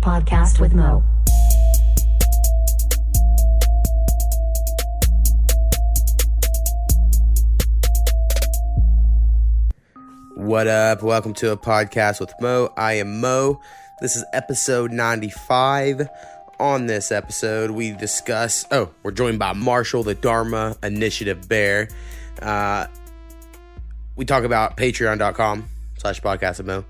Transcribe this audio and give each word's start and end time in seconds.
podcast 0.00 0.60
with 0.60 0.74
Mo. 0.74 1.02
What 10.36 10.66
up? 10.66 11.02
Welcome 11.02 11.34
to 11.34 11.52
a 11.52 11.56
podcast 11.56 12.18
with 12.18 12.32
Mo. 12.40 12.72
I 12.76 12.94
am 12.94 13.20
Mo. 13.20 13.60
This 14.00 14.16
is 14.16 14.24
episode 14.32 14.90
95. 14.90 16.08
On 16.58 16.86
this 16.86 17.12
episode, 17.12 17.70
we 17.70 17.92
discuss. 17.92 18.64
Oh, 18.70 18.90
we're 19.02 19.12
joined 19.12 19.38
by 19.38 19.52
Marshall, 19.52 20.02
the 20.02 20.14
Dharma 20.14 20.76
Initiative 20.82 21.48
Bear. 21.48 21.88
Uh, 22.40 22.86
we 24.16 24.24
talk 24.24 24.44
about 24.44 24.76
patreon.com 24.76 25.68
slash 25.98 26.20
podcast 26.20 26.58
with 26.58 26.66
Mo, 26.66 26.84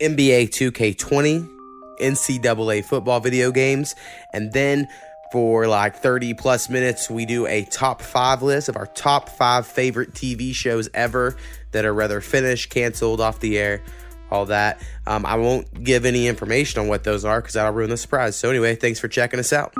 NBA 0.00 0.48
2K20, 0.48 1.57
NCAA 2.00 2.84
football 2.84 3.20
video 3.20 3.50
games, 3.50 3.94
and 4.32 4.52
then 4.52 4.88
for 5.30 5.66
like 5.66 5.96
30 5.96 6.34
plus 6.34 6.68
minutes, 6.68 7.10
we 7.10 7.26
do 7.26 7.46
a 7.46 7.64
top 7.64 8.00
five 8.00 8.42
list 8.42 8.68
of 8.68 8.76
our 8.76 8.86
top 8.86 9.28
five 9.28 9.66
favorite 9.66 10.12
TV 10.12 10.54
shows 10.54 10.88
ever 10.94 11.36
that 11.72 11.84
are 11.84 11.92
rather 11.92 12.20
finished, 12.20 12.70
canceled, 12.70 13.20
off 13.20 13.40
the 13.40 13.58
air, 13.58 13.82
all 14.30 14.46
that. 14.46 14.80
Um, 15.06 15.26
I 15.26 15.36
won't 15.36 15.84
give 15.84 16.06
any 16.06 16.26
information 16.28 16.80
on 16.80 16.88
what 16.88 17.04
those 17.04 17.24
are 17.24 17.40
because 17.40 17.54
that'll 17.54 17.72
ruin 17.72 17.90
the 17.90 17.96
surprise. 17.96 18.36
So, 18.36 18.48
anyway, 18.48 18.74
thanks 18.76 18.98
for 18.98 19.08
checking 19.08 19.38
us 19.38 19.52
out. 19.52 19.74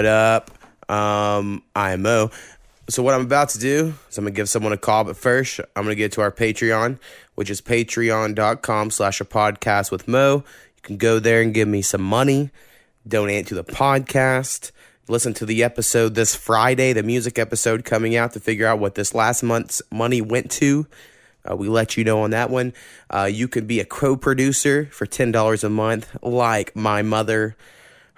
What 0.00 0.06
up? 0.06 0.50
Um, 0.88 1.62
I'm 1.76 2.00
Mo. 2.00 2.30
So 2.88 3.02
what 3.02 3.12
I'm 3.12 3.20
about 3.20 3.50
to 3.50 3.58
do 3.58 3.92
is 4.08 4.16
I'm 4.16 4.24
gonna 4.24 4.34
give 4.34 4.48
someone 4.48 4.72
a 4.72 4.78
call, 4.78 5.04
but 5.04 5.14
first 5.14 5.60
I'm 5.76 5.82
gonna 5.82 5.94
get 5.94 6.12
to 6.12 6.22
our 6.22 6.32
Patreon, 6.32 6.98
which 7.34 7.50
is 7.50 7.60
patreon.com 7.60 8.90
slash 8.92 9.20
a 9.20 9.26
podcast 9.26 9.90
with 9.90 10.08
Mo. 10.08 10.36
You 10.76 10.82
can 10.82 10.96
go 10.96 11.18
there 11.18 11.42
and 11.42 11.52
give 11.52 11.68
me 11.68 11.82
some 11.82 12.00
money, 12.00 12.48
donate 13.06 13.46
to 13.48 13.54
the 13.54 13.62
podcast, 13.62 14.70
listen 15.06 15.34
to 15.34 15.44
the 15.44 15.62
episode 15.62 16.14
this 16.14 16.34
Friday, 16.34 16.94
the 16.94 17.02
music 17.02 17.38
episode 17.38 17.84
coming 17.84 18.16
out 18.16 18.32
to 18.32 18.40
figure 18.40 18.66
out 18.66 18.78
what 18.78 18.94
this 18.94 19.14
last 19.14 19.42
month's 19.42 19.82
money 19.90 20.22
went 20.22 20.50
to. 20.52 20.86
Uh, 21.44 21.54
we 21.56 21.68
let 21.68 21.98
you 21.98 22.04
know 22.04 22.22
on 22.22 22.30
that 22.30 22.48
one. 22.48 22.72
Uh, 23.10 23.28
you 23.30 23.48
could 23.48 23.66
be 23.66 23.80
a 23.80 23.84
co-producer 23.84 24.86
for 24.92 25.04
ten 25.04 25.30
dollars 25.30 25.62
a 25.62 25.68
month, 25.68 26.16
like 26.22 26.74
my 26.74 27.02
mother. 27.02 27.54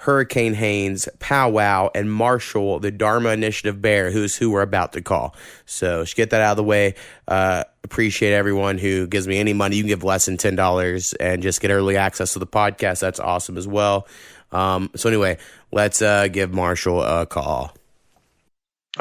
Hurricane 0.03 0.55
Haynes, 0.55 1.09
Powwow, 1.21 1.89
and 1.95 2.11
Marshall, 2.11 2.81
the 2.81 2.91
Dharma 2.91 3.29
Initiative 3.29 3.81
Bear, 3.81 4.11
who's 4.11 4.35
who 4.35 4.51
we're 4.51 4.63
about 4.63 4.95
to 4.95 5.01
call. 5.01 5.37
So, 5.65 6.03
just 6.03 6.17
get 6.17 6.31
that 6.31 6.41
out 6.41 6.51
of 6.51 6.57
the 6.57 6.65
way. 6.65 6.97
Uh, 7.29 7.63
appreciate 7.85 8.33
everyone 8.33 8.79
who 8.79 9.07
gives 9.07 9.29
me 9.29 9.39
any 9.39 9.53
money. 9.53 9.77
You 9.77 9.85
can 9.85 9.89
give 9.89 10.03
less 10.03 10.27
than 10.27 10.39
ten 10.39 10.57
dollars 10.57 11.13
and 11.15 11.41
just 11.41 11.61
get 11.61 11.71
early 11.71 11.97
access 11.97 12.33
to 12.33 12.41
the 12.41 12.49
podcast. 12.49 12.99
That's 12.99 13.21
awesome 13.21 13.57
as 13.57 13.69
well. 13.69 14.09
Um, 14.51 14.91
so 14.97 15.09
anyway, 15.09 15.39
let's 15.71 16.03
uh, 16.03 16.27
give 16.27 16.53
Marshall 16.53 17.01
a 17.01 17.25
call. 17.25 17.73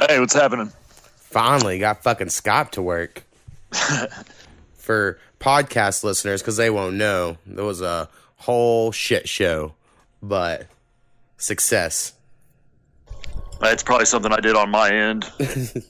Hey, 0.07 0.19
what's 0.19 0.35
happening? 0.35 0.71
Finally, 1.15 1.79
got 1.79 2.03
fucking 2.03 2.29
Scott 2.29 2.73
to 2.73 2.81
work. 2.83 3.23
For 4.75 5.17
podcast 5.39 6.03
listeners, 6.03 6.43
because 6.43 6.57
they 6.57 6.69
won't 6.69 6.95
know, 6.95 7.37
there 7.47 7.65
was 7.65 7.81
a 7.81 8.07
whole 8.35 8.91
shit 8.91 9.27
show, 9.27 9.73
but 10.21 10.67
success. 11.41 12.13
It's 13.63 13.83
probably 13.83 14.05
something 14.05 14.31
I 14.31 14.39
did 14.39 14.55
on 14.55 14.69
my 14.69 14.89
end. 14.89 15.25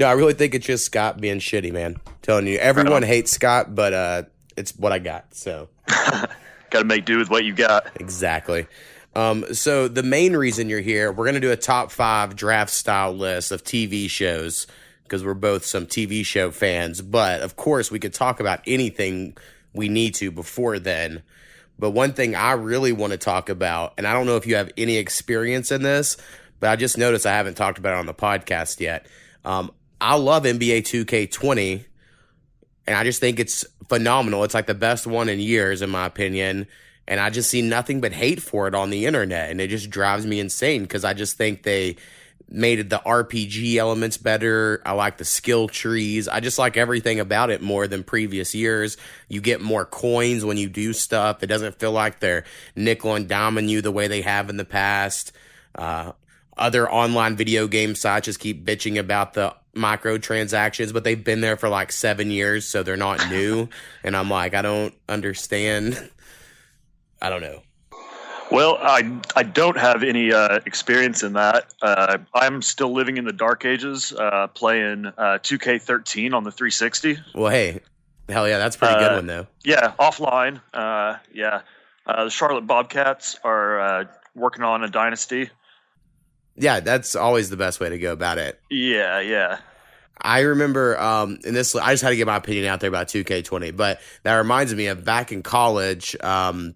No, 0.00 0.06
I 0.06 0.12
really 0.12 0.32
think 0.32 0.54
it's 0.54 0.64
just 0.64 0.86
Scott 0.86 1.20
being 1.20 1.38
shitty, 1.38 1.70
man. 1.70 1.96
telling 2.22 2.46
you, 2.46 2.56
everyone 2.56 3.02
hates 3.02 3.30
Scott, 3.30 3.74
but 3.74 3.92
uh, 3.92 4.22
it's 4.56 4.74
what 4.78 4.90
I 4.90 4.98
got. 4.98 5.34
So 5.34 5.68
Got 5.88 6.30
to 6.80 6.84
make 6.84 7.04
do 7.04 7.18
with 7.18 7.28
what 7.28 7.44
you 7.44 7.52
got. 7.54 7.86
exactly. 7.96 8.68
Um, 9.14 9.44
so 9.52 9.86
the 9.86 10.02
main 10.02 10.34
reason 10.34 10.70
you're 10.70 10.80
here, 10.80 11.12
we're 11.12 11.26
gonna 11.26 11.40
do 11.40 11.52
a 11.52 11.56
top 11.56 11.90
five 11.90 12.36
draft 12.36 12.70
style 12.70 13.12
list 13.12 13.52
of 13.52 13.62
TV 13.64 14.08
shows 14.08 14.66
because 15.02 15.22
we're 15.22 15.34
both 15.34 15.66
some 15.66 15.86
TV 15.86 16.24
show 16.24 16.50
fans. 16.50 17.02
But 17.02 17.42
of 17.42 17.56
course, 17.56 17.90
we 17.90 17.98
could 17.98 18.14
talk 18.14 18.40
about 18.40 18.60
anything 18.66 19.36
we 19.74 19.90
need 19.90 20.14
to 20.14 20.30
before 20.30 20.78
then. 20.78 21.22
But 21.78 21.90
one 21.90 22.12
thing 22.12 22.34
I 22.34 22.52
really 22.52 22.92
want 22.92 23.12
to 23.12 23.18
talk 23.18 23.48
about, 23.48 23.94
and 23.98 24.06
I 24.06 24.12
don't 24.12 24.26
know 24.26 24.36
if 24.36 24.46
you 24.46 24.56
have 24.56 24.70
any 24.76 24.96
experience 24.96 25.70
in 25.70 25.82
this, 25.82 26.16
but 26.58 26.70
I 26.70 26.76
just 26.76 26.96
noticed 26.96 27.26
I 27.26 27.34
haven't 27.34 27.54
talked 27.54 27.78
about 27.78 27.94
it 27.94 27.98
on 27.98 28.06
the 28.06 28.14
podcast 28.14 28.80
yet. 28.80 29.06
Um, 29.44 29.70
I 30.00 30.16
love 30.16 30.44
NBA 30.44 30.82
2K20, 30.82 31.84
and 32.86 32.96
I 32.96 33.04
just 33.04 33.20
think 33.20 33.38
it's 33.38 33.64
phenomenal. 33.88 34.44
It's 34.44 34.54
like 34.54 34.66
the 34.66 34.74
best 34.74 35.06
one 35.06 35.28
in 35.28 35.38
years, 35.38 35.82
in 35.82 35.90
my 35.90 36.06
opinion. 36.06 36.66
And 37.08 37.20
I 37.20 37.30
just 37.30 37.50
see 37.50 37.62
nothing 37.62 38.00
but 38.00 38.12
hate 38.12 38.42
for 38.42 38.66
it 38.66 38.74
on 38.74 38.90
the 38.90 39.06
internet, 39.06 39.50
and 39.50 39.60
it 39.60 39.68
just 39.68 39.90
drives 39.90 40.26
me 40.26 40.40
insane 40.40 40.82
because 40.82 41.04
I 41.04 41.12
just 41.12 41.36
think 41.36 41.62
they 41.62 41.96
made 42.48 42.90
the 42.90 42.98
RPG 42.98 43.76
elements 43.76 44.16
better. 44.16 44.80
I 44.86 44.92
like 44.92 45.16
the 45.16 45.24
skill 45.24 45.68
trees. 45.68 46.28
I 46.28 46.40
just 46.40 46.58
like 46.58 46.76
everything 46.76 47.18
about 47.18 47.50
it 47.50 47.60
more 47.60 47.88
than 47.88 48.04
previous 48.04 48.54
years. 48.54 48.96
You 49.28 49.40
get 49.40 49.60
more 49.60 49.84
coins 49.84 50.44
when 50.44 50.56
you 50.56 50.68
do 50.68 50.92
stuff. 50.92 51.42
It 51.42 51.46
doesn't 51.46 51.78
feel 51.78 51.92
like 51.92 52.20
they're 52.20 52.44
nickel 52.76 53.14
and 53.14 53.28
diming 53.28 53.68
you 53.68 53.82
the 53.82 53.92
way 53.92 54.06
they 54.06 54.22
have 54.22 54.48
in 54.48 54.56
the 54.56 54.64
past. 54.64 55.32
Uh, 55.74 56.12
other 56.56 56.90
online 56.90 57.36
video 57.36 57.66
game 57.66 57.94
sites 57.94 58.26
just 58.26 58.40
keep 58.40 58.64
bitching 58.64 58.98
about 58.98 59.34
the 59.34 59.54
microtransactions, 59.74 60.92
but 60.92 61.04
they've 61.04 61.22
been 61.22 61.40
there 61.40 61.56
for 61.56 61.68
like 61.68 61.92
seven 61.92 62.30
years, 62.30 62.66
so 62.66 62.82
they're 62.82 62.96
not 62.96 63.28
new. 63.28 63.68
and 64.04 64.16
I'm 64.16 64.30
like, 64.30 64.54
I 64.54 64.62
don't 64.62 64.94
understand. 65.08 66.10
I 67.20 67.28
don't 67.28 67.42
know. 67.42 67.62
Well, 68.50 68.78
I 68.80 69.20
I 69.34 69.42
don't 69.42 69.76
have 69.76 70.02
any 70.02 70.32
uh, 70.32 70.60
experience 70.66 71.22
in 71.22 71.32
that. 71.32 71.74
Uh, 71.82 72.18
I'm 72.34 72.62
still 72.62 72.92
living 72.92 73.16
in 73.16 73.24
the 73.24 73.32
dark 73.32 73.64
ages, 73.64 74.12
uh, 74.12 74.46
playing 74.48 75.06
uh, 75.06 75.38
2K13 75.42 76.32
on 76.32 76.44
the 76.44 76.52
360. 76.52 77.18
Well, 77.34 77.50
hey, 77.50 77.80
hell 78.28 78.48
yeah, 78.48 78.58
that's 78.58 78.76
a 78.76 78.78
pretty 78.78 78.94
good 78.94 79.12
Uh, 79.12 79.16
one 79.16 79.26
though. 79.26 79.46
Yeah, 79.64 79.92
offline. 79.98 80.60
Uh, 80.72 81.16
yeah, 81.34 81.62
uh, 82.06 82.24
the 82.24 82.30
Charlotte 82.30 82.66
Bobcats 82.68 83.36
are 83.42 83.80
uh, 83.80 84.04
working 84.36 84.62
on 84.62 84.84
a 84.84 84.88
dynasty. 84.88 85.50
Yeah, 86.54 86.80
that's 86.80 87.16
always 87.16 87.50
the 87.50 87.56
best 87.56 87.80
way 87.80 87.88
to 87.90 87.98
go 87.98 88.12
about 88.12 88.38
it. 88.38 88.60
Yeah, 88.70 89.20
yeah. 89.20 89.58
I 90.18 90.40
remember, 90.40 90.98
um, 90.98 91.38
and 91.44 91.54
this, 91.54 91.74
I 91.76 91.92
just 91.92 92.02
had 92.02 92.10
to 92.10 92.16
get 92.16 92.26
my 92.26 92.36
opinion 92.36 92.64
out 92.66 92.80
there 92.80 92.88
about 92.88 93.08
2K20, 93.08 93.76
but 93.76 94.00
that 94.22 94.36
reminds 94.36 94.74
me 94.74 94.86
of 94.86 95.04
back 95.04 95.30
in 95.32 95.42
college, 95.42 96.16
um, 96.22 96.74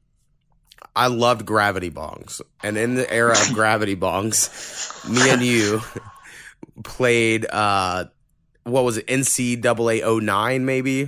I 0.97 1.07
loved 1.07 1.47
gravity 1.47 1.91
bongs. 1.91 2.41
And 2.63 2.77
in 2.77 2.95
the 2.95 3.11
era 3.13 3.33
of 3.33 3.53
gravity 3.55 3.97
bongs, 3.97 4.51
me 5.09 5.31
and 5.31 5.43
you 5.43 5.81
played, 6.85 7.47
uh, 7.51 8.07
what 8.65 8.85
was 8.85 8.97
it, 8.99 9.07
NCAA 9.07 10.23
09 10.23 10.65
maybe? 10.65 11.05
Uh, 11.05 11.07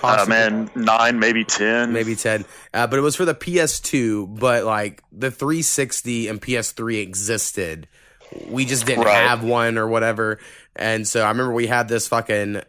Possibly. 0.00 0.34
man, 0.36 0.70
nine, 0.74 1.18
maybe 1.18 1.42
ten. 1.42 1.90
maybe 1.92 2.14
10 2.14 2.44
uh, 2.74 2.86
but 2.86 2.98
it 2.98 3.02
was 3.02 3.16
for 3.16 3.24
the 3.24 3.34
ps2 3.34 4.38
but 4.38 4.62
like 4.64 5.02
the 5.10 5.30
360 5.30 6.28
and 6.28 6.40
ps3 6.40 7.00
existed 7.02 7.88
we 8.48 8.66
just 8.66 8.84
didn't 8.84 9.04
Right. 9.04 9.26
have 9.26 9.42
one 9.42 9.78
or 9.78 9.88
whatever 9.88 10.38
and 10.76 11.08
so 11.08 11.22
i 11.24 11.28
remember 11.28 11.54
we 11.54 11.66
had 11.66 11.88
this 11.88 12.06
fucking 12.08 12.60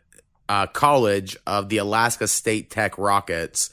uh, 0.47 0.67
college 0.67 1.35
of 1.45 1.67
the 1.67 1.77
alaska 1.79 2.27
state 2.29 2.69
tech 2.71 2.97
rockets 2.97 3.71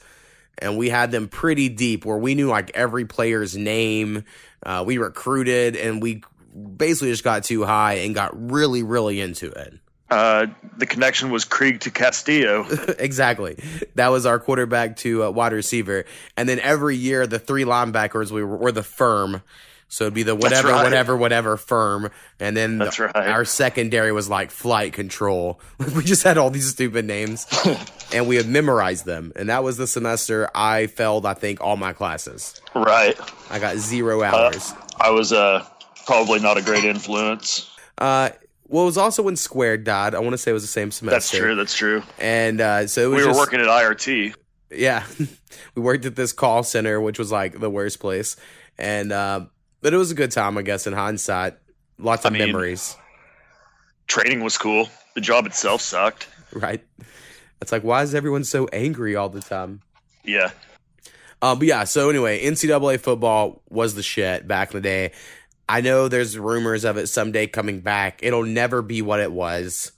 and 0.59 0.77
we 0.77 0.89
had 0.89 1.11
them 1.11 1.27
pretty 1.27 1.69
deep 1.69 2.05
where 2.05 2.17
we 2.17 2.35
knew 2.35 2.47
like 2.47 2.71
every 2.73 3.05
player's 3.05 3.55
name 3.55 4.23
uh, 4.63 4.83
we 4.85 4.97
recruited 4.97 5.75
and 5.75 6.01
we 6.01 6.23
basically 6.77 7.11
just 7.11 7.23
got 7.23 7.43
too 7.43 7.63
high 7.65 7.95
and 7.95 8.15
got 8.15 8.31
really 8.51 8.83
really 8.83 9.19
into 9.21 9.49
it 9.49 9.73
Uh, 10.09 10.45
the 10.77 10.85
connection 10.85 11.31
was 11.31 11.45
Krieg 11.45 11.79
to 11.79 11.89
Castillo. 11.89 12.67
exactly. 12.99 13.57
That 13.95 14.09
was 14.09 14.27
our 14.27 14.37
quarterback 14.39 14.97
to 14.97 15.23
uh, 15.23 15.31
wide 15.31 15.51
receiver. 15.51 16.05
And 16.37 16.47
then 16.47 16.59
every 16.59 16.95
year, 16.95 17.25
the 17.25 17.39
three 17.39 17.63
linebackers 17.65 18.29
we 18.29 18.43
were, 18.43 18.55
were 18.55 18.71
the 18.71 18.83
firm. 18.83 19.41
So 19.87 20.05
it'd 20.05 20.13
be 20.15 20.23
the 20.23 20.35
whatever, 20.35 20.69
right. 20.69 20.83
whatever, 20.83 21.15
whatever 21.15 21.57
firm. 21.57 22.09
And 22.39 22.57
then 22.57 22.79
the- 22.79 23.11
right. 23.15 23.27
our 23.29 23.45
secondary 23.45 24.11
was 24.11 24.27
like 24.29 24.51
flight 24.51 24.93
control. 24.93 25.59
we 25.95 26.03
just 26.03 26.23
had 26.23 26.37
all 26.37 26.49
these 26.49 26.69
stupid 26.69 27.05
names 27.05 27.45
and 28.13 28.27
we 28.27 28.35
had 28.35 28.47
memorized 28.47 29.05
them. 29.05 29.31
And 29.35 29.49
that 29.49 29.63
was 29.63 29.77
the 29.77 29.87
semester 29.87 30.49
I 30.55 30.87
failed, 30.87 31.25
I 31.25 31.33
think, 31.35 31.61
all 31.61 31.77
my 31.77 31.93
classes. 31.93 32.59
right. 32.73 33.15
I 33.49 33.59
got 33.59 33.77
zero 33.77 34.21
Uh, 34.21 34.25
hours. 34.25 34.73
I 34.99 35.11
was 35.11 35.31
uh, 35.31 35.65
probably 36.05 36.39
not 36.39 36.57
a 36.57 36.61
great 36.61 36.83
influence. 36.83 37.69
Uh, 37.97 38.29
well, 38.67 38.83
it 38.83 38.87
was 38.87 38.97
also 38.97 39.21
when 39.21 39.35
Square 39.35 39.77
died. 39.77 40.15
I 40.15 40.19
want 40.19 40.33
to 40.33 40.37
say 40.39 40.49
it 40.51 40.55
was 40.55 40.63
the 40.63 40.67
same 40.67 40.89
semester. 40.91 41.15
That's 41.15 41.29
true. 41.29 41.55
That's 41.55 41.77
true. 41.77 42.03
And 42.17 42.59
uh, 42.59 42.87
so 42.87 43.01
it 43.03 43.07
was 43.07 43.17
We 43.17 43.21
were 43.23 43.29
just- 43.29 43.39
working 43.39 43.59
at 43.61 43.67
IRT. 43.67 44.33
Yeah, 44.71 45.05
we 45.75 45.81
worked 45.83 46.05
at 46.05 46.15
this 46.15 46.33
call 46.33 46.63
center, 46.63 46.99
which 46.99 47.19
was 47.19 47.31
like 47.31 47.59
the 47.59 47.69
worst 47.69 47.99
place, 47.99 48.35
and 48.79 49.11
uh, 49.11 49.45
but 49.85 49.93
it 49.93 49.97
was 49.97 50.09
a 50.09 50.15
good 50.15 50.31
time, 50.31 50.57
I 50.57 50.63
guess. 50.63 50.87
In 50.87 50.93
hindsight, 50.93 51.59
lots 51.99 52.25
of 52.25 52.33
I 52.33 52.39
mean- 52.39 52.47
memories. 52.47 52.97
Training 54.07 54.43
was 54.43 54.57
cool. 54.57 54.89
The 55.13 55.21
job 55.21 55.45
itself 55.45 55.79
sucked. 55.79 56.27
Right? 56.51 56.83
It's 57.61 57.71
like, 57.71 57.83
why 57.83 58.01
is 58.01 58.15
everyone 58.15 58.45
so 58.45 58.67
angry 58.73 59.15
all 59.15 59.29
the 59.29 59.41
time? 59.41 59.81
Yeah. 60.23 60.49
Uh, 61.39 61.53
but 61.53 61.67
yeah, 61.67 61.83
so 61.83 62.09
anyway, 62.09 62.43
NCAA 62.43 62.99
football 62.99 63.61
was 63.69 63.93
the 63.93 64.01
shit 64.01 64.47
back 64.47 64.71
in 64.71 64.77
the 64.77 64.81
day. 64.81 65.11
I 65.69 65.81
know 65.81 66.07
there's 66.07 66.35
rumors 66.35 66.83
of 66.83 66.97
it 66.97 67.05
someday 67.05 67.45
coming 67.45 67.81
back. 67.81 68.21
It'll 68.23 68.43
never 68.43 68.81
be 68.81 69.03
what 69.03 69.19
it 69.19 69.31
was 69.31 69.91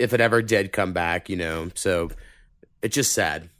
if 0.00 0.12
it 0.12 0.20
ever 0.20 0.42
did 0.42 0.72
come 0.72 0.92
back, 0.92 1.28
you 1.28 1.36
know. 1.36 1.70
So 1.76 2.10
it's 2.82 2.96
just 2.96 3.12
sad. 3.12 3.50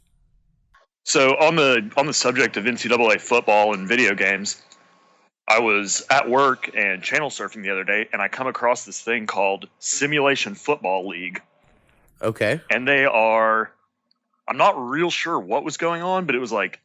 So 1.05 1.29
on 1.37 1.55
the 1.55 1.89
on 1.95 2.05
the 2.05 2.13
subject 2.13 2.57
of 2.57 2.65
NCAA 2.65 3.21
football 3.21 3.73
and 3.73 3.87
video 3.87 4.13
games, 4.13 4.61
I 5.51 5.59
was 5.59 6.05
at 6.09 6.29
work 6.29 6.71
and 6.77 7.03
channel 7.03 7.29
surfing 7.29 7.61
the 7.61 7.71
other 7.71 7.83
day, 7.83 8.07
and 8.13 8.21
I 8.21 8.29
come 8.29 8.47
across 8.47 8.85
this 8.85 9.01
thing 9.01 9.27
called 9.27 9.67
Simulation 9.79 10.55
Football 10.55 11.09
League, 11.09 11.41
Okay. 12.21 12.61
and 12.69 12.87
they 12.87 13.03
are. 13.05 13.69
I'm 14.47 14.55
not 14.57 14.81
real 14.81 15.11
sure 15.11 15.37
what 15.37 15.65
was 15.65 15.75
going 15.75 16.01
on, 16.01 16.25
but 16.25 16.35
it 16.35 16.39
was 16.39 16.53
like 16.53 16.79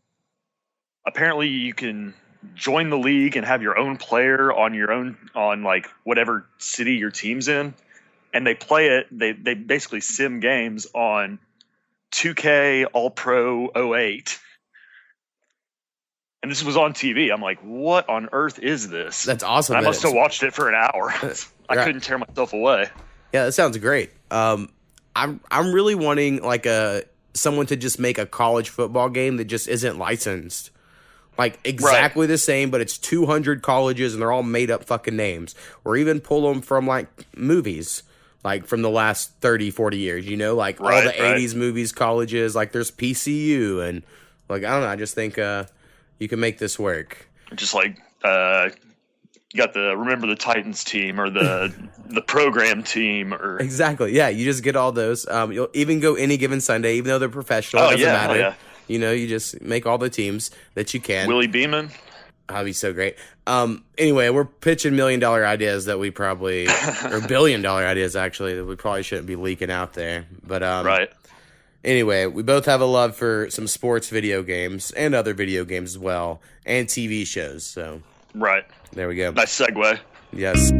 apparently 1.07 1.47
you 1.49 1.75
can 1.75 2.15
join 2.55 2.91
the 2.91 2.99
league 2.99 3.37
and 3.37 3.47
have 3.47 3.63
your 3.63 3.79
own 3.79 3.97
player 3.99 4.53
on 4.53 4.75
your 4.75 4.91
own 4.91 5.17
on 5.35 5.62
like 5.62 5.87
whatever 6.03 6.45
city 6.59 6.95
your 6.95 7.12
team's 7.12 7.47
in, 7.47 7.73
and 8.35 8.45
they 8.45 8.55
play 8.55 8.89
it. 8.89 9.07
They 9.12 9.31
they 9.31 9.55
basically 9.55 10.01
sim 10.01 10.41
games 10.41 10.89
on 10.93 11.39
2K 12.11 12.87
All 12.93 13.11
Pro 13.11 13.71
08. 13.95 14.41
And 16.47 16.51
this 16.53 16.63
was 16.63 16.77
on 16.77 16.93
TV. 16.93 17.33
I'm 17.33 17.43
like, 17.43 17.59
what 17.59 18.09
on 18.09 18.29
earth 18.31 18.61
is 18.61 18.89
this? 18.89 19.25
That's 19.25 19.43
awesome. 19.43 19.75
I 19.75 19.81
must 19.81 20.05
have 20.05 20.13
watched 20.13 20.45
it 20.45 20.55
for 20.55 20.69
an 20.69 20.77
hour. 20.77 21.13
I 21.69 21.85
couldn't 21.85 22.03
tear 22.03 22.19
myself 22.19 22.53
away. 22.53 22.89
Yeah, 23.33 23.47
that 23.47 23.53
sounds 23.53 23.77
great. 23.79 24.13
Um, 24.31 24.69
I'm 25.17 25.41
I'm 25.51 25.73
really 25.73 25.97
wanting 25.97 26.41
like 26.43 26.65
a 26.65 27.03
someone 27.35 27.67
to 27.67 27.75
just 27.75 27.99
make 27.99 28.19
a 28.19 28.27
college 28.27 28.69
football 28.69 29.09
game 29.09 29.39
that 29.39 29.47
just 29.47 29.67
isn't 29.67 29.99
licensed. 29.99 30.71
Like 31.37 31.59
exactly 31.65 32.29
the 32.29 32.39
same, 32.39 32.71
but 32.71 32.81
it's 32.81 32.97
200 32.97 33.61
colleges 33.63 34.13
and 34.13 34.23
they're 34.23 34.31
all 34.31 34.45
made 34.45 34.71
up 34.71 34.85
fucking 34.85 35.17
names. 35.17 35.57
Or 35.83 35.97
even 35.97 36.21
pull 36.21 36.47
them 36.49 36.63
from 36.63 36.87
like 36.87 37.09
movies, 37.37 38.05
like 38.45 38.67
from 38.67 38.83
the 38.83 38.91
last 38.91 39.33
30, 39.41 39.73
40 39.73 39.99
years, 39.99 40.29
you 40.29 40.37
know, 40.37 40.55
like 40.55 40.81
all 40.81 40.87
the 40.87 41.07
right. 41.07 41.17
80s 41.17 41.57
movies, 41.57 41.91
colleges, 41.91 42.55
like 42.55 42.71
there's 42.71 42.93
PCU 42.93 43.85
and 43.85 44.05
like, 44.49 44.63
I 44.63 44.71
don't 44.71 44.83
know, 44.83 44.89
I 44.89 44.95
just 44.95 45.17
think 45.17 45.41
uh, 45.41 45.65
you 46.19 46.29
can 46.29 46.41
make 46.41 46.59
this 46.59 46.79
work. 46.79 47.29
Just 47.55 47.75
like 47.75 47.97
uh, 48.25 48.71
you 49.53 49.59
got 49.59 49.73
the 49.73 49.97
remember 49.97 50.27
the 50.27 50.37
Titans 50.37 50.85
team 50.85 51.21
or 51.21 51.31
the 51.31 51.73
the 52.07 52.23
program 52.23 52.83
team 52.83 53.33
or 53.35 53.59
Exactly. 53.59 54.13
Yeah, 54.13 54.29
you 54.29 54.45
just 54.45 54.63
get 54.63 54.77
all 54.77 54.93
those. 54.93 55.27
Um, 55.29 55.53
you'll 55.53 55.71
even 55.75 56.01
go 56.01 56.15
any 56.15 56.37
given 56.37 56.61
Sunday, 56.61 56.97
even 56.97 57.09
though 57.09 57.19
they're 57.19 57.29
professional. 57.29 57.83
Oh, 57.83 57.89
it 57.89 57.93
doesn't 57.93 58.07
yeah, 58.07 58.13
matter. 58.13 58.35
oh, 58.35 58.37
yeah. 58.37 58.55
You 58.89 58.99
know, 59.01 59.13
you 59.13 59.27
just 59.27 59.61
make 59.63 59.85
all 59.85 59.99
the 59.99 60.11
teams 60.11 60.51
that 60.75 60.95
you 60.95 61.01
can. 61.01 61.27
Willie 61.27 61.49
Beamen. 61.49 61.91
That'd 62.49 62.67
be 62.67 62.73
so 62.73 62.93
great. 62.93 63.17
Um, 63.49 63.85
anyway, 63.99 64.29
we're 64.29 64.45
pitching 64.45 64.95
million 64.95 65.19
dollar 65.19 65.45
ideas 65.45 65.87
that 65.87 65.99
we 65.99 66.12
probably, 66.12 66.69
or 67.11 67.21
billion 67.29 67.62
dollar 67.62 67.85
ideas 67.85 68.15
actually, 68.15 68.55
that 68.55 68.65
we 68.65 68.77
probably 68.77 69.03
shouldn't 69.03 69.27
be 69.27 69.35
leaking 69.35 69.71
out 69.71 69.95
there. 69.95 70.27
But 70.45 70.62
um, 70.62 70.87
Right. 70.87 71.11
Anyway, 71.87 72.27
we 72.27 72.43
both 72.43 72.67
have 72.67 72.83
a 72.83 72.85
love 72.87 73.17
for 73.17 73.49
some 73.50 73.67
sports 73.67 74.11
video 74.11 74.43
games 74.43 74.91
and 74.91 75.15
other 75.15 75.33
video 75.33 75.65
games 75.65 75.93
as 75.93 75.99
well, 75.99 76.41
and 76.67 76.87
TV 76.87 77.27
shows. 77.27 77.65
So 77.65 78.03
Right. 78.35 78.65
there 78.93 79.09
we 79.09 79.17
go. 79.17 79.31
Nice 79.31 79.59
segue. 79.59 79.99
Yes. 80.33 80.71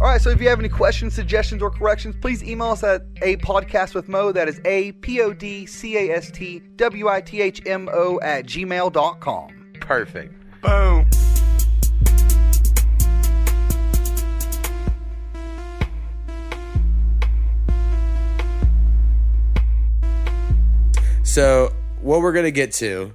All 0.00 0.08
right, 0.08 0.20
so 0.20 0.30
if 0.30 0.40
you 0.40 0.48
have 0.48 0.58
any 0.58 0.68
questions, 0.68 1.14
suggestions, 1.14 1.62
or 1.62 1.70
corrections, 1.70 2.16
please 2.20 2.42
email 2.42 2.70
us 2.70 2.82
at 2.82 3.02
a 3.22 3.36
podcast 3.36 3.94
with 3.94 4.08
Mo. 4.08 4.32
That 4.32 4.48
is 4.48 4.60
a 4.64 4.90
p 4.92 5.20
o 5.20 5.32
d 5.32 5.64
c 5.64 5.96
a 5.96 6.10
s 6.16 6.30
t 6.32 6.58
w 6.74 7.08
i 7.08 7.20
t 7.20 7.40
h 7.40 7.62
m 7.66 7.88
o 7.92 8.18
at 8.20 8.44
gmail.com. 8.46 9.48
Perfect. 9.80 10.34
Boom. 10.60 11.06
So 21.32 21.72
what 22.02 22.20
we're 22.20 22.34
gonna 22.34 22.50
get 22.50 22.72
to 22.72 23.14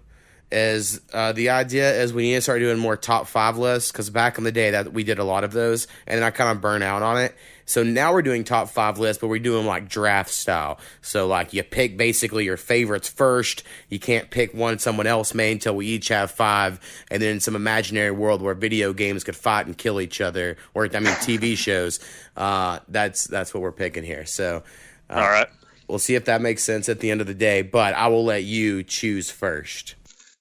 is 0.52 1.02
uh, 1.14 1.34
the 1.34 1.52
idea 1.52 2.02
is 2.02 2.12
we 2.12 2.24
need 2.24 2.34
to 2.34 2.42
start 2.42 2.60
doing 2.60 2.80
more 2.80 2.98
top 2.98 3.28
five 3.28 3.60
lists 3.60 3.92
because 3.92 4.10
back 4.10 4.40
in 4.40 4.44
the 4.44 4.52
day 4.52 4.72
that 4.72 4.92
we 4.92 5.04
did 5.04 5.20
a 5.20 5.24
lot 5.24 5.44
of 5.44 5.52
those 5.52 5.88
and 6.08 6.18
then 6.18 6.24
I 6.24 6.32
kind 6.32 6.50
of 6.50 6.60
burn 6.60 6.82
out 6.82 7.04
on 7.04 7.22
it. 7.22 7.36
So 7.68 7.84
now 7.84 8.14
we're 8.14 8.24
doing 8.24 8.44
top 8.44 8.70
five 8.70 8.98
lists, 8.98 9.22
but 9.22 9.28
we're 9.28 9.38
doing 9.38 9.68
like 9.68 9.88
draft 9.88 10.32
style. 10.32 10.80
So 11.04 11.28
like 11.28 11.54
you 11.54 11.62
pick 11.62 11.96
basically 11.96 12.46
your 12.46 12.58
favorites 12.58 13.08
first. 13.08 13.62
You 13.88 14.00
can't 14.00 14.32
pick 14.32 14.52
one 14.52 14.80
someone 14.80 15.06
else 15.06 15.36
made 15.36 15.52
until 15.52 15.76
we 15.76 15.86
each 15.86 16.08
have 16.08 16.32
five, 16.32 16.80
and 17.12 17.22
then 17.22 17.34
in 17.34 17.40
some 17.40 17.56
imaginary 17.56 18.10
world 18.10 18.42
where 18.42 18.56
video 18.56 18.94
games 18.94 19.24
could 19.24 19.36
fight 19.36 19.68
and 19.68 19.78
kill 19.78 20.02
each 20.02 20.22
other, 20.22 20.58
or 20.74 20.86
I 20.86 21.00
mean 21.02 21.14
TV 21.18 21.56
shows. 21.56 22.00
Uh, 22.36 22.80
that's 22.88 23.26
that's 23.26 23.54
what 23.54 23.62
we're 23.62 23.72
picking 23.72 24.04
here. 24.04 24.26
So. 24.26 24.64
Uh, 25.08 25.14
All 25.14 25.30
right. 25.30 25.48
We'll 25.88 26.00
see 26.00 26.16
if 26.16 26.26
that 26.26 26.42
makes 26.42 26.64
sense 26.64 26.90
at 26.90 27.00
the 27.00 27.10
end 27.12 27.22
of 27.22 27.28
the 27.28 27.34
day, 27.34 27.62
but 27.62 27.94
I 27.94 28.08
will 28.08 28.26
let 28.26 28.44
you 28.44 28.84
choose 28.84 29.32
first. 29.32 29.96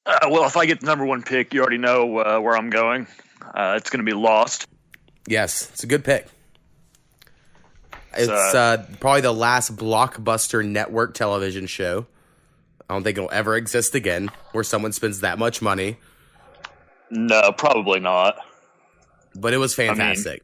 Uh, 0.05 0.19
well, 0.31 0.45
if 0.45 0.57
I 0.57 0.67
get 0.67 0.81
the 0.81 0.87
number 0.87 1.05
one 1.05 1.23
pick, 1.23 1.55
you 1.55 1.61
already 1.61 1.79
know 1.79 2.19
uh, 2.19 2.41
where 2.41 2.57
I'm 2.57 2.71
going. 2.71 3.07
Uh, 3.55 3.75
it's 3.77 3.91
going 3.91 4.05
to 4.05 4.11
be 4.11 4.17
Lost. 4.17 4.67
Yes, 5.29 5.71
it's 5.73 5.85
a 5.85 5.87
good 5.87 6.05
pick. 6.05 6.27
It's 8.17 8.29
uh, 8.29 8.59
uh, 8.59 8.87
probably 9.01 9.21
the 9.21 9.33
last 9.33 9.77
blockbuster 9.77 10.67
network 10.67 11.15
television 11.15 11.67
show. 11.67 12.07
I 12.89 12.95
don't 12.95 13.03
think 13.03 13.19
it'll 13.19 13.31
ever 13.33 13.57
exist 13.57 13.95
again 13.95 14.31
where 14.53 14.65
someone 14.65 14.93
spends 14.93 15.21
that 15.21 15.39
much 15.39 15.61
money, 15.61 15.99
No, 17.11 17.53
probably 17.53 17.99
not. 18.01 18.37
but 19.35 19.53
it 19.53 19.59
was 19.59 19.75
fantastic. 19.75 20.43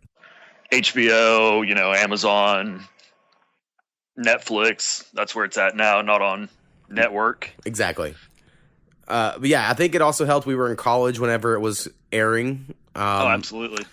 HBO, 0.73 1.67
you 1.67 1.75
know, 1.75 1.93
Amazon, 1.93 2.83
Netflix. 4.19 5.05
That's 5.13 5.35
where 5.35 5.45
it's 5.45 5.57
at 5.59 5.77
now, 5.77 6.01
not 6.03 6.23
on 6.23 6.49
network. 6.89 7.51
exactly. 7.65 8.15
Uh, 9.09 9.39
but 9.39 9.49
yeah, 9.49 9.69
I 9.69 9.75
think 9.75 9.95
it 9.95 10.03
also 10.03 10.25
helped 10.25 10.47
we 10.47 10.55
were 10.55 10.71
in 10.71 10.77
college 10.77 11.19
whenever 11.19 11.55
it 11.55 11.61
was 11.61 11.89
airing. 12.13 12.67
Um, 12.95 13.03
oh, 13.05 13.29
absolutely. 13.29 13.85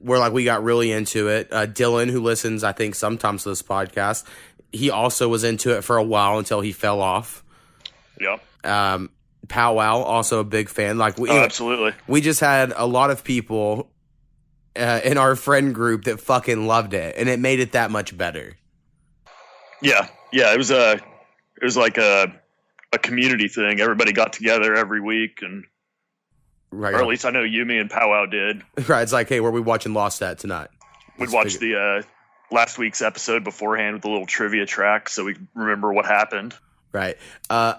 where 0.00 0.18
like 0.18 0.32
we 0.32 0.44
got 0.44 0.62
really 0.64 0.90
into 0.92 1.28
it. 1.28 1.48
Uh, 1.52 1.66
Dylan, 1.66 2.10
who 2.10 2.20
listens, 2.20 2.64
I 2.64 2.72
think 2.72 2.94
sometimes 2.94 3.44
to 3.44 3.50
this 3.50 3.62
podcast, 3.62 4.24
he 4.72 4.90
also 4.90 5.28
was 5.28 5.44
into 5.44 5.76
it 5.76 5.82
for 5.82 5.96
a 5.96 6.02
while 6.02 6.38
until 6.38 6.60
he 6.60 6.72
fell 6.72 7.00
off. 7.00 7.44
Yeah. 8.20 8.38
Um, 8.64 9.10
Powwow, 9.48 10.02
also 10.02 10.40
a 10.40 10.44
big 10.44 10.68
fan. 10.68 10.98
Like 10.98 11.16
we, 11.18 11.30
Oh, 11.30 11.38
absolutely. 11.38 11.92
we 12.08 12.20
just 12.20 12.40
had 12.40 12.72
a 12.76 12.86
lot 12.86 13.10
of 13.10 13.22
people 13.22 13.90
uh, 14.74 15.00
in 15.04 15.16
our 15.16 15.36
friend 15.36 15.74
group 15.74 16.04
that 16.04 16.20
fucking 16.20 16.66
loved 16.66 16.92
it, 16.92 17.14
and 17.16 17.28
it 17.28 17.38
made 17.38 17.60
it 17.60 17.72
that 17.72 17.90
much 17.90 18.16
better. 18.18 18.56
Yeah. 19.82 20.08
Yeah. 20.32 20.52
It 20.52 20.58
was 20.58 20.70
a, 20.70 20.92
it 20.92 21.64
was 21.64 21.76
like 21.76 21.98
a, 21.98 22.32
a 22.92 22.98
community 22.98 23.48
thing. 23.48 23.80
Everybody 23.80 24.12
got 24.12 24.32
together 24.32 24.74
every 24.74 25.00
week, 25.00 25.40
and 25.42 25.64
Right, 26.70 26.94
or 26.94 27.00
at 27.00 27.06
least 27.06 27.24
I 27.24 27.30
know 27.30 27.42
Yumi 27.42 27.80
and 27.80 27.88
Powwow 27.88 28.26
did. 28.26 28.62
right. 28.88 29.02
It's 29.02 29.12
like, 29.12 29.28
hey, 29.28 29.40
where 29.40 29.50
we 29.50 29.60
watching 29.60 29.94
Lost 29.94 30.22
at 30.22 30.38
tonight? 30.38 30.68
We'd 31.18 31.30
watch 31.30 31.58
the 31.58 31.76
uh, 31.76 32.54
last 32.54 32.76
week's 32.76 33.00
episode 33.00 33.44
beforehand 33.44 33.94
with 33.96 34.04
a 34.04 34.08
little 34.08 34.26
trivia 34.26 34.66
track, 34.66 35.08
so 35.08 35.24
we 35.24 35.36
remember 35.54 35.92
what 35.92 36.04
happened. 36.04 36.54
Right. 36.92 37.16
Uh, 37.48 37.74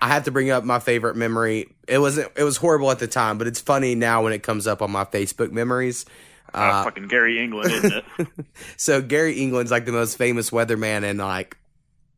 I 0.00 0.08
have 0.08 0.24
to 0.24 0.30
bring 0.30 0.50
up 0.50 0.64
my 0.64 0.80
favorite 0.80 1.16
memory. 1.16 1.74
It 1.86 1.98
wasn't. 1.98 2.32
It 2.36 2.42
was 2.42 2.56
horrible 2.56 2.90
at 2.90 2.98
the 2.98 3.06
time, 3.06 3.38
but 3.38 3.46
it's 3.46 3.60
funny 3.60 3.94
now 3.94 4.24
when 4.24 4.32
it 4.32 4.42
comes 4.42 4.66
up 4.66 4.82
on 4.82 4.90
my 4.90 5.04
Facebook 5.04 5.52
memories. 5.52 6.06
Uh, 6.52 6.84
fucking 6.84 7.08
Gary 7.08 7.42
England, 7.42 7.72
isn't 7.72 7.92
it? 7.92 8.26
So 8.76 9.02
Gary 9.02 9.40
England's 9.40 9.70
like 9.70 9.84
the 9.84 9.92
most 9.92 10.16
famous 10.16 10.50
weatherman 10.50 11.04
in 11.04 11.18
like 11.18 11.56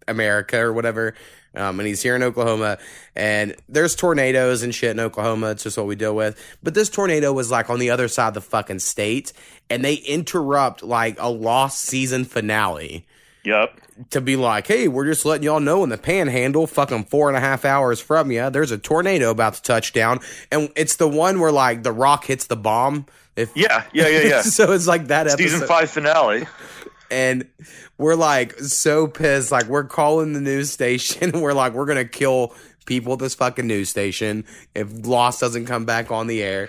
America 0.08 0.58
or 0.58 0.72
whatever. 0.72 1.14
Um, 1.54 1.78
and 1.80 1.86
he's 1.86 2.00
here 2.02 2.16
in 2.16 2.22
Oklahoma 2.22 2.78
and 3.14 3.54
there's 3.68 3.94
tornadoes 3.94 4.62
and 4.62 4.74
shit 4.74 4.90
in 4.92 5.00
Oklahoma. 5.00 5.50
It's 5.50 5.62
just 5.62 5.76
what 5.76 5.86
we 5.86 5.96
deal 5.96 6.16
with. 6.16 6.40
But 6.62 6.72
this 6.74 6.88
tornado 6.88 7.32
was 7.32 7.50
like 7.50 7.68
on 7.68 7.78
the 7.78 7.90
other 7.90 8.08
side 8.08 8.28
of 8.28 8.34
the 8.34 8.40
fucking 8.40 8.78
state 8.78 9.32
and 9.68 9.84
they 9.84 9.94
interrupt 9.94 10.82
like 10.82 11.16
a 11.18 11.28
lost 11.28 11.82
season 11.82 12.24
finale 12.24 13.06
yep. 13.44 13.78
to 14.10 14.20
be 14.20 14.36
like, 14.36 14.66
hey, 14.66 14.88
we're 14.88 15.06
just 15.06 15.24
letting 15.24 15.44
y'all 15.44 15.60
know 15.60 15.82
in 15.82 15.90
the 15.90 15.98
panhandle, 15.98 16.66
fucking 16.66 17.04
four 17.04 17.28
and 17.28 17.36
a 17.36 17.40
half 17.40 17.64
hours 17.64 18.00
from 18.00 18.30
you, 18.30 18.50
there's 18.50 18.70
a 18.70 18.78
tornado 18.78 19.30
about 19.30 19.54
to 19.54 19.62
touch 19.62 19.92
down. 19.92 20.20
And 20.50 20.70
it's 20.76 20.96
the 20.96 21.08
one 21.08 21.40
where 21.40 21.52
like 21.52 21.82
the 21.82 21.92
rock 21.92 22.24
hits 22.26 22.46
the 22.46 22.56
bomb. 22.56 23.06
If 23.36 23.50
Yeah. 23.54 23.84
Yeah. 23.92 24.08
Yeah. 24.08 24.20
Yeah. 24.20 24.42
so 24.42 24.72
it's 24.72 24.86
like 24.86 25.08
that 25.08 25.26
episode. 25.26 25.42
Season 25.42 25.66
five 25.66 25.90
finale. 25.90 26.46
and 27.10 27.46
we're 27.98 28.14
like 28.14 28.58
so 28.58 29.06
pissed. 29.06 29.52
Like 29.52 29.66
we're 29.66 29.84
calling 29.84 30.32
the 30.32 30.40
news 30.40 30.70
station. 30.70 31.32
We're 31.40 31.52
like, 31.52 31.72
we're 31.72 31.86
gonna 31.86 32.04
kill 32.04 32.54
people 32.84 33.12
at 33.12 33.18
this 33.20 33.34
fucking 33.34 33.66
news 33.66 33.88
station 33.88 34.44
if 34.74 35.06
Lost 35.06 35.40
doesn't 35.40 35.66
come 35.66 35.84
back 35.84 36.10
on 36.10 36.26
the 36.26 36.42
air. 36.42 36.68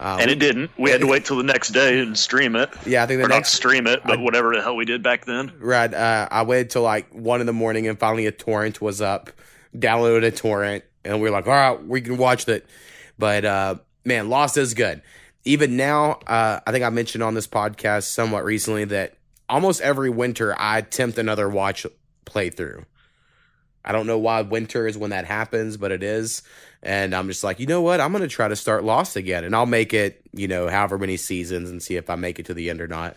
Um, 0.00 0.20
and 0.20 0.30
it 0.30 0.38
didn't. 0.38 0.70
We 0.78 0.90
had 0.90 1.00
to 1.00 1.06
wait 1.10 1.24
till 1.24 1.36
the 1.36 1.42
next 1.42 1.70
day 1.70 2.00
and 2.00 2.18
stream 2.18 2.56
it. 2.56 2.70
Yeah, 2.84 3.02
I 3.02 3.06
think 3.06 3.20
the 3.20 3.26
or 3.26 3.28
next 3.28 3.52
not 3.52 3.56
stream 3.56 3.86
it, 3.86 4.02
but 4.04 4.18
I, 4.18 4.22
whatever 4.22 4.54
the 4.54 4.62
hell 4.62 4.76
we 4.76 4.84
did 4.84 5.02
back 5.02 5.24
then. 5.24 5.52
Right. 5.58 5.92
Uh, 5.92 6.28
I 6.30 6.42
waited 6.42 6.70
till 6.70 6.82
like 6.82 7.12
one 7.14 7.40
in 7.40 7.46
the 7.46 7.52
morning, 7.52 7.86
and 7.86 7.98
finally 7.98 8.26
a 8.26 8.32
torrent 8.32 8.80
was 8.80 9.00
up. 9.00 9.30
Downloaded 9.76 10.24
a 10.24 10.30
torrent, 10.30 10.84
and 11.04 11.20
we 11.20 11.28
are 11.28 11.32
like, 11.32 11.46
all 11.46 11.52
right, 11.52 11.84
we 11.84 12.00
can 12.00 12.16
watch 12.16 12.48
it. 12.48 12.66
But 13.18 13.44
uh, 13.44 13.76
man, 14.04 14.28
Lost 14.28 14.56
is 14.56 14.74
good. 14.74 15.02
Even 15.44 15.76
now, 15.76 16.20
uh, 16.26 16.60
I 16.66 16.72
think 16.72 16.84
I 16.84 16.90
mentioned 16.90 17.22
on 17.22 17.34
this 17.34 17.46
podcast 17.46 18.04
somewhat 18.04 18.44
recently 18.44 18.84
that 18.86 19.14
almost 19.48 19.80
every 19.80 20.10
winter 20.10 20.58
I 20.58 20.78
attempt 20.78 21.18
another 21.18 21.48
watch 21.48 21.86
playthrough. 22.24 22.84
I 23.84 23.92
don't 23.92 24.06
know 24.06 24.18
why 24.18 24.42
winter 24.42 24.86
is 24.86 24.96
when 24.96 25.10
that 25.10 25.26
happens, 25.26 25.76
but 25.76 25.92
it 25.92 26.02
is. 26.02 26.42
And 26.82 27.14
I'm 27.14 27.28
just 27.28 27.44
like, 27.44 27.60
you 27.60 27.66
know 27.66 27.82
what? 27.82 28.00
I'm 28.00 28.12
going 28.12 28.22
to 28.22 28.28
try 28.28 28.48
to 28.48 28.56
start 28.56 28.84
Lost 28.84 29.16
again. 29.16 29.44
And 29.44 29.54
I'll 29.54 29.66
make 29.66 29.92
it, 29.92 30.22
you 30.32 30.48
know, 30.48 30.68
however 30.68 30.98
many 30.98 31.16
seasons 31.16 31.70
and 31.70 31.82
see 31.82 31.96
if 31.96 32.08
I 32.08 32.14
make 32.14 32.38
it 32.38 32.46
to 32.46 32.54
the 32.54 32.70
end 32.70 32.80
or 32.80 32.88
not. 32.88 33.16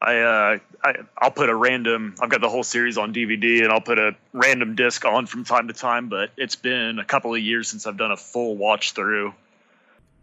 I, 0.00 0.18
uh, 0.18 0.58
I 0.84 0.94
I'll 1.18 1.30
put 1.30 1.48
a 1.48 1.54
random. 1.54 2.14
I've 2.20 2.28
got 2.28 2.40
the 2.40 2.48
whole 2.48 2.62
series 2.62 2.98
on 2.98 3.14
DVD, 3.14 3.62
and 3.62 3.72
I'll 3.72 3.80
put 3.80 3.98
a 3.98 4.14
random 4.32 4.74
disc 4.74 5.04
on 5.04 5.26
from 5.26 5.44
time 5.44 5.68
to 5.68 5.74
time. 5.74 6.08
But 6.08 6.30
it's 6.36 6.54
been 6.54 6.98
a 6.98 7.04
couple 7.04 7.34
of 7.34 7.40
years 7.40 7.68
since 7.68 7.86
I've 7.86 7.96
done 7.96 8.12
a 8.12 8.16
full 8.16 8.56
watch 8.56 8.92
through. 8.92 9.32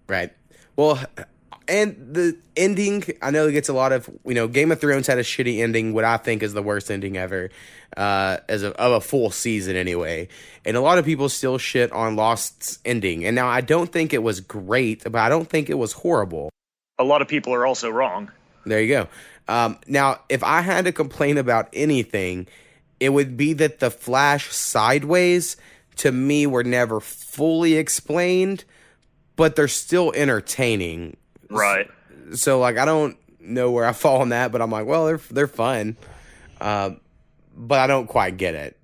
Right. 0.08 0.32
Well, 0.76 1.00
and 1.68 1.96
the 2.14 2.38
ending, 2.56 3.04
I 3.22 3.32
know 3.32 3.48
it 3.48 3.52
gets 3.54 3.70
a 3.70 3.74
lot 3.74 3.92
of 3.92 4.10
you 4.26 4.34
know. 4.34 4.48
Game 4.48 4.72
of 4.72 4.80
Thrones 4.80 5.08
had 5.08 5.18
a 5.18 5.24
shitty 5.24 5.60
ending, 5.60 5.94
what 5.94 6.04
I 6.04 6.18
think 6.18 6.44
is 6.44 6.54
the 6.54 6.64
worst 6.64 6.92
ending 6.92 7.18
ever, 7.18 7.50
uh, 7.98 8.38
as 8.48 8.64
a, 8.64 8.74
of 8.80 8.94
a 8.94 9.02
full 9.02 9.32
season 9.32 9.76
anyway. 9.76 10.28
And 10.66 10.78
a 10.78 10.82
lot 10.82 10.98
of 10.98 11.06
people 11.06 11.30
still 11.30 11.58
shit 11.58 11.92
on 11.92 12.16
Lost's 12.16 12.80
ending. 12.86 13.26
And 13.26 13.36
now 13.36 13.48
I 13.48 13.62
don't 13.62 13.92
think 13.92 14.14
it 14.14 14.24
was 14.24 14.40
great, 14.40 15.04
but 15.04 15.16
I 15.16 15.30
don't 15.30 15.50
think 15.50 15.70
it 15.70 15.78
was 15.78 15.94
horrible. 15.94 16.50
A 17.00 17.04
lot 17.04 17.22
of 17.22 17.28
people 17.28 17.54
are 17.54 17.66
also 17.66 17.90
wrong. 17.90 18.32
There 18.66 18.82
you 18.82 18.88
go. 18.88 19.08
Um, 19.48 19.78
now, 19.88 20.22
if 20.30 20.44
I 20.44 20.62
had 20.62 20.86
to 20.86 20.92
complain 20.92 21.38
about 21.38 21.70
anything, 21.74 22.48
it 23.00 23.10
would 23.10 23.36
be 23.36 23.54
that 23.54 23.80
the 23.80 23.92
flash 23.92 24.50
sideways 24.54 25.58
to 25.98 26.12
me 26.12 26.48
were 26.48 26.64
never 26.64 27.00
fully 27.00 27.76
explained, 27.76 28.64
but 29.36 29.56
they're 29.56 29.68
still 29.68 30.14
entertaining. 30.16 31.18
Right. 31.54 31.90
So 32.34 32.60
like 32.60 32.78
I 32.78 32.86
don't 32.86 33.18
know 33.40 33.72
where 33.72 33.86
I 33.86 33.94
fall 33.94 34.22
on 34.22 34.30
that, 34.30 34.52
but 34.52 34.62
I'm 34.62 34.72
like, 34.72 34.86
well, 34.86 35.06
they're 35.06 35.22
they're 35.32 35.48
fun, 35.48 35.98
uh, 36.62 36.92
but 37.56 37.80
I 37.80 37.88
don't 37.88 38.08
quite 38.08 38.38
get 38.38 38.56
it. 38.56 38.78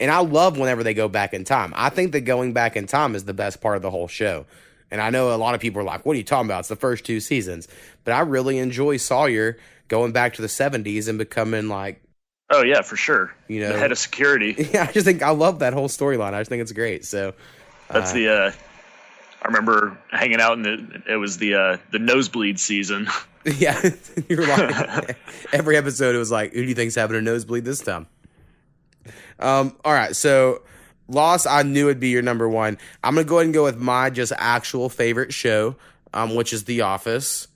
And 0.00 0.10
I 0.10 0.18
love 0.18 0.58
whenever 0.58 0.82
they 0.82 0.94
go 0.94 1.08
back 1.08 1.32
in 1.32 1.44
time. 1.44 1.72
I 1.76 1.88
think 1.88 2.10
that 2.12 2.22
going 2.22 2.52
back 2.52 2.76
in 2.76 2.86
time 2.86 3.14
is 3.14 3.24
the 3.24 3.34
best 3.34 3.60
part 3.60 3.76
of 3.76 3.82
the 3.82 3.90
whole 3.90 4.08
show. 4.08 4.46
And 4.90 5.00
I 5.00 5.10
know 5.10 5.32
a 5.32 5.36
lot 5.36 5.54
of 5.54 5.60
people 5.60 5.80
are 5.80 5.84
like, 5.84 6.04
what 6.04 6.14
are 6.14 6.16
you 6.16 6.24
talking 6.24 6.48
about? 6.48 6.60
It's 6.60 6.68
the 6.68 6.76
first 6.76 7.06
two 7.06 7.20
seasons. 7.20 7.68
But 8.02 8.12
I 8.12 8.20
really 8.20 8.58
enjoy 8.58 8.96
Sawyer 8.96 9.58
going 9.86 10.10
back 10.10 10.34
to 10.34 10.42
the 10.42 10.48
70s 10.48 11.08
and 11.08 11.18
becoming 11.18 11.68
like. 11.68 12.02
Oh, 12.50 12.62
yeah, 12.62 12.82
for 12.82 12.96
sure. 12.96 13.32
You 13.46 13.60
know, 13.60 13.72
the 13.72 13.78
head 13.78 13.92
of 13.92 13.98
security. 13.98 14.54
Yeah, 14.74 14.86
I 14.88 14.92
just 14.92 15.06
think 15.06 15.22
I 15.22 15.30
love 15.30 15.60
that 15.60 15.72
whole 15.72 15.88
storyline. 15.88 16.34
I 16.34 16.40
just 16.40 16.50
think 16.50 16.62
it's 16.62 16.72
great. 16.72 17.04
So. 17.04 17.32
That's 17.88 18.10
uh, 18.10 18.14
the 18.14 18.28
uh, 18.28 18.52
I 19.42 19.46
remember 19.48 19.98
hanging 20.10 20.40
out 20.40 20.52
in 20.52 20.62
the 20.62 21.02
it 21.08 21.16
was 21.16 21.38
the 21.38 21.54
uh, 21.54 21.76
the 21.90 21.98
nosebleed 21.98 22.58
season. 22.58 23.08
Yeah, 23.44 23.90
you're 24.28 24.46
like 24.46 25.18
every 25.52 25.76
episode 25.76 26.14
it 26.14 26.18
was 26.18 26.30
like, 26.30 26.52
who 26.52 26.62
do 26.62 26.68
you 26.68 26.76
think's 26.76 26.94
having 26.94 27.16
a 27.16 27.20
nosebleed 27.20 27.64
this 27.64 27.80
time? 27.80 28.06
Um, 29.40 29.74
all 29.84 29.92
right, 29.92 30.14
so 30.14 30.62
Lost, 31.08 31.48
I 31.48 31.64
knew 31.64 31.88
it'd 31.88 31.98
be 31.98 32.10
your 32.10 32.22
number 32.22 32.48
one. 32.48 32.78
I'm 33.02 33.16
gonna 33.16 33.26
go 33.26 33.38
ahead 33.38 33.46
and 33.46 33.54
go 33.54 33.64
with 33.64 33.78
my 33.78 34.10
just 34.10 34.32
actual 34.36 34.88
favorite 34.88 35.34
show, 35.34 35.74
um, 36.14 36.36
which 36.36 36.52
is 36.52 36.62
The 36.66 36.82
Office. 36.82 37.48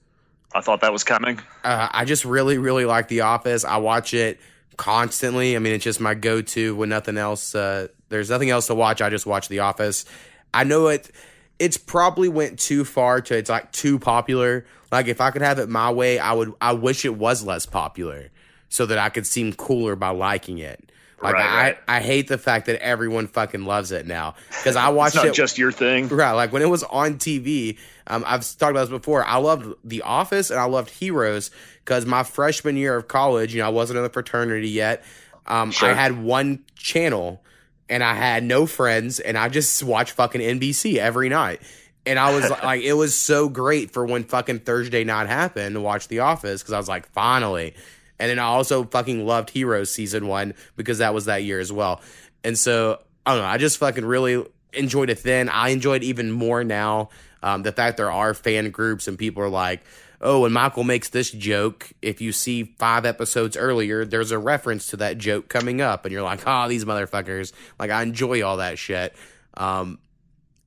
I 0.52 0.60
thought 0.60 0.80
that 0.80 0.92
was 0.92 1.04
coming. 1.04 1.38
Uh, 1.62 1.86
I 1.92 2.04
just 2.04 2.24
really, 2.24 2.58
really 2.58 2.84
like 2.84 3.06
The 3.06 3.20
Office. 3.20 3.64
I 3.64 3.76
watch 3.76 4.12
it 4.12 4.40
constantly. 4.76 5.54
I 5.54 5.60
mean, 5.60 5.74
it's 5.74 5.84
just 5.84 6.00
my 6.00 6.14
go-to 6.14 6.74
when 6.74 6.88
nothing 6.88 7.16
else. 7.16 7.54
Uh, 7.54 7.86
there's 8.08 8.28
nothing 8.28 8.50
else 8.50 8.66
to 8.66 8.74
watch. 8.74 9.00
I 9.00 9.08
just 9.08 9.24
watch 9.24 9.46
The 9.46 9.60
Office. 9.60 10.04
I 10.52 10.64
know 10.64 10.88
it 10.88 11.12
it's 11.58 11.76
probably 11.76 12.28
went 12.28 12.58
too 12.58 12.84
far 12.84 13.20
to 13.22 13.36
it's 13.36 13.50
like 13.50 13.72
too 13.72 13.98
popular. 13.98 14.66
Like 14.92 15.08
if 15.08 15.20
I 15.20 15.30
could 15.30 15.42
have 15.42 15.58
it 15.58 15.68
my 15.68 15.90
way, 15.90 16.18
I 16.18 16.32
would 16.32 16.52
I 16.60 16.72
wish 16.72 17.04
it 17.04 17.16
was 17.16 17.44
less 17.44 17.66
popular 17.66 18.30
so 18.68 18.86
that 18.86 18.98
I 18.98 19.08
could 19.08 19.26
seem 19.26 19.52
cooler 19.52 19.96
by 19.96 20.10
liking 20.10 20.58
it. 20.58 20.90
Like 21.22 21.34
right, 21.34 21.44
I, 21.44 21.62
right. 21.62 21.78
I 21.88 22.00
hate 22.00 22.28
the 22.28 22.36
fact 22.36 22.66
that 22.66 22.82
everyone 22.82 23.26
fucking 23.26 23.64
loves 23.64 23.90
it 23.90 24.06
now 24.06 24.34
because 24.50 24.76
I 24.76 24.88
watched 24.90 25.16
it 25.16 25.32
just 25.32 25.56
your 25.56 25.72
thing, 25.72 26.08
right? 26.08 26.32
Like 26.32 26.52
when 26.52 26.60
it 26.60 26.68
was 26.68 26.82
on 26.84 27.14
TV, 27.14 27.78
um, 28.06 28.22
I've 28.26 28.42
talked 28.58 28.70
about 28.70 28.82
this 28.82 28.90
before. 28.90 29.24
I 29.24 29.38
loved 29.38 29.74
The 29.82 30.02
Office 30.02 30.50
and 30.50 30.60
I 30.60 30.64
loved 30.64 30.90
Heroes 30.90 31.50
because 31.84 32.04
my 32.04 32.22
freshman 32.22 32.76
year 32.76 32.94
of 32.96 33.08
college, 33.08 33.54
you 33.54 33.62
know, 33.62 33.66
I 33.66 33.70
wasn't 33.70 33.96
in 33.96 34.02
the 34.02 34.10
fraternity 34.10 34.68
yet. 34.68 35.04
Um, 35.46 35.70
sure. 35.70 35.88
I 35.88 35.94
had 35.94 36.22
one 36.22 36.64
channel 36.74 37.42
and 37.88 38.02
I 38.02 38.14
had 38.14 38.44
no 38.44 38.66
friends 38.66 39.20
and 39.20 39.36
I 39.38 39.48
just 39.48 39.82
watched 39.82 40.12
fucking 40.12 40.40
NBC 40.40 40.96
every 40.96 41.28
night. 41.28 41.60
And 42.04 42.18
I 42.18 42.34
was 42.34 42.50
like, 42.62 42.82
it 42.82 42.94
was 42.94 43.16
so 43.16 43.48
great 43.48 43.90
for 43.90 44.04
when 44.04 44.24
fucking 44.24 44.60
Thursday 44.60 45.04
night 45.04 45.28
happened 45.28 45.74
to 45.74 45.80
watch 45.80 46.08
The 46.08 46.20
Office 46.20 46.62
because 46.62 46.72
I 46.72 46.78
was 46.78 46.88
like, 46.88 47.08
finally. 47.10 47.74
And 48.18 48.30
then 48.30 48.38
I 48.38 48.44
also 48.44 48.84
fucking 48.84 49.26
loved 49.26 49.50
Heroes 49.50 49.90
season 49.90 50.26
one 50.26 50.54
because 50.76 50.98
that 50.98 51.14
was 51.14 51.26
that 51.26 51.44
year 51.44 51.60
as 51.60 51.72
well. 51.72 52.00
And 52.42 52.58
so 52.58 53.00
I 53.24 53.34
don't 53.34 53.42
know, 53.42 53.48
I 53.48 53.58
just 53.58 53.78
fucking 53.78 54.04
really 54.04 54.44
enjoyed 54.72 55.10
it 55.10 55.22
then. 55.22 55.48
I 55.48 55.70
enjoy 55.70 55.96
it 55.96 56.02
even 56.02 56.30
more 56.30 56.64
now. 56.64 57.10
Um, 57.42 57.62
the 57.62 57.72
fact 57.72 57.96
there 57.96 58.10
are 58.10 58.34
fan 58.34 58.70
groups 58.70 59.08
and 59.08 59.18
people 59.18 59.42
are 59.42 59.48
like, 59.48 59.82
oh, 60.20 60.40
when 60.40 60.52
Michael 60.52 60.84
makes 60.84 61.08
this 61.10 61.30
joke, 61.30 61.92
if 62.02 62.20
you 62.20 62.32
see 62.32 62.74
five 62.78 63.04
episodes 63.04 63.56
earlier, 63.56 64.04
there's 64.04 64.30
a 64.30 64.38
reference 64.38 64.88
to 64.88 64.98
that 64.98 65.18
joke 65.18 65.48
coming 65.48 65.80
up, 65.80 66.04
and 66.04 66.12
you're 66.12 66.22
like, 66.22 66.40
oh, 66.46 66.68
these 66.68 66.84
motherfuckers. 66.84 67.52
Like, 67.78 67.90
I 67.90 68.02
enjoy 68.02 68.42
all 68.42 68.58
that 68.58 68.78
shit. 68.78 69.14
Um, 69.54 69.98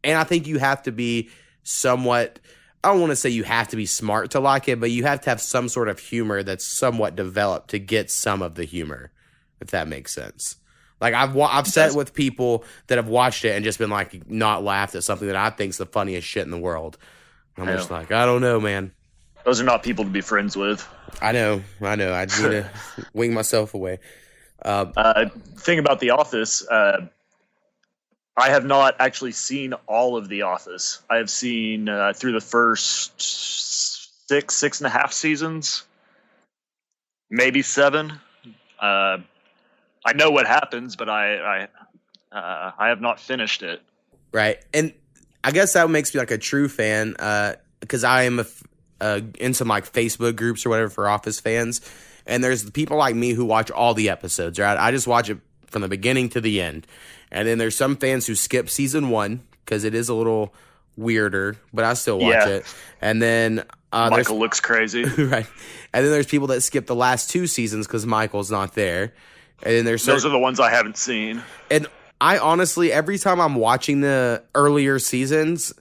and 0.03 0.18
I 0.18 0.24
think 0.24 0.48
you 0.48 0.60
have 0.60 0.84
to 0.84 0.91
be 0.91 1.29
somewhat. 1.63 2.39
I 2.84 2.89
don't 2.89 3.01
want 3.01 3.12
to 3.12 3.15
say 3.15 3.29
you 3.29 3.44
have 3.44 3.68
to 3.70 3.75
be 3.75 3.86
smart 3.86 4.32
to 4.32 4.39
like 4.39 4.70
it, 4.70 4.79
but 4.79 4.91
you 4.91 5.03
have 5.03 5.22
to 5.22 5.29
have 5.29 5.41
some 5.41 5.68
sort 5.68 5.89
of 5.89 6.00
humor 6.00 6.44
that's 6.44 6.65
somewhat 6.65 7.15
developed 7.15 7.72
to 7.72 7.79
get 7.79 8.10
some 8.10 8.41
of 8.41 8.56
the 8.56 8.63
humor, 8.63 9.12
if 9.60 9.72
that 9.72 9.88
makes 9.88 10.13
sense. 10.13 10.56
Like 11.01 11.13
I've 11.13 11.38
I've 11.38 11.68
sat 11.68 11.94
with 11.94 12.13
people 12.13 12.65
that 12.88 12.98
have 12.98 13.08
watched 13.08 13.46
it 13.46 13.56
and 13.56 13.63
just 13.63 13.79
been 13.79 13.89
like 13.89 14.29
not 14.29 14.63
laughed 14.63 14.96
at 14.96 15.03
something 15.03 15.27
that 15.27 15.36
I 15.36 15.50
think's 15.50 15.77
the 15.77 15.86
funniest 15.86 16.27
shit 16.27 16.44
in 16.44 16.51
the 16.51 16.58
world. 16.58 16.98
I'm 17.58 17.68
just 17.68 17.91
like 17.91 18.12
I 18.12 18.25
don't 18.25 18.41
know, 18.41 18.60
man. 18.60 18.94
Those 19.50 19.62
are 19.62 19.63
not 19.63 19.82
people 19.82 20.06
to 20.06 20.12
be 20.12 20.22
friends 20.22 20.56
with. 20.56 20.88
I 21.24 21.32
know, 21.32 21.63
I 21.82 21.96
know. 21.96 22.13
I 22.13 22.27
just 22.27 22.39
need 22.39 22.51
to 22.51 22.70
wing 23.15 23.34
myself 23.34 23.74
away. 23.74 23.98
Uh, 24.63 24.86
uh, 24.96 25.29
thing 25.56 25.79
about 25.79 26.00
The 26.00 26.12
Office, 26.12 26.68
uh, 26.68 27.08
I 28.38 28.50
have 28.51 28.63
not 28.63 28.98
actually 29.00 29.32
seen 29.32 29.74
all 29.88 30.18
of 30.18 30.29
The 30.29 30.44
Office. 30.44 31.01
I 31.10 31.15
have 31.15 31.32
seen 31.32 31.89
uh, 31.89 32.13
through 32.13 32.34
the 32.34 32.41
first 32.41 33.20
six, 34.29 34.53
six 34.53 34.82
and 34.82 34.86
a 34.86 34.91
half 34.91 35.12
seasons, 35.12 35.84
maybe 37.32 37.63
seven. 37.63 38.20
Uh, 38.79 39.18
I 40.06 40.13
know 40.13 40.29
what 40.29 40.46
happens, 40.46 40.96
but 40.96 41.10
I 41.10 41.38
I, 41.38 42.38
uh, 42.38 42.72
I 42.77 42.89
have 42.89 43.01
not 43.01 43.20
finished 43.20 43.63
it. 43.63 43.82
Right, 44.32 44.63
and 44.75 44.94
I 45.44 45.50
guess 45.50 45.74
that 45.74 45.89
makes 45.89 46.13
me 46.13 46.20
like 46.20 46.29
a 46.29 46.38
true 46.38 46.70
fan 46.70 47.15
because 47.79 48.03
I 48.03 48.24
am 48.24 48.38
a 48.38 48.46
uh, 49.01 49.22
in 49.39 49.53
some 49.53 49.68
like 49.68 49.91
Facebook 49.91 50.36
groups 50.36 50.65
or 50.65 50.70
whatever 50.70 50.89
for 50.89 51.08
Office 51.08 51.39
fans. 51.39 51.82
And 52.25 52.44
there's 52.44 52.70
people 52.70 52.98
like 52.98 53.15
me 53.15 53.32
who 53.32 53.46
watch 53.46 53.72
all 53.72 53.94
the 53.94 54.10
episodes, 54.10 54.60
right? 54.60 54.77
I 54.77 54.91
just 54.91 55.08
watch 55.08 55.29
it 55.29 55.39
from 55.68 55.82
the 55.82 55.88
beginning 55.88 56.29
to 56.29 56.41
the 56.41 56.62
end. 56.62 56.86
And 57.32 57.48
then 57.48 57.58
there's 57.58 57.75
some 57.75 57.96
fans 57.96 58.27
who 58.27 58.36
skip 58.36 58.70
season 58.70 59.10
one 59.10 59.41
because 59.65 59.84
it 59.84 59.94
is 59.94 60.10
a 60.10 60.13
little 60.13 60.53
weirder, 60.98 61.56
but 61.74 61.86
I 61.86 61.94
still 61.94 62.20
watch 62.20 62.34
yeah. 62.34 62.48
it. 62.48 62.75
And 63.01 63.22
then 63.22 63.63
uh, 63.91 64.10
Michael 64.10 64.39
looks 64.39 64.60
crazy, 64.60 65.03
right? 65.18 65.48
And 65.94 66.06
then 66.06 66.12
there's 66.12 66.27
people 66.27 66.48
that 66.48 66.62
skip 66.62 66.86
the 66.86 66.96
last 66.96 67.29
two 67.29 67.48
seasons 67.48 67.88
because 67.88 68.06
Michael's 68.06 68.51
not 68.51 68.74
there. 68.75 69.13
And 69.63 69.75
then 69.75 69.86
there's 69.86 70.06
those 70.06 70.22
certain, 70.22 70.36
are 70.36 70.39
the 70.39 70.41
ones 70.41 70.60
I 70.60 70.70
haven't 70.70 70.98
seen. 70.98 71.41
And 71.70 71.88
I 72.22 72.38
honestly, 72.38 72.91
every 72.91 73.18
time 73.18 73.39
I'm 73.39 73.56
watching 73.56 74.01
the 74.01 74.44
earlier 74.56 75.00
seasons, 75.00 75.74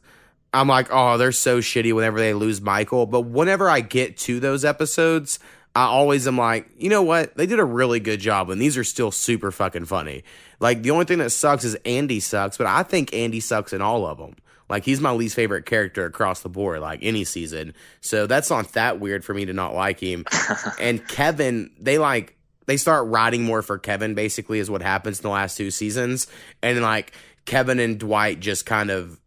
I'm 0.59 0.69
like, 0.69 0.89
oh, 0.91 1.19
they're 1.19 1.33
so 1.33 1.59
shitty 1.61 1.95
whenever 1.95 2.19
they 2.19 2.35
lose 2.35 2.61
Michael. 2.61 3.07
But 3.07 3.23
whenever 3.23 3.71
I 3.71 3.81
get 3.81 4.17
to 4.19 4.41
those 4.41 4.65
episodes, 4.65 5.39
I 5.77 5.85
always 5.85 6.27
am 6.27 6.37
like, 6.37 6.69
you 6.77 6.89
know 6.89 7.03
what? 7.03 7.37
They 7.37 7.47
did 7.47 7.61
a 7.61 7.65
really 7.65 8.01
good 8.01 8.19
job, 8.19 8.51
and 8.51 8.61
these 8.61 8.77
are 8.77 8.85
still 8.85 9.13
super 9.13 9.53
fucking 9.53 9.85
funny. 9.85 10.25
Like 10.59 10.83
the 10.83 10.91
only 10.91 11.05
thing 11.05 11.19
that 11.19 11.31
sucks 11.31 11.63
is 11.63 11.77
Andy 11.85 12.19
sucks, 12.19 12.59
but 12.59 12.67
I 12.67 12.83
think 12.83 13.15
Andy 13.15 13.39
sucks 13.39 13.73
in 13.73 13.81
all 13.81 14.05
of 14.05 14.19
them. 14.19 14.35
Like 14.69 14.85
he's 14.85 15.01
my 15.01 15.13
least 15.13 15.37
favorite 15.37 15.65
character 15.65 16.05
across 16.05 16.43
the 16.43 16.49
board, 16.49 16.81
like 16.81 16.99
any 17.03 17.23
season. 17.23 17.75
So 18.01 18.27
that's 18.27 18.51
not 18.51 18.73
that 18.73 18.99
weird 18.99 19.25
for 19.25 19.33
me 19.35 19.47
to 19.47 19.53
not 19.53 19.75
like 19.75 20.01
him. 20.01 20.25
and 20.81 21.07
Kevin, 21.07 21.71
they 21.79 21.99
like 21.99 22.37
they 22.67 22.77
start 22.77 23.07
riding 23.07 23.45
more 23.45 23.63
for 23.63 23.79
Kevin. 23.79 24.15
Basically, 24.15 24.59
is 24.59 24.69
what 24.69 24.83
happens 24.83 25.21
in 25.21 25.23
the 25.23 25.29
last 25.29 25.57
two 25.57 25.71
seasons, 25.71 26.27
and 26.63 26.83
like 26.83 27.13
Kevin 27.45 27.79
and 27.79 27.99
Dwight 27.99 28.41
just 28.41 28.67
kind 28.67 28.91
of 28.91 29.21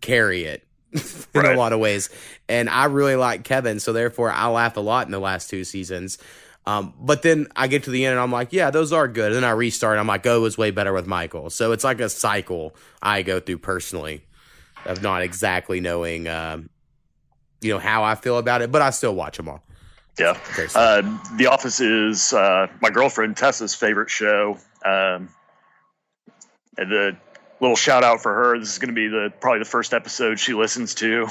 carry 0.00 0.44
it 0.44 0.64
in 0.92 1.00
Right. 1.34 1.54
a 1.54 1.58
lot 1.58 1.72
of 1.72 1.80
ways. 1.80 2.10
And 2.48 2.68
I 2.68 2.86
really 2.86 3.16
like 3.16 3.44
Kevin, 3.44 3.80
so 3.80 3.92
therefore 3.92 4.30
I 4.30 4.48
laughed 4.48 4.76
a 4.76 4.80
lot 4.80 5.06
in 5.06 5.12
the 5.12 5.20
last 5.20 5.50
two 5.50 5.64
seasons. 5.64 6.18
Um, 6.66 6.92
but 7.00 7.22
then 7.22 7.46
I 7.56 7.68
get 7.68 7.84
to 7.84 7.90
the 7.90 8.04
end 8.04 8.12
and 8.12 8.20
I'm 8.20 8.30
like, 8.30 8.52
yeah, 8.52 8.70
those 8.70 8.92
are 8.92 9.08
good. 9.08 9.26
And 9.32 9.36
then 9.36 9.44
I 9.44 9.50
restart. 9.52 9.94
And 9.94 10.00
I'm 10.00 10.06
like, 10.06 10.26
oh, 10.26 10.36
it 10.36 10.40
was 10.40 10.58
way 10.58 10.70
better 10.70 10.92
with 10.92 11.06
Michael. 11.06 11.48
So 11.50 11.72
it's 11.72 11.84
like 11.84 12.00
a 12.00 12.08
cycle 12.08 12.76
I 13.02 13.22
go 13.22 13.40
through 13.40 13.58
personally 13.58 14.22
of 14.84 15.02
not 15.02 15.22
exactly 15.22 15.80
knowing, 15.80 16.28
um, 16.28 16.68
you 17.62 17.72
know, 17.72 17.78
how 17.78 18.04
I 18.04 18.14
feel 18.14 18.36
about 18.38 18.60
it, 18.62 18.70
but 18.70 18.82
I 18.82 18.90
still 18.90 19.14
watch 19.14 19.36
them 19.38 19.48
all. 19.48 19.62
Yeah. 20.18 20.38
Uh, 20.74 21.02
the 21.36 21.46
Office 21.46 21.80
is 21.80 22.32
uh, 22.34 22.66
my 22.82 22.90
girlfriend 22.90 23.36
Tessa's 23.38 23.74
favorite 23.74 24.10
show. 24.10 24.58
Um, 24.84 25.30
the 26.76 27.16
little 27.60 27.76
shout 27.76 28.02
out 28.04 28.22
for 28.22 28.32
her. 28.34 28.58
This 28.58 28.72
is 28.72 28.78
going 28.78 28.88
to 28.88 28.94
be 28.94 29.08
the 29.08 29.32
probably 29.40 29.58
the 29.60 29.64
first 29.64 29.92
episode 29.94 30.38
she 30.40 30.54
listens 30.54 30.94
to. 30.96 31.28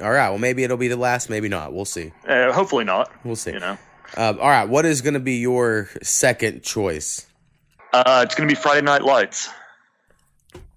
all 0.00 0.10
right. 0.10 0.28
Well, 0.30 0.38
maybe 0.38 0.64
it'll 0.64 0.76
be 0.76 0.88
the 0.88 0.96
last, 0.96 1.30
maybe 1.30 1.48
not. 1.48 1.72
We'll 1.72 1.84
see. 1.84 2.12
Uh, 2.26 2.52
hopefully 2.52 2.84
not. 2.84 3.10
We'll 3.24 3.36
see. 3.36 3.52
You 3.52 3.60
know, 3.60 3.78
Um, 4.16 4.38
all 4.40 4.48
right. 4.48 4.68
What 4.68 4.84
is 4.86 5.00
going 5.02 5.14
to 5.14 5.20
be 5.20 5.36
your 5.36 5.88
second 6.02 6.62
choice? 6.62 7.26
uh, 7.92 8.22
it's 8.26 8.34
going 8.34 8.48
to 8.48 8.54
be 8.54 8.60
Friday 8.60 8.82
Night 8.84 9.02
Lights. 9.02 9.48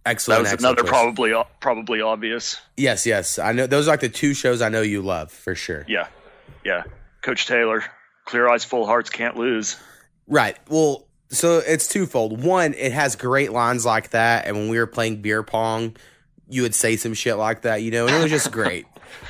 Excellent. 0.06 0.46
That 0.46 0.54
was 0.54 0.62
another 0.64 0.82
choice. 0.82 0.90
probably 0.90 1.34
probably 1.60 2.02
obvious. 2.02 2.60
Yes, 2.76 3.06
yes. 3.06 3.38
I 3.38 3.52
know 3.52 3.68
those 3.68 3.88
are 3.88 3.92
like 3.92 4.00
the 4.00 4.10
two 4.10 4.34
shows 4.34 4.62
I 4.62 4.70
know 4.70 4.82
you 4.82 5.02
love 5.04 5.32
for 5.32 5.54
sure. 5.54 5.86
Yeah, 5.88 6.08
yeah. 6.66 6.84
Coach 7.22 7.46
Taylor, 7.46 7.84
Clear 8.26 8.50
Eyes, 8.50 8.64
Full 8.66 8.86
Hearts, 8.88 9.12
can't 9.12 9.38
lose. 9.38 9.78
Right. 10.28 10.58
Well, 10.70 11.06
so 11.32 11.60
it's 11.60 11.88
twofold. 11.88 12.44
One, 12.44 12.74
it 12.74 12.92
has 12.92 13.16
great 13.16 13.52
lines 13.52 13.86
like 13.86 14.12
that, 14.12 14.46
and 14.46 14.56
when 14.56 14.70
we 14.70 14.78
were 14.78 14.88
playing 14.88 15.22
beer 15.22 15.44
pong, 15.44 15.96
you 16.50 16.62
would 16.64 16.76
say 16.76 16.98
some 16.98 17.14
shit 17.14 17.38
like 17.38 17.62
that, 17.62 17.82
you 17.82 17.92
know, 17.92 18.06
and 18.08 18.16
it 18.16 18.22
was 18.22 18.32
just 18.32 18.52
great. 18.60 18.86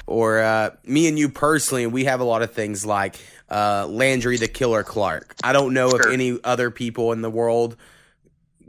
or 0.08 0.40
uh, 0.40 0.72
me 0.86 1.08
and 1.08 1.18
you 1.18 1.30
personally, 1.30 1.86
we 1.86 2.06
have 2.06 2.20
a 2.20 2.24
lot 2.24 2.42
of 2.42 2.52
things 2.54 2.86
like 2.86 3.18
uh, 3.50 3.86
Landry 3.88 4.38
the 4.38 4.48
Killer 4.48 4.84
Clark. 4.84 5.36
I 5.44 5.54
don't 5.54 5.74
know 5.74 5.90
if 5.90 6.06
any 6.08 6.40
other 6.44 6.72
people 6.72 7.12
in 7.12 7.22
the 7.22 7.30
world 7.30 7.78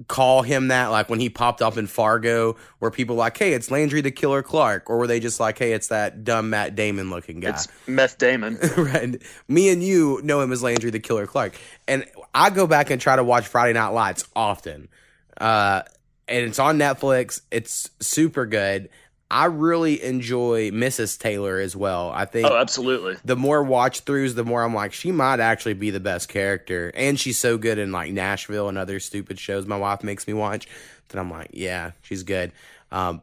call 0.09 0.43
him 0.43 0.69
that, 0.69 0.89
like 0.89 1.09
when 1.09 1.21
he 1.21 1.29
popped 1.29 1.63
up 1.63 1.77
in 1.77 1.87
Fargo, 1.87 2.57
where 2.79 2.91
people 2.91 3.17
like, 3.17 3.37
hey, 3.37 3.53
it's 3.53 3.71
Landry 3.71 4.01
the 4.01 4.11
Killer 4.11 4.43
Clark, 4.43 4.91
or 4.91 4.99
were 4.99 5.07
they 5.07 5.21
just 5.21 5.41
like, 5.41 5.59
hey, 5.59 5.73
it's 5.73 5.89
that 5.89 6.25
dumb 6.25 6.51
Matt 6.51 6.75
Damon 6.75 7.11
looking 7.11 7.41
guy? 7.41 7.51
It's 7.51 7.69
Meth 7.87 8.19
Damon. 8.19 8.59
right. 8.77 9.23
Me 9.49 9.69
and 9.71 9.83
you 9.83 10.21
know 10.23 10.41
him 10.41 10.53
as 10.53 10.63
Landry 10.63 10.91
the 10.91 11.01
Killer 11.01 11.27
Clark. 11.27 11.59
And 11.87 12.05
I 12.35 12.51
go 12.51 12.67
back 12.67 12.91
and 12.91 13.01
try 13.01 13.17
to 13.17 13.25
watch 13.25 13.47
Friday 13.47 13.73
Night 13.73 13.89
Lights 13.89 14.25
often. 14.35 14.89
Uh, 15.37 15.83
and 16.29 16.47
it's 16.47 16.59
on 16.59 16.79
Netflix. 16.79 17.41
It's 17.51 17.91
super 18.01 18.47
good. 18.47 18.89
I 19.33 19.47
really 19.47 20.03
enjoy 20.03 20.71
Mrs. 20.73 21.19
Taylor 21.19 21.59
as 21.59 21.75
well. 21.75 22.11
I 22.15 22.27
think 22.27 22.47
oh, 22.51 22.59
absolutely. 22.59 23.17
the 23.25 23.35
more 23.35 23.63
watch 23.63 24.05
throughs, 24.05 24.35
the 24.35 24.45
more 24.45 24.63
I'm 24.63 24.75
like, 24.75 24.93
she 24.93 25.11
might 25.11 25.41
actually 25.41 25.73
be 25.73 25.89
the 25.89 26.01
best 26.01 26.29
character. 26.29 26.93
And 26.95 27.19
she's 27.19 27.39
so 27.39 27.57
good 27.57 27.79
in 27.79 27.93
like 27.93 28.13
Nashville 28.13 28.69
and 28.69 28.77
other 28.77 29.01
stupid 29.01 29.41
shows 29.41 29.65
my 29.65 29.79
wife 29.79 30.05
makes 30.05 30.27
me 30.27 30.35
watch 30.35 30.69
that 31.09 31.19
I'm 31.19 31.31
like, 31.31 31.49
yeah, 31.55 31.93
she's 32.03 32.25
good. 32.25 32.53
Um, 32.91 33.23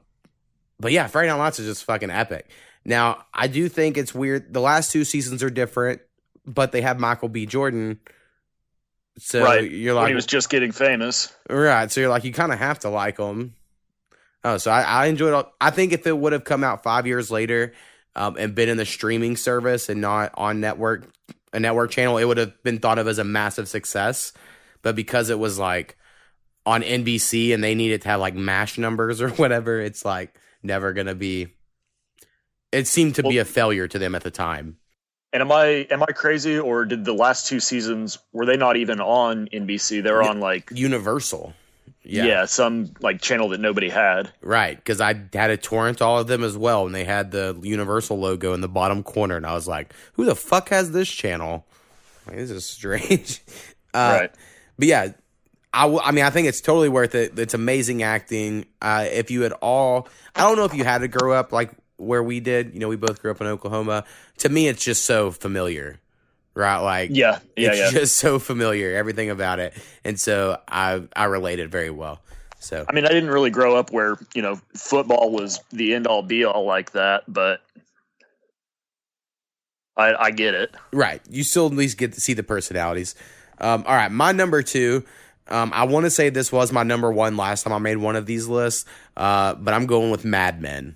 but 0.80 0.92
yeah, 0.92 1.06
Friday 1.06 1.28
Night 1.28 1.36
Lights 1.36 1.60
is 1.60 1.68
just 1.68 1.84
fucking 1.84 2.10
epic. 2.10 2.50
Now, 2.84 3.24
I 3.32 3.46
do 3.46 3.70
think 3.70 3.96
it's 3.96 4.16
weird. 4.16 4.52
The 4.52 4.62
last 4.62 4.92
two 4.92 5.04
seasons 5.04 5.44
are 5.44 5.52
different, 5.52 6.02
but 6.44 6.72
they 6.72 6.82
have 6.82 7.00
Michael 7.00 7.30
B. 7.30 7.46
Jordan. 7.46 8.00
So 9.20 9.44
right. 9.44 9.70
you're 9.70 9.94
when 9.94 10.04
like, 10.06 10.10
he 10.10 10.16
was 10.16 10.26
just 10.26 10.50
getting 10.50 10.72
famous. 10.72 11.32
right. 11.52 11.92
So 11.92 12.02
you're 12.02 12.10
like, 12.10 12.24
you 12.24 12.34
kind 12.34 12.52
of 12.52 12.58
have 12.58 12.80
to 12.80 12.90
like 12.90 13.20
him. 13.20 13.54
Oh, 14.44 14.58
so 14.58 14.72
I, 14.72 14.82
I 14.82 15.06
enjoyed 15.08 15.38
it. 15.38 15.46
I 15.60 15.70
think 15.70 15.92
if 15.92 16.08
it 16.08 16.18
would 16.18 16.34
have 16.34 16.44
come 16.44 16.64
out 16.64 16.84
five 16.84 17.06
years 17.06 17.30
later 17.30 17.74
um, 18.16 18.38
and 18.38 18.56
been 18.56 18.70
in 18.70 18.78
the 18.78 18.86
streaming 18.86 19.36
service 19.36 19.90
and 19.90 20.00
not 20.02 20.32
on 20.36 20.62
network 20.62 21.12
a 21.52 21.60
network 21.60 21.92
channel, 21.92 22.18
it 22.18 22.26
would 22.26 22.38
have 22.38 22.62
been 22.64 22.80
thought 22.80 23.00
of 23.00 23.08
as 23.08 23.18
a 23.18 23.24
massive 23.24 23.68
success. 23.68 24.32
But 24.82 24.96
because 24.96 25.30
it 25.30 25.40
was 25.40 25.58
like 25.60 25.98
on 26.66 26.84
NBC 26.84 27.54
and 27.54 27.64
they 27.64 27.76
needed 27.76 28.04
to 28.04 28.08
have 28.10 28.20
like 28.20 28.36
mash 28.36 28.78
numbers 28.78 29.22
or 29.22 29.30
whatever, 29.32 29.82
it's 29.82 30.06
like 30.06 30.36
never 30.64 30.94
gonna 30.94 31.16
be. 31.16 31.48
It 32.72 32.88
seemed 32.88 33.16
to 33.16 33.24
be 33.24 33.40
a 33.40 33.46
failure 33.46 33.88
to 33.88 33.98
them 33.98 34.14
at 34.14 34.24
the 34.24 34.32
time. 34.32 34.78
And 35.34 35.42
am 35.42 35.52
I 35.52 35.88
am 35.92 36.02
I 36.04 36.08
crazy 36.14 36.58
or 36.58 36.86
did 36.86 37.04
the 37.04 37.14
last 37.14 37.48
two 37.48 37.60
seasons 37.60 38.20
were 38.32 38.46
they 38.46 38.58
not 38.58 38.78
even 38.78 39.00
on 39.00 39.48
NBC? 39.52 40.04
They 40.04 40.12
were 40.12 40.24
Yeah. 40.24 40.30
on 40.30 40.40
like 40.40 40.70
Universal, 40.74 41.54
yeah. 42.10 42.26
yeah, 42.26 42.46
some 42.46 42.94
like 43.02 43.22
channel 43.22 43.50
that 43.50 43.60
nobody 43.60 43.90
had. 43.90 44.32
right. 44.42 44.76
Because 44.76 45.00
I 45.02 45.14
had 45.34 45.48
to 45.48 45.58
torrent 45.58 46.02
all 46.02 46.20
of 46.20 46.28
them 46.28 46.44
as 46.44 46.58
well, 46.58 46.86
and 46.86 46.94
they 46.94 47.04
had 47.06 47.32
the 47.32 47.60
Universal 47.62 48.20
logo 48.20 48.54
in 48.54 48.62
the 48.62 48.68
bottom 48.70 49.04
corner, 49.04 49.38
and 49.38 49.46
I 49.46 49.54
was 49.54 49.68
like, 49.68 49.94
"Who 50.14 50.26
the 50.26 50.36
fuck 50.36 50.70
has 50.70 50.92
this 50.92 51.10
channel? 51.10 51.66
Like, 52.28 52.38
this 52.38 52.52
is 52.52 52.66
strange." 52.78 53.42
Uh, 53.94 54.20
right. 54.22 54.32
But 54.78 54.88
yeah, 54.88 55.08
I, 55.74 55.84
w- 55.84 56.02
I 56.04 56.12
mean, 56.12 56.26
I 56.26 56.30
think 56.30 56.48
it's 56.48 56.62
totally 56.62 56.90
worth 56.90 57.16
it. 57.16 57.38
It's 57.38 57.54
amazing 57.54 58.02
acting. 58.04 58.66
Uh, 58.82 59.06
if 59.12 59.30
you 59.32 59.42
had 59.42 59.54
all, 59.54 60.08
I 60.36 60.42
don't 60.42 60.58
know 60.58 60.66
if 60.66 60.74
you 60.74 60.84
had 60.84 61.00
to 61.00 61.08
grow 61.08 61.34
up 61.34 61.52
like 61.52 61.72
where 61.98 62.24
we 62.24 62.40
did. 62.40 62.74
You 62.74 62.80
know, 62.80 62.88
we 62.88 62.96
both 62.96 63.22
grew 63.22 63.32
up 63.32 63.42
in 63.42 63.48
Oklahoma. 63.48 64.06
To 64.40 64.50
me, 64.50 64.68
it's 64.68 64.84
just 64.84 65.06
so 65.06 65.32
familiar, 65.32 66.00
right? 66.56 66.78
Like, 66.80 67.10
Yeah. 67.14 67.40
Yeah. 67.56 67.70
it's 67.70 67.78
Yeah. 67.78 67.92
just 67.92 68.18
so 68.18 68.40
familiar, 68.40 68.96
everything 68.96 69.30
about 69.30 69.60
it, 69.60 69.74
and 70.04 70.20
so 70.20 70.60
I 70.68 71.04
I 71.16 71.26
related 71.26 71.72
very 71.72 71.90
well. 71.90 72.22
So 72.60 72.86
I 72.90 72.94
mean, 72.94 73.06
I 73.06 73.10
didn't 73.10 73.30
really 73.30 73.50
grow 73.52 73.76
up 73.78 73.92
where 73.92 74.18
you 74.34 74.42
know 74.42 74.60
football 74.76 75.32
was 75.32 75.62
the 75.72 75.94
end 75.94 76.08
all 76.08 76.22
be 76.24 76.44
all 76.44 76.66
like 76.66 76.92
that, 76.92 77.24
but 77.28 77.62
I, 79.98 80.14
I 80.16 80.32
get 80.32 80.54
it. 80.54 80.74
Right. 80.94 81.22
You 81.30 81.44
still 81.44 81.68
at 81.68 81.74
least 81.74 81.98
get 81.98 82.14
to 82.14 82.22
see 82.22 82.34
the 82.34 82.44
personalities. 82.44 83.16
Um, 83.60 83.84
all 83.86 83.96
right. 83.96 84.12
My 84.12 84.32
number 84.32 84.62
two. 84.64 85.04
Um, 85.52 85.72
I 85.74 85.86
want 85.86 86.06
to 86.06 86.12
say 86.12 86.30
this 86.30 86.52
was 86.52 86.72
my 86.72 86.84
number 86.84 87.12
one 87.12 87.36
last 87.36 87.64
time 87.64 87.74
I 87.74 87.80
made 87.80 87.98
one 87.98 88.16
of 88.16 88.28
these 88.28 88.48
lists, 88.48 88.86
uh, 89.18 89.56
but 89.56 89.74
I'm 89.74 89.88
going 89.88 90.12
with 90.12 90.24
Mad 90.24 90.62
Men. 90.62 90.96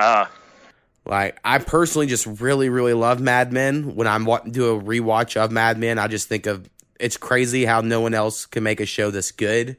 Ah, 0.00 0.28
Like 1.04 1.38
I 1.44 1.58
personally 1.58 2.06
just 2.06 2.26
really, 2.26 2.68
really 2.68 2.94
love 2.94 3.20
Mad 3.20 3.52
Men. 3.52 3.94
When 3.94 4.06
I'm 4.06 4.24
do 4.50 4.76
a 4.76 4.80
rewatch 4.80 5.36
of 5.36 5.50
Mad 5.50 5.78
Men, 5.78 5.98
I 5.98 6.06
just 6.06 6.28
think 6.28 6.46
of 6.46 6.68
it's 7.00 7.16
crazy 7.16 7.64
how 7.64 7.80
no 7.80 8.00
one 8.00 8.14
else 8.14 8.46
can 8.46 8.62
make 8.62 8.80
a 8.80 8.86
show 8.86 9.10
this 9.10 9.32
good. 9.32 9.76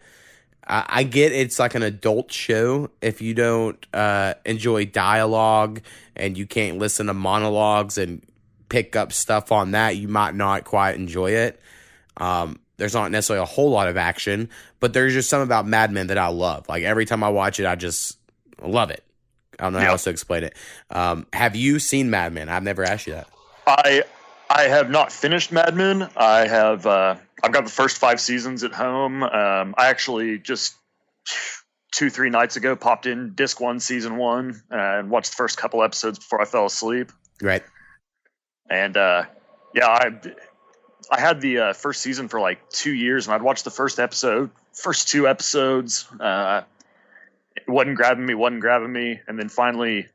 I, 0.67 0.85
I 0.87 1.03
get 1.03 1.31
it's 1.31 1.59
like 1.59 1.75
an 1.75 1.83
adult 1.83 2.31
show. 2.31 2.89
If 3.01 3.21
you 3.21 3.33
don't 3.33 3.85
uh, 3.93 4.33
enjoy 4.45 4.85
dialogue 4.85 5.81
and 6.15 6.37
you 6.37 6.45
can't 6.45 6.77
listen 6.77 7.07
to 7.07 7.13
monologues 7.13 7.97
and 7.97 8.21
pick 8.67 8.95
up 8.95 9.13
stuff 9.13 9.51
on 9.51 9.71
that, 9.71 9.95
you 9.95 10.07
might 10.07 10.35
not 10.35 10.65
quite 10.65 10.95
enjoy 10.95 11.31
it. 11.31 11.59
Um, 12.17 12.59
there's 12.77 12.93
not 12.93 13.11
necessarily 13.11 13.43
a 13.43 13.45
whole 13.45 13.69
lot 13.69 13.87
of 13.87 13.95
action, 13.95 14.49
but 14.79 14.93
there's 14.93 15.13
just 15.13 15.29
something 15.29 15.47
about 15.47 15.65
Mad 15.65 15.91
Men 15.91 16.07
that 16.07 16.17
I 16.17 16.27
love. 16.27 16.67
Like 16.67 16.83
every 16.83 17.05
time 17.05 17.23
I 17.23 17.29
watch 17.29 17.59
it, 17.59 17.65
I 17.65 17.75
just 17.75 18.17
love 18.61 18.89
it. 18.89 19.03
I 19.63 19.67
don't 19.67 19.73
know 19.73 19.79
how 19.79 19.91
else 19.91 20.03
to 20.03 20.09
explain 20.09 20.43
it. 20.43 20.57
Um, 20.89 21.25
have 21.31 21.55
you 21.55 21.79
seen 21.79 22.09
Mad 22.09 22.33
Men? 22.33 22.49
I've 22.49 22.63
never 22.63 22.83
asked 22.83 23.07
you 23.07 23.13
that. 23.13 23.29
I 23.65 24.03
I 24.49 24.63
have 24.63 24.89
not 24.89 25.09
finished 25.09 25.53
Mad 25.53 25.73
Men. 25.73 26.09
I 26.17 26.47
have 26.47 26.85
uh, 26.85 27.15
I've 27.41 27.53
got 27.53 27.63
the 27.63 27.71
first 27.71 27.97
five 27.97 28.19
seasons 28.19 28.65
at 28.65 28.73
home. 28.73 29.23
Um, 29.23 29.73
I 29.77 29.87
actually 29.87 30.37
just 30.37 30.75
two 31.93 32.09
three 32.09 32.29
nights 32.29 32.57
ago 32.57 32.75
popped 32.75 33.05
in 33.05 33.35
disc 33.35 33.61
one 33.61 33.79
season 33.79 34.17
one 34.17 34.61
and 34.69 35.09
watched 35.09 35.31
the 35.31 35.37
first 35.37 35.57
couple 35.57 35.81
episodes 35.81 36.19
before 36.19 36.41
I 36.41 36.45
fell 36.45 36.65
asleep. 36.65 37.13
Right. 37.41 37.63
And 38.69 38.97
uh, 38.97 39.23
yeah, 39.73 39.87
I 39.87 40.11
I 41.09 41.21
had 41.21 41.39
the 41.39 41.59
uh, 41.59 41.73
first 41.73 42.01
season 42.01 42.27
for 42.27 42.41
like 42.41 42.69
two 42.69 42.93
years, 42.93 43.27
and 43.27 43.33
I'd 43.33 43.41
watched 43.41 43.63
the 43.63 43.71
first 43.71 43.97
episode, 43.97 44.49
first 44.73 45.07
two 45.07 45.25
episodes. 45.25 46.05
Uh, 46.19 46.63
wasn't 47.67 47.95
grabbing 47.95 48.25
me, 48.25 48.33
wasn't 48.33 48.61
grabbing 48.61 48.91
me, 48.91 49.19
and 49.27 49.37
then 49.37 49.49
finally, 49.49 50.07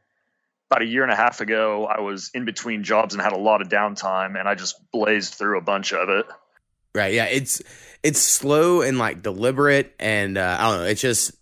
about 0.71 0.83
a 0.83 0.87
year 0.87 1.03
and 1.03 1.13
a 1.13 1.17
half 1.17 1.41
ago, 1.41 1.87
I 1.87 2.01
was 2.01 2.31
in 2.35 2.45
between 2.45 2.85
jobs 2.85 3.15
and 3.15 3.23
had 3.23 3.33
a 3.33 3.39
lot 3.39 3.63
of 3.63 3.69
downtime, 3.69 4.39
and 4.39 4.49
I 4.49 4.55
just 4.55 4.77
blazed 4.93 5.35
through 5.35 5.59
a 5.59 5.63
bunch 5.63 5.93
of 5.93 6.09
it. 6.09 6.27
Right. 6.95 7.15
Yeah. 7.15 7.27
It's 7.27 7.63
it's 8.03 8.21
slow 8.21 8.83
and 8.83 8.99
like 8.99 9.23
deliberate, 9.23 9.95
and 9.99 10.37
uh, 10.37 10.57
I 10.59 10.71
don't 10.71 10.81
know. 10.81 10.87
It's 10.87 11.01
just 11.01 11.33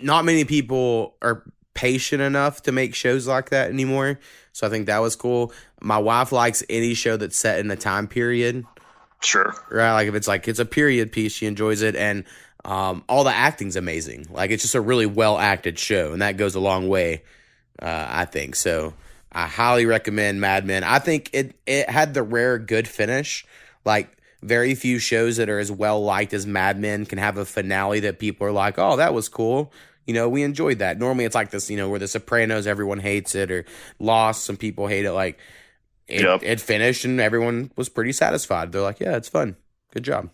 not 0.00 0.24
many 0.24 0.44
people 0.44 1.16
are 1.22 1.44
patient 1.74 2.22
enough 2.22 2.62
to 2.62 2.72
make 2.72 2.94
shows 2.94 3.26
like 3.26 3.50
that 3.50 3.70
anymore. 3.70 4.18
So 4.52 4.66
I 4.66 4.70
think 4.70 4.86
that 4.86 4.98
was 4.98 5.14
cool. 5.14 5.52
My 5.80 5.98
wife 5.98 6.32
likes 6.32 6.64
any 6.68 6.94
show 6.94 7.16
that's 7.16 7.36
set 7.36 7.60
in 7.60 7.70
a 7.70 7.76
time 7.76 8.08
period. 8.08 8.64
Sure. 9.20 9.54
right? 9.70 9.92
Like 9.92 10.08
if 10.08 10.14
it's 10.14 10.28
like 10.28 10.48
it's 10.48 10.58
a 10.58 10.64
period 10.64 11.12
piece, 11.12 11.32
she 11.32 11.46
enjoys 11.46 11.82
it. 11.82 11.96
And 11.96 12.24
Um, 12.68 13.02
all 13.08 13.24
the 13.24 13.34
acting's 13.34 13.76
amazing. 13.76 14.26
Like 14.30 14.50
it's 14.50 14.62
just 14.62 14.74
a 14.74 14.80
really 14.80 15.06
well 15.06 15.38
acted 15.38 15.78
show, 15.78 16.12
and 16.12 16.20
that 16.20 16.36
goes 16.36 16.54
a 16.54 16.60
long 16.60 16.86
way, 16.88 17.22
uh, 17.80 18.06
I 18.10 18.26
think. 18.26 18.56
So 18.56 18.92
I 19.32 19.46
highly 19.46 19.86
recommend 19.86 20.40
Mad 20.42 20.66
Men. 20.66 20.84
I 20.84 20.98
think 20.98 21.30
it 21.32 21.56
it 21.66 21.88
had 21.88 22.12
the 22.12 22.22
rare 22.22 22.58
good 22.58 22.86
finish. 22.86 23.46
Like 23.86 24.10
very 24.42 24.74
few 24.74 24.98
shows 24.98 25.38
that 25.38 25.48
are 25.48 25.58
as 25.58 25.72
well 25.72 26.02
liked 26.04 26.34
as 26.34 26.46
Mad 26.46 26.78
Men 26.78 27.06
can 27.06 27.16
have 27.18 27.38
a 27.38 27.46
finale 27.46 28.00
that 28.00 28.18
people 28.18 28.46
are 28.46 28.52
like, 28.52 28.78
"Oh, 28.78 28.96
that 28.96 29.14
was 29.14 29.30
cool." 29.30 29.72
You 30.06 30.12
know, 30.12 30.28
we 30.28 30.42
enjoyed 30.42 30.78
that. 30.80 30.98
Normally, 30.98 31.24
it's 31.24 31.34
like 31.34 31.50
this. 31.50 31.70
You 31.70 31.78
know, 31.78 31.88
where 31.88 31.98
The 31.98 32.06
Sopranos, 32.08 32.66
everyone 32.66 32.98
hates 33.00 33.34
it, 33.34 33.50
or 33.50 33.64
Lost, 33.98 34.44
some 34.44 34.58
people 34.58 34.88
hate 34.88 35.06
it. 35.06 35.12
Like 35.12 35.38
it, 36.06 36.20
Yep. 36.20 36.42
it 36.42 36.60
finished, 36.60 37.06
and 37.06 37.18
everyone 37.18 37.70
was 37.76 37.88
pretty 37.88 38.12
satisfied. 38.12 38.72
They're 38.72 38.82
like, 38.82 39.00
"Yeah, 39.00 39.16
it's 39.16 39.28
fun. 39.28 39.56
Good 39.94 40.02
job." 40.04 40.28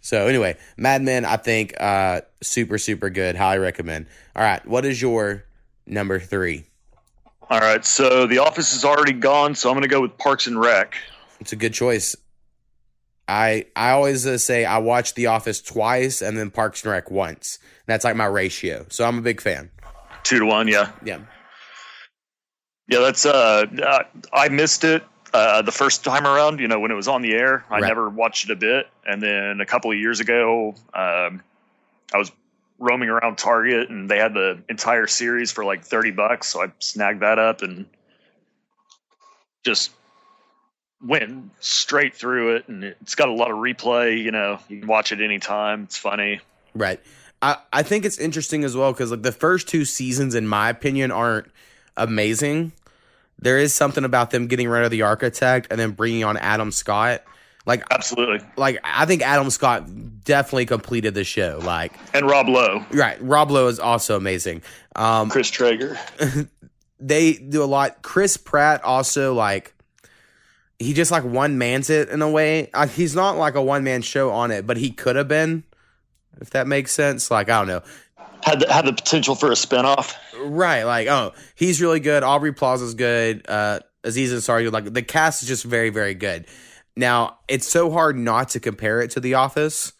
So 0.00 0.26
anyway, 0.26 0.56
Mad 0.76 1.02
Men, 1.02 1.24
I 1.24 1.36
think 1.36 1.74
uh, 1.80 2.22
super 2.40 2.78
super 2.78 3.10
good. 3.10 3.36
Highly 3.36 3.58
recommend. 3.58 4.06
All 4.36 4.42
right, 4.42 4.64
what 4.66 4.84
is 4.84 5.02
your 5.02 5.44
number 5.86 6.18
three? 6.18 6.64
All 7.50 7.60
right, 7.60 7.84
so 7.84 8.26
The 8.26 8.38
Office 8.38 8.74
is 8.74 8.84
already 8.84 9.14
gone, 9.14 9.54
so 9.54 9.70
I'm 9.70 9.74
going 9.74 9.82
to 9.82 9.88
go 9.88 10.02
with 10.02 10.18
Parks 10.18 10.46
and 10.46 10.60
Rec. 10.60 10.96
It's 11.40 11.52
a 11.52 11.56
good 11.56 11.72
choice. 11.72 12.14
I 13.26 13.66
I 13.76 13.90
always 13.90 14.26
uh, 14.26 14.38
say 14.38 14.64
I 14.64 14.78
watched 14.78 15.14
The 15.14 15.26
Office 15.26 15.60
twice 15.60 16.22
and 16.22 16.36
then 16.38 16.50
Parks 16.50 16.82
and 16.82 16.92
Rec 16.92 17.10
once. 17.10 17.58
That's 17.86 18.04
like 18.04 18.16
my 18.16 18.26
ratio. 18.26 18.86
So 18.88 19.04
I'm 19.06 19.18
a 19.18 19.22
big 19.22 19.40
fan. 19.40 19.70
Two 20.22 20.38
to 20.38 20.46
one, 20.46 20.68
yeah. 20.68 20.92
Yeah. 21.04 21.20
Yeah, 22.88 23.00
that's 23.00 23.26
uh 23.26 23.66
I 24.32 24.48
missed 24.48 24.84
it 24.84 25.04
uh 25.34 25.62
the 25.62 25.72
first 25.72 26.04
time 26.04 26.26
around, 26.26 26.60
you 26.60 26.68
know, 26.68 26.80
when 26.80 26.90
it 26.90 26.94
was 26.94 27.08
on 27.08 27.22
the 27.22 27.34
air. 27.34 27.64
I 27.70 27.80
Right. 27.80 27.88
never 27.88 28.08
watched 28.08 28.44
it 28.44 28.50
a 28.50 28.56
bit. 28.56 28.88
And 29.06 29.22
then 29.22 29.60
a 29.60 29.66
couple 29.66 29.90
of 29.90 29.98
years 29.98 30.20
ago, 30.20 30.74
um 30.94 31.42
I 32.12 32.18
was 32.18 32.32
roaming 32.78 33.08
around 33.08 33.36
Target 33.38 33.90
and 33.90 34.08
they 34.10 34.18
had 34.18 34.34
the 34.34 34.62
entire 34.68 35.06
series 35.06 35.50
for 35.52 35.64
like 35.64 35.84
30 35.84 36.12
bucks, 36.12 36.48
so 36.48 36.62
I 36.62 36.70
snagged 36.78 37.20
that 37.20 37.38
up 37.38 37.62
and 37.62 37.86
just 39.64 39.90
went 41.04 41.50
straight 41.60 42.14
through 42.14 42.56
it 42.56 42.68
and 42.68 42.82
it's 42.82 43.14
got 43.14 43.28
a 43.28 43.32
lot 43.32 43.50
of 43.50 43.58
replay, 43.58 44.22
you 44.22 44.30
know, 44.30 44.58
you 44.68 44.80
can 44.80 44.88
watch 44.88 45.12
it 45.12 45.20
anytime. 45.20 45.84
It's 45.84 45.96
funny. 45.96 46.40
Right. 46.74 47.00
I, 47.40 47.56
I 47.72 47.82
think 47.82 48.04
it's 48.04 48.18
interesting 48.18 48.64
as 48.64 48.76
well 48.76 48.92
because 48.92 49.10
like 49.10 49.22
the 49.22 49.32
first 49.32 49.68
two 49.68 49.84
seasons, 49.84 50.34
in 50.34 50.46
my 50.48 50.70
opinion, 50.70 51.10
aren't 51.12 51.50
amazing. 51.96 52.72
There 53.38 53.58
is 53.58 53.72
something 53.72 54.04
about 54.04 54.30
them 54.30 54.46
getting 54.46 54.68
rid 54.68 54.84
of 54.84 54.90
the 54.90 55.02
architect 55.02 55.68
and 55.70 55.78
then 55.78 55.92
bringing 55.92 56.24
on 56.24 56.36
Adam 56.36 56.72
Scott. 56.72 57.22
Like, 57.66 57.84
Absolutely. 57.90 58.40
like 58.56 58.80
I 58.82 59.04
think 59.04 59.22
Adam 59.22 59.50
Scott 59.50 59.84
definitely 60.24 60.66
completed 60.66 61.14
the 61.14 61.24
show. 61.24 61.60
Like, 61.62 61.92
And 62.14 62.26
Rob 62.26 62.48
Lowe, 62.48 62.84
right, 62.92 63.18
Rob 63.20 63.50
Lowe 63.50 63.68
is 63.68 63.78
also 63.78 64.16
amazing. 64.16 64.62
Um, 64.96 65.28
Chris 65.28 65.50
Traeger. 65.50 65.98
they 67.00 67.34
do 67.34 67.62
a 67.62 67.66
lot. 67.66 68.02
Chris 68.02 68.36
Pratt 68.36 68.82
also 68.84 69.34
like 69.34 69.74
he 70.78 70.94
just 70.94 71.10
like 71.10 71.24
one 71.24 71.58
mans 71.58 71.90
it 71.90 72.08
in 72.08 72.22
a 72.22 72.30
way. 72.30 72.70
Uh, 72.72 72.86
he's 72.86 73.14
not 73.14 73.36
like 73.36 73.54
a 73.54 73.62
one 73.62 73.84
man 73.84 74.02
show 74.02 74.30
on 74.30 74.50
it, 74.50 74.66
but 74.66 74.76
he 74.76 74.90
could 74.90 75.16
have 75.16 75.28
been, 75.28 75.64
if 76.40 76.50
that 76.50 76.66
makes 76.66 76.92
sense. 76.92 77.30
Like 77.30 77.48
I 77.48 77.58
don't 77.60 77.68
know, 77.68 77.82
Had 78.42 78.60
the, 78.60 78.72
had 78.72 78.86
the 78.86 78.92
potential 78.92 79.34
for 79.34 79.48
a 79.48 79.54
spinoff. 79.54 80.14
right? 80.40 80.84
Like 80.84 81.08
oh, 81.08 81.32
he's 81.54 81.80
really 81.80 82.00
good. 82.00 82.22
Aubrey 82.22 82.52
Plaza's 82.52 82.94
good. 82.94 83.44
Uh, 83.48 83.80
Aziz 84.04 84.32
Ansari, 84.32 84.70
like 84.72 84.92
the 84.92 85.02
cast 85.02 85.42
is 85.42 85.48
just 85.48 85.64
very 85.64 85.90
very 85.90 86.14
good. 86.14 86.46
Now 86.96 87.38
it's 87.48 87.66
so 87.66 87.90
hard 87.90 88.16
not 88.16 88.50
to 88.50 88.60
compare 88.60 89.00
it 89.00 89.10
to 89.12 89.20
The 89.20 89.34
Office 89.34 89.92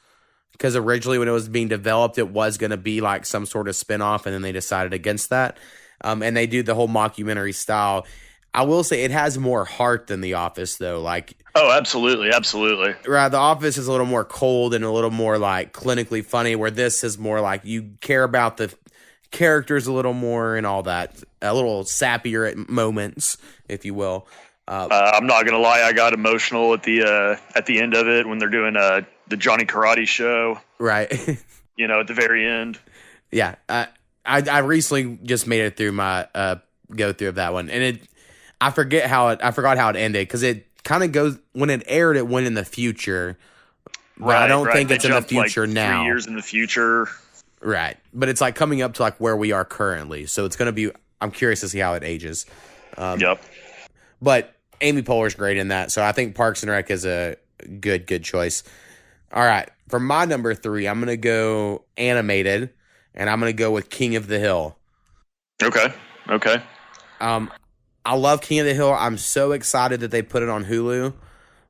because 0.58 0.74
originally 0.74 1.18
when 1.18 1.28
it 1.28 1.32
was 1.32 1.48
being 1.48 1.68
developed, 1.68 2.18
it 2.18 2.28
was 2.28 2.58
going 2.58 2.72
to 2.72 2.76
be 2.76 3.00
like 3.00 3.24
some 3.24 3.46
sort 3.46 3.68
of 3.68 3.74
spinoff, 3.74 4.26
and 4.26 4.34
then 4.34 4.42
they 4.42 4.52
decided 4.52 4.92
against 4.92 5.30
that. 5.30 5.56
Um, 6.02 6.22
and 6.22 6.36
they 6.36 6.46
do 6.46 6.62
the 6.62 6.74
whole 6.74 6.88
mockumentary 6.88 7.54
style. 7.54 8.06
I 8.54 8.62
will 8.62 8.82
say 8.84 9.04
it 9.04 9.10
has 9.10 9.38
more 9.38 9.64
heart 9.64 10.06
than 10.06 10.20
The 10.20 10.34
Office, 10.34 10.76
though. 10.76 11.00
Like, 11.00 11.34
Oh, 11.54 11.70
absolutely, 11.70 12.30
absolutely. 12.32 12.94
right, 13.06 13.28
The 13.28 13.36
Office 13.36 13.78
is 13.78 13.88
a 13.88 13.92
little 13.92 14.06
more 14.06 14.24
cold 14.24 14.74
and 14.74 14.84
a 14.84 14.90
little 14.90 15.10
more 15.10 15.38
like 15.38 15.72
clinically 15.72 16.24
funny, 16.24 16.54
where 16.56 16.70
this 16.70 17.02
is 17.04 17.18
more 17.18 17.40
like 17.40 17.64
you 17.64 17.90
care 18.00 18.22
about 18.24 18.56
the 18.56 18.72
characters 19.30 19.86
a 19.86 19.92
little 19.92 20.12
more 20.14 20.56
and 20.56 20.66
all 20.66 20.82
that, 20.84 21.22
a 21.42 21.54
little 21.54 21.84
sappier 21.84 22.50
at 22.50 22.68
moments, 22.70 23.36
if 23.68 23.84
you 23.84 23.94
will. 23.94 24.26
Uh, 24.66 24.88
Uh, 24.90 25.12
I'm 25.14 25.26
not 25.26 25.44
gonna 25.46 25.58
lie, 25.58 25.82
I 25.82 25.92
got 25.92 26.12
emotional 26.12 26.74
at 26.74 26.82
the 26.82 27.02
uh, 27.02 27.36
at 27.54 27.66
the 27.66 27.80
end 27.80 27.94
of 27.94 28.06
it 28.08 28.26
when 28.26 28.38
they're 28.38 28.48
doing 28.50 28.76
uh, 28.76 29.02
the 29.28 29.36
Johnny 29.36 29.64
Karate 29.64 30.06
show. 30.06 30.60
right. 30.78 31.12
You 31.76 31.86
know, 31.86 32.00
at 32.00 32.08
the 32.08 32.14
very 32.14 32.44
end. 32.44 32.76
yeah, 33.30 33.54
I, 33.68 33.86
I 34.26 34.42
I 34.50 34.58
recently 34.58 35.16
just 35.22 35.46
made 35.46 35.60
it 35.60 35.76
through 35.76 35.92
my 35.92 36.26
uh 36.34 36.56
go 36.90 37.12
through 37.12 37.28
of 37.28 37.34
that 37.36 37.52
one, 37.52 37.70
and 37.70 37.82
it 37.84 38.02
I 38.60 38.70
forget 38.70 39.08
how 39.08 39.28
it 39.28 39.40
I 39.42 39.50
forgot 39.50 39.76
how 39.78 39.88
it 39.90 39.96
ended 39.96 40.26
because 40.26 40.42
it 40.42 40.66
kind 40.84 41.02
of 41.04 41.12
goes 41.12 41.38
when 41.52 41.70
it 41.70 41.82
aired 41.86 42.16
it 42.16 42.26
went 42.26 42.46
in 42.46 42.54
the 42.54 42.64
future, 42.64 43.38
Right. 44.18 44.42
I 44.44 44.46
don't 44.48 44.66
think 44.72 44.88
They 44.88 44.96
it's 44.96 45.04
in 45.04 45.10
the 45.12 45.16
jumped, 45.18 45.32
like, 45.32 45.46
future 45.46 45.66
now. 45.66 45.98
Three 46.00 46.06
years 46.06 46.26
in 46.26 46.34
the 46.34 46.42
future. 46.42 47.08
Right, 47.60 47.96
but 48.14 48.28
it's 48.28 48.40
like 48.40 48.54
coming 48.56 48.82
up 48.82 48.94
to 48.94 49.02
like 49.02 49.16
where 49.18 49.36
we 49.36 49.52
are 49.52 49.64
currently, 49.64 50.26
so 50.26 50.44
it's 50.44 50.56
gonna 50.56 50.72
be. 50.72 50.90
I'm 51.20 51.30
curious 51.32 51.60
to 51.60 51.68
see 51.68 51.78
how 51.80 51.94
it 51.94 52.04
ages, 52.04 52.46
Um, 52.96 53.18
yep. 53.20 53.42
but 54.22 54.54
Amy 54.80 55.02
Poehler's 55.02 55.34
great 55.34 55.56
in 55.56 55.68
that, 55.68 55.90
so 55.90 56.02
I 56.04 56.12
think 56.12 56.36
Parks 56.36 56.62
and 56.62 56.70
Rec 56.70 56.88
is 56.90 57.04
a 57.04 57.36
good 57.80 58.06
good 58.06 58.22
choice. 58.22 58.62
All 59.32 59.44
right, 59.44 59.68
for 59.88 59.98
my 59.98 60.24
number 60.24 60.54
three, 60.54 60.86
I'm 60.86 61.00
gonna 61.00 61.16
go 61.16 61.84
animated, 61.96 62.70
and 63.14 63.28
I'm 63.28 63.40
gonna 63.40 63.52
go 63.52 63.72
with 63.72 63.90
King 63.90 64.14
of 64.14 64.28
the 64.28 64.38
Hill. 64.38 64.76
Okay. 65.60 65.92
Okay. 66.30 66.62
Um, 67.20 67.50
I 68.08 68.14
love 68.14 68.40
King 68.40 68.60
of 68.60 68.64
the 68.64 68.72
Hill. 68.72 68.94
I'm 68.94 69.18
so 69.18 69.52
excited 69.52 70.00
that 70.00 70.10
they 70.10 70.22
put 70.22 70.42
it 70.42 70.48
on 70.48 70.64
Hulu 70.64 71.12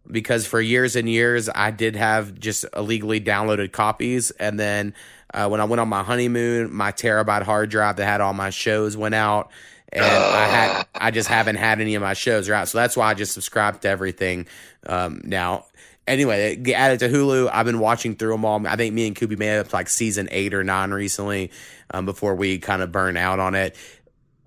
because 0.09 0.47
for 0.47 0.61
years 0.61 0.95
and 0.95 1.09
years 1.09 1.49
I 1.53 1.73
did 1.73 1.97
have 1.97 2.39
just 2.39 2.65
illegally 2.77 3.21
downloaded 3.21 3.73
copies, 3.73 4.31
and 4.31 4.59
then 4.59 4.95
uh, 5.35 5.49
when 5.49 5.61
I 5.61 5.65
went 5.65 5.81
on 5.81 5.89
my 5.89 6.05
honeymoon, 6.05 6.73
my 6.73 6.93
terabyte 6.93 7.43
hard 7.43 7.71
drive 7.71 7.97
that 7.97 8.07
had 8.07 8.21
all 8.21 8.35
my 8.35 8.51
shows 8.51 8.97
went 8.97 9.17
out, 9.17 9.51
and 9.93 10.05
I 10.05 10.47
had 10.47 10.87
I 10.95 11.11
just 11.11 11.29
haven't 11.29 11.57
had 11.57 11.81
any 11.81 11.97
of 11.97 12.03
my 12.03 12.15
shows 12.15 12.49
out, 12.49 12.69
so 12.69 12.79
that's 12.79 12.97
why 12.97 13.11
I 13.11 13.15
just 13.15 13.33
subscribed 13.33 13.83
to 13.83 13.89
everything 13.89 14.47
um, 14.87 15.21
now. 15.25 15.65
Anyway, 16.07 16.55
get 16.55 16.75
added 16.75 17.01
to 17.01 17.09
Hulu. 17.09 17.51
I've 17.53 17.67
been 17.67 17.81
watching 17.81 18.15
through 18.15 18.31
them 18.33 18.45
all. 18.45 18.65
I 18.67 18.77
think 18.77 18.95
me 18.95 19.09
and 19.09 19.17
Kubi 19.17 19.35
made 19.35 19.59
up 19.59 19.69
to 19.69 19.75
like 19.75 19.89
season 19.89 20.29
eight 20.31 20.55
or 20.55 20.63
nine 20.63 20.93
recently 20.93 21.51
um, 21.91 22.07
before 22.07 22.35
we 22.35 22.59
kind 22.59 22.81
of 22.81 22.93
burn 22.93 23.17
out 23.17 23.41
on 23.41 23.55
it 23.55 23.77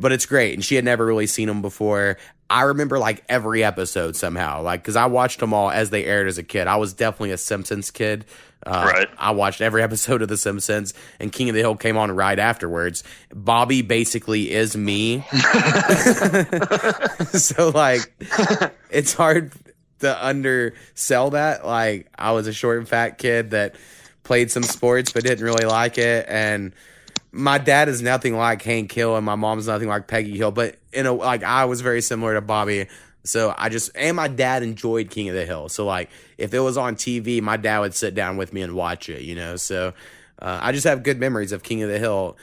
but 0.02 0.12
it's 0.12 0.26
great. 0.26 0.54
And 0.56 0.66
she 0.66 0.76
had 0.76 0.84
never 0.84 1.06
really 1.06 1.28
seen 1.28 1.48
them 1.48 1.62
before. 1.62 2.18
I 2.50 2.64
remember 2.64 3.00
like 3.00 3.24
every 3.30 3.64
episode 3.64 4.16
somehow, 4.18 4.62
like 4.62 4.82
because 4.82 4.96
I 4.98 5.06
watched 5.06 5.40
them 5.40 5.54
all 5.54 5.70
as 5.70 5.90
they 5.90 6.04
aired 6.06 6.28
as 6.28 6.38
a 6.38 6.44
kid. 6.44 6.68
I 6.68 6.76
was 6.76 6.92
definitely 6.94 7.32
a 7.32 7.38
Simpsons 7.38 7.92
kid. 7.92 8.26
Uh, 8.66 8.92
Right. 8.94 9.08
I 9.18 9.32
watched 9.32 9.62
every 9.62 9.82
episode 9.88 10.22
of 10.22 10.28
The 10.28 10.38
Simpsons, 10.38 10.94
and 11.20 11.32
King 11.32 11.50
of 11.50 11.56
the 11.56 11.62
Hill 11.62 11.76
came 11.78 11.98
on 11.98 12.12
right 12.12 12.38
afterwards. 12.38 13.04
Bobby 13.34 13.82
basically 13.82 14.52
is 14.52 14.76
me. 14.76 15.24
so 17.32 17.70
like, 17.70 18.02
it's 18.90 19.14
hard 19.14 19.52
to 20.00 20.26
undersell 20.26 21.32
that. 21.32 21.66
Like, 21.66 22.08
I 22.18 22.32
was 22.34 22.48
a 22.48 22.54
short 22.54 22.80
and 22.80 22.88
fat 22.88 23.18
kid 23.18 23.52
that 23.52 23.76
played 24.24 24.52
some 24.52 24.64
sports 24.64 25.12
but 25.12 25.24
didn't 25.24 25.44
really 25.44 25.66
like 25.66 25.98
it, 25.98 26.26
and 26.28 26.74
my 27.32 27.58
dad 27.58 27.88
is 27.88 28.02
nothing 28.02 28.36
like 28.36 28.62
Hank 28.62 28.92
Hill 28.92 29.16
and 29.16 29.26
my 29.26 29.36
mom's 29.36 29.68
nothing 29.68 29.88
like 29.88 30.08
Peggy 30.08 30.38
Hill, 30.38 30.52
but 30.52 30.78
in 30.92 31.06
a 31.06 31.14
like 31.14 31.44
I 31.44 31.66
was 31.66 31.82
very 31.82 32.02
similar 32.02 32.34
to 32.34 32.42
Bobby. 32.42 32.88
So 33.24 33.54
I 33.58 33.70
just 33.70 33.92
and 33.96 34.18
my 34.18 34.28
dad 34.28 34.64
enjoyed 34.64 35.10
King 35.10 35.30
of 35.30 35.36
the 35.36 35.46
Hill. 35.46 35.70
So 35.70 35.86
like 35.86 36.10
if 36.38 36.54
it 36.54 36.60
was 36.60 36.78
on 36.78 36.96
TV, 36.96 37.42
my 37.42 37.58
dad 37.58 37.80
would 37.80 37.96
sit 37.96 38.16
down 38.16 38.38
with 38.38 38.52
me 38.52 38.62
and 38.62 38.76
watch 38.76 39.10
it, 39.10 39.22
you 39.22 39.36
know. 39.36 39.56
So 39.56 39.94
uh, 40.42 40.60
I 40.62 40.72
just 40.72 40.86
have 40.86 41.04
good 41.04 41.20
memories 41.20 41.52
of 41.52 41.64
King 41.64 41.84
of 41.84 41.90
the 41.90 42.00
Hill. 42.00 42.38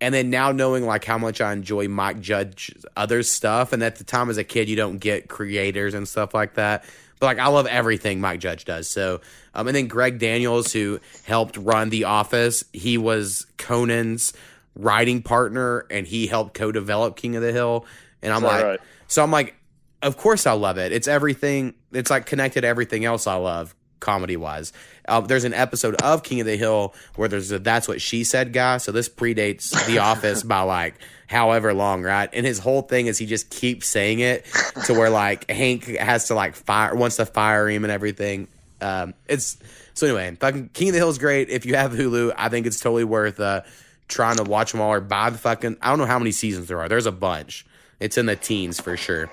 And 0.00 0.12
then 0.12 0.30
now 0.30 0.50
knowing 0.50 0.84
like 0.84 1.04
how 1.04 1.18
much 1.18 1.40
I 1.40 1.52
enjoy 1.52 1.86
Mike 1.86 2.20
Judge's 2.20 2.84
other 2.96 3.22
stuff, 3.22 3.72
and 3.72 3.82
at 3.84 3.96
the 3.96 4.04
time 4.04 4.30
as 4.30 4.36
a 4.36 4.44
kid 4.44 4.68
you 4.68 4.76
don't 4.76 4.98
get 4.98 5.28
creators 5.28 5.94
and 5.94 6.08
stuff 6.08 6.34
like 6.34 6.54
that. 6.54 6.84
But 7.22 7.36
like 7.36 7.38
I 7.38 7.46
love 7.46 7.68
everything 7.68 8.20
Mike 8.20 8.40
Judge 8.40 8.64
does. 8.64 8.88
So 8.88 9.20
um, 9.54 9.68
and 9.68 9.76
then 9.76 9.86
Greg 9.86 10.18
Daniels, 10.18 10.72
who 10.72 10.98
helped 11.22 11.56
run 11.56 11.88
The 11.88 12.02
Office, 12.02 12.64
he 12.72 12.98
was 12.98 13.46
Conan's 13.58 14.32
writing 14.74 15.22
partner, 15.22 15.86
and 15.88 16.04
he 16.04 16.26
helped 16.26 16.54
co-develop 16.54 17.14
King 17.14 17.36
of 17.36 17.42
the 17.42 17.52
Hill. 17.52 17.86
And 18.22 18.32
I'm 18.32 18.38
Is 18.38 18.42
like, 18.42 18.64
right? 18.64 18.80
so 19.06 19.22
I'm 19.22 19.30
like, 19.30 19.54
of 20.02 20.16
course 20.16 20.48
I 20.48 20.54
love 20.54 20.78
it. 20.78 20.90
It's 20.90 21.06
everything. 21.06 21.74
It's 21.92 22.10
like 22.10 22.26
connected 22.26 22.62
to 22.62 22.66
everything 22.66 23.04
else 23.04 23.28
I 23.28 23.36
love 23.36 23.72
comedy 24.02 24.36
wise. 24.36 24.74
Um, 25.08 25.26
there's 25.26 25.44
an 25.44 25.54
episode 25.54 25.94
of 26.02 26.22
King 26.22 26.40
of 26.40 26.46
the 26.46 26.56
Hill 26.56 26.94
where 27.16 27.28
there's 27.28 27.50
a 27.50 27.58
"That's 27.58 27.88
What 27.88 28.02
She 28.02 28.24
Said" 28.24 28.52
guy. 28.52 28.76
So 28.76 28.92
this 28.92 29.08
predates 29.08 29.86
The 29.86 29.98
Office 29.98 30.42
by 30.42 30.60
like 30.60 30.96
however 31.26 31.72
long, 31.72 32.02
right? 32.02 32.28
And 32.34 32.44
his 32.44 32.58
whole 32.58 32.82
thing 32.82 33.06
is 33.06 33.16
he 33.16 33.24
just 33.24 33.48
keeps 33.48 33.86
saying 33.86 34.20
it 34.20 34.44
to 34.84 34.92
where 34.92 35.08
like 35.08 35.50
Hank 35.50 35.86
has 35.86 36.28
to 36.28 36.34
like 36.34 36.54
fire 36.54 36.94
wants 36.94 37.16
to 37.16 37.24
fire 37.24 37.68
him 37.68 37.84
and 37.84 37.90
everything. 37.90 38.48
Um, 38.82 39.14
it's 39.26 39.56
So 39.94 40.06
anyway, 40.06 40.36
fucking 40.38 40.70
King 40.74 40.88
of 40.88 40.92
the 40.92 40.98
Hill 40.98 41.08
is 41.08 41.18
great. 41.18 41.48
If 41.48 41.64
you 41.64 41.74
have 41.76 41.92
Hulu, 41.92 42.34
I 42.36 42.48
think 42.50 42.66
it's 42.66 42.80
totally 42.80 43.04
worth 43.04 43.40
uh, 43.40 43.62
trying 44.08 44.36
to 44.36 44.44
watch 44.44 44.72
them 44.72 44.80
all 44.80 44.92
or 44.92 45.00
buy 45.00 45.30
the 45.30 45.38
fucking. 45.38 45.78
I 45.80 45.88
don't 45.88 45.98
know 45.98 46.06
how 46.06 46.18
many 46.18 46.32
seasons 46.32 46.68
there 46.68 46.80
are. 46.80 46.88
There's 46.88 47.06
a 47.06 47.12
bunch. 47.12 47.64
It's 47.98 48.18
in 48.18 48.26
the 48.26 48.36
teens 48.36 48.80
for 48.80 48.96
sure. 48.96 49.30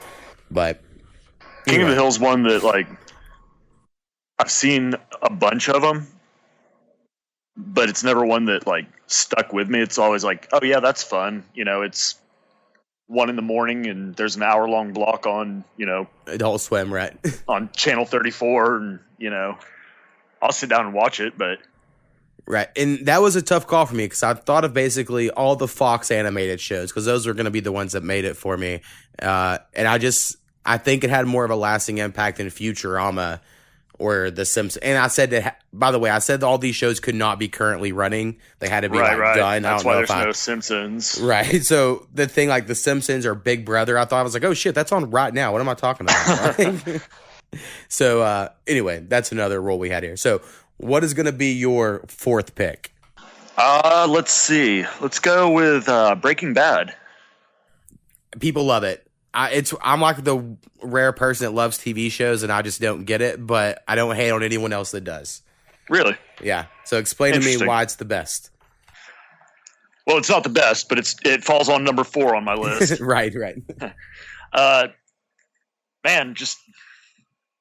But 0.49 0.81
King 1.65 1.81
of 1.81 1.89
the 1.89 1.95
Hill's 1.95 2.19
one 2.19 2.43
that 2.43 2.63
like 2.63 2.87
I've 4.39 4.51
seen 4.51 4.95
a 5.21 5.29
bunch 5.29 5.67
of 5.69 5.81
them, 5.81 6.07
but 7.57 7.89
it's 7.89 8.03
never 8.03 8.25
one 8.25 8.45
that 8.45 8.65
like 8.65 8.87
stuck 9.07 9.51
with 9.51 9.69
me. 9.69 9.81
It's 9.81 9.97
always 9.97 10.23
like, 10.23 10.47
oh 10.53 10.63
yeah, 10.63 10.79
that's 10.79 11.03
fun. 11.03 11.43
You 11.53 11.65
know, 11.65 11.81
it's 11.81 12.15
one 13.07 13.29
in 13.29 13.35
the 13.35 13.41
morning 13.41 13.87
and 13.87 14.15
there's 14.15 14.35
an 14.35 14.43
hour 14.43 14.69
long 14.69 14.93
block 14.93 15.25
on 15.25 15.63
you 15.77 15.85
know 15.85 16.07
Adult 16.27 16.61
Swim, 16.61 16.93
right? 16.93 17.17
on 17.47 17.69
channel 17.73 18.05
34, 18.05 18.77
and 18.77 18.99
you 19.17 19.29
know, 19.29 19.57
I'll 20.41 20.53
sit 20.53 20.69
down 20.69 20.85
and 20.85 20.93
watch 20.93 21.19
it, 21.19 21.37
but 21.37 21.59
Right. 22.49 22.67
And 22.75 23.05
that 23.05 23.21
was 23.21 23.35
a 23.35 23.43
tough 23.43 23.67
call 23.67 23.85
for 23.85 23.93
me 23.93 24.05
because 24.05 24.23
I 24.23 24.33
thought 24.33 24.65
of 24.65 24.73
basically 24.73 25.29
all 25.29 25.55
the 25.55 25.67
Fox 25.67 26.09
animated 26.09 26.59
shows 26.59 26.89
because 26.89 27.05
those 27.05 27.27
were 27.27 27.35
going 27.35 27.45
to 27.45 27.51
be 27.51 27.59
the 27.59 27.71
ones 27.71 27.91
that 27.91 28.01
made 28.01 28.25
it 28.25 28.35
for 28.35 28.57
me. 28.57 28.81
Uh, 29.21 29.59
and 29.75 29.87
I 29.87 29.99
just, 29.99 30.35
I 30.65 30.79
think 30.79 31.03
it 31.03 31.11
had 31.11 31.27
more 31.27 31.45
of 31.45 31.51
a 31.51 31.55
lasting 31.55 31.99
impact 31.99 32.37
than 32.37 32.47
Futurama 32.47 33.39
or 33.99 34.31
The 34.31 34.45
Simpsons. 34.45 34.81
And 34.81 34.97
I 34.97 35.07
said 35.07 35.29
that, 35.31 35.61
by 35.71 35.91
the 35.91 35.99
way, 35.99 36.09
I 36.09 36.19
said 36.19 36.41
all 36.43 36.57
these 36.57 36.75
shows 36.75 36.99
could 36.99 37.15
not 37.15 37.37
be 37.37 37.47
currently 37.47 37.91
running. 37.91 38.37
They 38.59 38.69
had 38.69 38.81
to 38.81 38.89
be 38.89 38.97
right, 38.97 39.11
like, 39.11 39.19
right. 39.19 39.35
done. 39.35 39.61
That's 39.61 39.83
why 39.83 39.95
there's 39.95 40.09
I, 40.09 40.25
no 40.25 40.31
Simpsons. 40.31 41.19
Right. 41.21 41.61
So 41.69 42.07
the 42.13 42.27
thing 42.27 42.49
like 42.49 42.65
The 42.65 42.73
Simpsons 42.73 43.25
or 43.25 43.35
Big 43.35 43.63
Brother, 43.63 43.97
I 43.97 44.05
thought 44.05 44.21
I 44.21 44.23
was 44.23 44.33
like, 44.33 44.43
oh 44.43 44.55
shit, 44.55 44.73
that's 44.73 44.91
on 44.91 45.11
right 45.11 45.33
now. 45.33 45.51
What 45.51 45.61
am 45.61 45.69
I 45.69 45.75
talking 45.75 46.07
about? 46.07 47.01
so 47.89 48.21
uh, 48.21 48.49
anyway, 48.65 49.01
that's 49.07 49.31
another 49.31 49.61
role 49.61 49.77
we 49.77 49.89
had 49.89 50.01
here. 50.01 50.17
So 50.17 50.41
what 50.77 51.03
is 51.03 51.13
going 51.13 51.25
to 51.27 51.31
be 51.31 51.53
your 51.53 52.03
fourth 52.07 52.55
pick? 52.55 52.93
Uh, 53.57 54.07
let's 54.09 54.31
see. 54.31 54.85
Let's 55.01 55.19
go 55.19 55.51
with 55.51 55.89
uh, 55.89 56.15
Breaking 56.15 56.53
Bad. 56.53 56.95
people 58.39 58.63
love 58.63 58.83
it. 58.83 59.08
I, 59.33 59.51
it's 59.51 59.73
I'm 59.81 60.01
like 60.01 60.23
the 60.23 60.57
rare 60.81 61.11
person 61.11 61.45
that 61.45 61.51
loves 61.51 61.77
TV 61.77 62.11
shows, 62.11 62.43
and 62.43 62.51
I 62.51 62.61
just 62.61 62.81
don't 62.81 63.05
get 63.05 63.21
it. 63.21 63.45
But 63.45 63.83
I 63.87 63.95
don't 63.95 64.15
hate 64.15 64.31
on 64.31 64.43
anyone 64.43 64.73
else 64.73 64.91
that 64.91 65.03
does. 65.03 65.41
Really? 65.89 66.15
Yeah. 66.41 66.65
So 66.85 66.97
explain 66.97 67.33
to 67.33 67.39
me 67.39 67.57
why 67.57 67.83
it's 67.83 67.95
the 67.95 68.05
best. 68.05 68.51
Well, 70.05 70.17
it's 70.17 70.29
not 70.29 70.43
the 70.43 70.49
best, 70.49 70.89
but 70.89 70.97
it's 70.97 71.15
it 71.23 71.43
falls 71.43 71.69
on 71.69 71.83
number 71.83 72.03
four 72.03 72.35
on 72.35 72.43
my 72.43 72.55
list. 72.55 72.99
right. 72.99 73.33
Right. 73.35 73.57
uh, 74.53 74.87
man, 76.03 76.33
just 76.33 76.57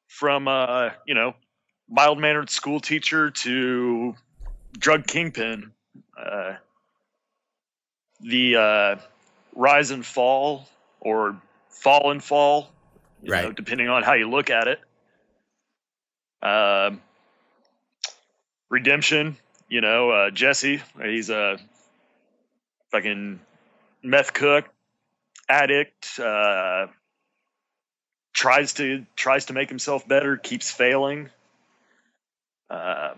from 0.08 0.48
uh, 0.48 0.90
you 1.06 1.14
know, 1.14 1.34
mild 1.88 2.18
mannered 2.18 2.50
school 2.50 2.80
teacher 2.80 3.30
to 3.30 4.14
drug 4.78 5.06
kingpin. 5.06 5.72
Uh, 6.18 6.54
the 8.20 8.56
uh, 8.56 8.96
rise 9.54 9.90
and 9.90 10.04
fall, 10.04 10.66
or 11.00 11.40
fall 11.80 12.10
and 12.10 12.22
fall, 12.22 12.70
you 13.22 13.30
know, 13.30 13.46
Right. 13.46 13.54
depending 13.54 13.88
on 13.88 14.02
how 14.02 14.14
you 14.14 14.28
look 14.28 14.50
at 14.50 14.68
it. 14.68 14.80
Um, 16.42 17.00
redemption, 18.68 19.36
you 19.68 19.80
know, 19.80 20.10
uh, 20.10 20.30
Jesse, 20.30 20.82
he's 21.02 21.30
a 21.30 21.58
fucking 22.90 23.40
meth 24.02 24.32
cook, 24.32 24.68
addict, 25.48 26.18
uh, 26.18 26.86
tries 28.32 28.74
to 28.74 29.04
tries 29.16 29.46
to 29.46 29.52
make 29.52 29.68
himself 29.68 30.06
better, 30.06 30.36
keeps 30.36 30.70
failing. 30.70 31.30
Uh, 32.70 33.14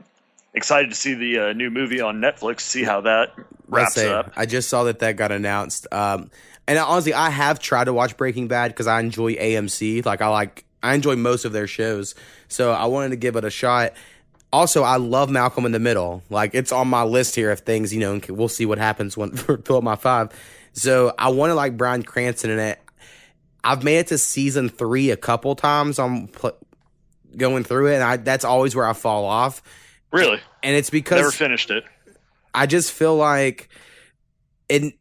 excited 0.54 0.90
to 0.90 0.96
see 0.96 1.14
the 1.14 1.38
uh, 1.38 1.52
new 1.52 1.70
movie 1.70 2.00
on 2.00 2.20
Netflix. 2.20 2.60
See 2.60 2.84
how 2.84 3.02
that 3.02 3.34
wraps 3.68 3.94
say 3.94 4.12
up. 4.12 4.32
I 4.36 4.46
just 4.46 4.68
saw 4.68 4.84
that 4.84 5.00
that 5.00 5.16
got 5.16 5.32
announced. 5.32 5.86
Um, 5.92 6.30
and 6.70 6.78
honestly, 6.78 7.12
I 7.12 7.30
have 7.30 7.58
tried 7.58 7.86
to 7.86 7.92
watch 7.92 8.16
Breaking 8.16 8.46
Bad 8.46 8.68
because 8.68 8.86
I 8.86 9.00
enjoy 9.00 9.34
AMC. 9.34 10.06
Like 10.06 10.22
I 10.22 10.28
like 10.28 10.64
I 10.80 10.94
enjoy 10.94 11.16
most 11.16 11.44
of 11.44 11.50
their 11.50 11.66
shows, 11.66 12.14
so 12.46 12.70
I 12.70 12.84
wanted 12.84 13.08
to 13.08 13.16
give 13.16 13.34
it 13.34 13.44
a 13.44 13.50
shot. 13.50 13.94
Also, 14.52 14.84
I 14.84 14.96
love 14.96 15.30
Malcolm 15.30 15.66
in 15.66 15.72
the 15.72 15.80
Middle. 15.80 16.22
Like 16.30 16.54
it's 16.54 16.70
on 16.70 16.86
my 16.86 17.02
list 17.02 17.34
here 17.34 17.50
of 17.50 17.58
things. 17.58 17.92
You 17.92 17.98
know, 17.98 18.20
we'll 18.28 18.46
see 18.46 18.66
what 18.66 18.78
happens 18.78 19.16
when 19.16 19.36
fill 19.36 19.78
up 19.78 19.82
my 19.82 19.96
five. 19.96 20.28
So 20.72 21.12
I 21.18 21.30
want 21.30 21.50
to 21.50 21.56
like 21.56 21.76
Bryan 21.76 22.04
Cranston 22.04 22.50
in 22.50 22.60
it. 22.60 22.78
I've 23.64 23.82
made 23.82 23.98
it 23.98 24.06
to 24.06 24.18
season 24.18 24.68
three 24.68 25.10
a 25.10 25.16
couple 25.16 25.56
times. 25.56 25.98
I'm 25.98 26.28
pl- 26.28 26.56
going 27.36 27.64
through 27.64 27.88
it, 27.88 27.94
and 27.94 28.04
I, 28.04 28.16
that's 28.16 28.44
always 28.44 28.76
where 28.76 28.86
I 28.86 28.92
fall 28.92 29.24
off. 29.24 29.60
Really, 30.12 30.38
And 30.62 30.76
it's 30.76 30.90
because 30.90 31.18
never 31.18 31.32
finished 31.32 31.72
it. 31.72 31.82
I 32.54 32.66
just 32.66 32.92
feel 32.92 33.16
like 33.16 33.68
it 34.68 34.94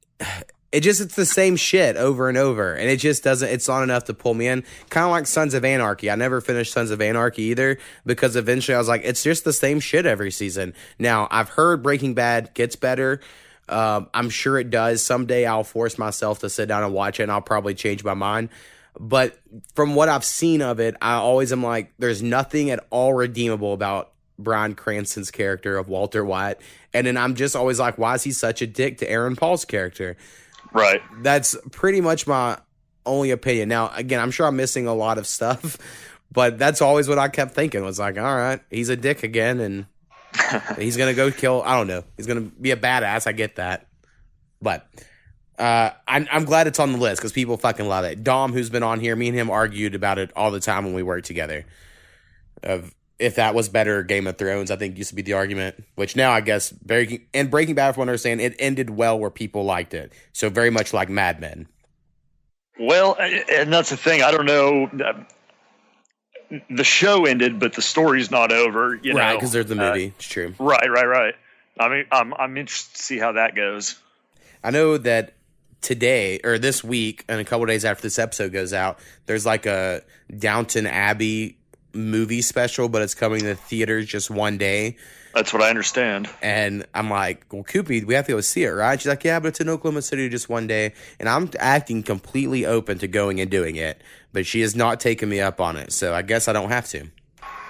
it 0.71 0.81
just 0.81 1.01
it's 1.01 1.15
the 1.15 1.25
same 1.25 1.55
shit 1.55 1.95
over 1.97 2.29
and 2.29 2.37
over 2.37 2.73
and 2.73 2.89
it 2.89 2.97
just 2.97 3.23
doesn't 3.23 3.49
it's 3.49 3.67
not 3.67 3.83
enough 3.83 4.05
to 4.05 4.13
pull 4.13 4.33
me 4.33 4.47
in. 4.47 4.63
Kind 4.89 5.05
of 5.05 5.11
like 5.11 5.25
sons 5.25 5.53
of 5.53 5.65
anarchy. 5.65 6.11
I 6.11 6.15
never 6.15 6.41
finished 6.41 6.73
sons 6.73 6.91
of 6.91 7.01
anarchy 7.01 7.43
either 7.43 7.77
because 8.05 8.35
eventually 8.35 8.75
i 8.75 8.77
was 8.77 8.87
like 8.87 9.01
it's 9.03 9.23
just 9.23 9.43
the 9.43 9.53
same 9.53 9.79
shit 9.79 10.05
every 10.05 10.31
season. 10.31 10.73
Now 10.97 11.27
i've 11.31 11.49
heard 11.49 11.81
breaking 11.81 12.13
bad 12.13 12.53
gets 12.53 12.75
better. 12.75 13.19
Um, 13.67 14.09
i'm 14.13 14.29
sure 14.29 14.59
it 14.59 14.69
does. 14.69 15.03
Someday 15.03 15.45
i'll 15.45 15.63
force 15.63 15.97
myself 15.97 16.39
to 16.39 16.49
sit 16.49 16.67
down 16.67 16.83
and 16.83 16.93
watch 16.93 17.19
it 17.19 17.23
and 17.23 17.31
i'll 17.31 17.41
probably 17.41 17.73
change 17.73 18.03
my 18.03 18.13
mind. 18.13 18.49
But 18.99 19.39
from 19.73 19.95
what 19.95 20.09
i've 20.09 20.25
seen 20.25 20.61
of 20.61 20.79
it 20.79 20.95
i 21.01 21.13
always 21.13 21.51
am 21.51 21.63
like 21.63 21.93
there's 21.99 22.21
nothing 22.21 22.69
at 22.69 22.85
all 22.89 23.13
redeemable 23.13 23.73
about 23.73 24.11
Bryan 24.39 24.73
Cranston's 24.73 25.31
character 25.31 25.77
of 25.77 25.89
Walter 25.89 26.23
White. 26.23 26.57
And 26.93 27.05
then 27.05 27.17
I'm 27.17 27.35
just 27.35 27.55
always 27.55 27.77
like, 27.77 27.97
why 27.97 28.15
is 28.15 28.23
he 28.23 28.31
such 28.31 28.61
a 28.61 28.67
dick 28.67 28.97
to 28.99 29.11
Aaron 29.11 29.35
Paul's 29.35 29.65
character? 29.65 30.15
Right. 30.73 31.01
That's 31.21 31.55
pretty 31.71 32.01
much 32.01 32.27
my 32.27 32.59
only 33.05 33.31
opinion. 33.31 33.69
Now, 33.69 33.91
again, 33.95 34.19
I'm 34.19 34.31
sure 34.31 34.47
I'm 34.47 34.55
missing 34.55 34.87
a 34.87 34.93
lot 34.93 35.17
of 35.17 35.27
stuff, 35.27 35.77
but 36.31 36.57
that's 36.57 36.81
always 36.81 37.07
what 37.07 37.17
I 37.17 37.27
kept 37.27 37.53
thinking 37.53 37.83
was 37.83 37.99
like, 37.99 38.17
all 38.17 38.35
right, 38.35 38.61
he's 38.69 38.89
a 38.89 38.95
dick 38.95 39.23
again 39.23 39.59
and 39.59 39.85
he's 40.77 40.97
going 40.97 41.09
to 41.11 41.15
go 41.15 41.31
kill, 41.31 41.63
I 41.65 41.75
don't 41.77 41.87
know, 41.87 42.03
he's 42.17 42.27
going 42.27 42.49
to 42.49 42.55
be 42.55 42.71
a 42.71 42.77
badass. 42.77 43.27
I 43.27 43.31
get 43.31 43.55
that. 43.55 43.87
But 44.61 44.87
uh, 45.57 45.91
I'm, 46.07 46.27
I'm 46.31 46.45
glad 46.45 46.67
it's 46.67 46.79
on 46.79 46.91
the 46.91 46.97
list 46.97 47.21
because 47.21 47.31
people 47.31 47.57
fucking 47.57 47.87
love 47.87 48.05
it. 48.05 48.23
Dom, 48.23 48.53
who's 48.53 48.69
been 48.69 48.83
on 48.83 48.99
here, 48.99 49.15
me 49.15 49.29
and 49.29 49.37
him 49.37 49.49
argued 49.49 49.95
about 49.95 50.19
it 50.19 50.31
all 50.35 50.51
the 50.51 50.59
time 50.59 50.85
when 50.85 50.93
we 50.93 51.03
worked 51.03 51.25
together. 51.25 51.65
Of 52.61 52.93
if 53.19 53.35
that 53.35 53.53
was 53.53 53.69
better 53.69 54.01
Game 54.03 54.25
of 54.27 54.37
Thrones, 54.37 54.71
I 54.71 54.77
think 54.77 54.97
used 54.97 55.09
to 55.09 55.15
be 55.15 55.21
the 55.21 55.33
argument. 55.33 55.83
Which 55.95 56.15
now 56.15 56.31
I 56.31 56.41
guess 56.41 56.71
Breaking 56.71 57.25
and 57.33 57.51
Breaking 57.51 57.75
Bad, 57.75 57.93
from 57.93 58.01
what 58.01 58.07
I 58.07 58.11
understand, 58.11 58.41
it 58.41 58.55
ended 58.59 58.89
well 58.89 59.19
where 59.19 59.29
people 59.29 59.65
liked 59.65 59.93
it. 59.93 60.13
So 60.33 60.49
very 60.49 60.69
much 60.69 60.93
like 60.93 61.09
Mad 61.09 61.39
Men. 61.41 61.67
Well, 62.79 63.17
and 63.19 63.71
that's 63.73 63.89
the 63.89 63.97
thing. 63.97 64.23
I 64.23 64.31
don't 64.31 64.45
know. 64.45 64.89
The 66.71 66.83
show 66.83 67.25
ended, 67.25 67.59
but 67.59 67.73
the 67.73 67.81
story's 67.81 68.31
not 68.31 68.51
over. 68.51 68.97
You 69.03 69.13
right, 69.13 69.35
because 69.35 69.51
there's 69.51 69.67
the 69.67 69.75
Uh, 69.75 69.91
movie. 69.91 70.13
it's 70.17 70.27
true. 70.27 70.55
right, 70.57 70.89
right, 70.89 71.05
right. 71.05 71.35
I 71.79 71.89
mean, 71.89 72.05
I'm 72.11 72.33
I'm 72.33 72.57
interested 72.57 72.95
to 72.95 73.03
see 73.03 73.19
how 73.19 73.33
that 73.33 73.53
goes. 73.55 73.97
I 74.63 74.71
know 74.71 74.97
that 74.97 75.33
today 75.81 76.39
or 76.43 76.57
this 76.57 76.83
week, 76.83 77.23
and 77.29 77.39
a 77.39 77.43
couple 77.45 77.65
days 77.67 77.85
after 77.85 78.01
this 78.01 78.17
episode 78.17 78.51
goes 78.51 78.73
out, 78.73 78.97
there's 79.27 79.45
like 79.45 79.67
a 79.67 80.01
Downton 80.35 80.87
Abbey 80.87 81.58
movie 81.93 82.41
special, 82.41 82.89
but 82.89 83.01
it's 83.01 83.15
coming 83.15 83.41
to 83.41 83.55
theaters 83.55 84.05
just 84.05 84.29
one 84.29 84.57
day. 84.57 84.97
That's 85.33 85.53
what 85.53 85.61
I 85.61 85.69
understand. 85.69 86.29
And 86.41 86.85
I'm 86.93 87.09
like, 87.09 87.45
well, 87.51 87.63
Koopy, 87.63 88.03
we 88.03 88.15
have 88.15 88.25
to 88.25 88.33
go 88.33 88.41
see 88.41 88.63
it, 88.63 88.69
right? 88.69 88.99
She's 88.99 89.07
like, 89.07 89.23
yeah, 89.23 89.39
but 89.39 89.49
it's 89.49 89.59
in 89.59 89.69
Oklahoma 89.69 90.01
City 90.01 90.27
just 90.27 90.49
one 90.49 90.65
day. 90.65 90.93
And 91.19 91.29
I'm 91.29 91.49
acting 91.59 92.01
completely 92.03 92.65
open 92.65 92.97
to 92.99 93.07
going 93.07 93.39
and 93.39 93.49
doing 93.49 93.75
it, 93.75 94.01
but 94.33 94.45
she 94.45 94.61
has 94.61 94.75
not 94.75 94.99
taken 94.99 95.29
me 95.29 95.39
up 95.39 95.61
on 95.61 95.77
it. 95.77 95.91
So 95.93 96.13
I 96.13 96.23
guess 96.23 96.47
I 96.47 96.53
don't 96.53 96.69
have 96.69 96.87
to. 96.89 97.09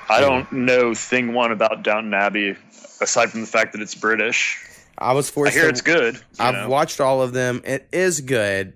I 0.10 0.22
don't 0.22 0.52
know 0.52 0.96
thing 0.96 1.34
one 1.34 1.52
about 1.52 1.84
Downton 1.84 2.14
Abbey 2.14 2.56
aside 3.02 3.30
from 3.30 3.42
the 3.42 3.48
fact 3.48 3.74
that 3.74 3.82
it's 3.82 3.94
British. 3.94 4.66
I 4.98 5.14
was 5.14 5.30
forced. 5.30 5.52
I 5.52 5.54
hear 5.54 5.64
to, 5.64 5.70
it's 5.70 5.82
good. 5.82 6.20
I've 6.40 6.56
know. 6.56 6.70
watched 6.70 7.00
all 7.00 7.22
of 7.22 7.34
them. 7.34 7.62
It 7.64 7.88
is 7.92 8.22
good. 8.22 8.74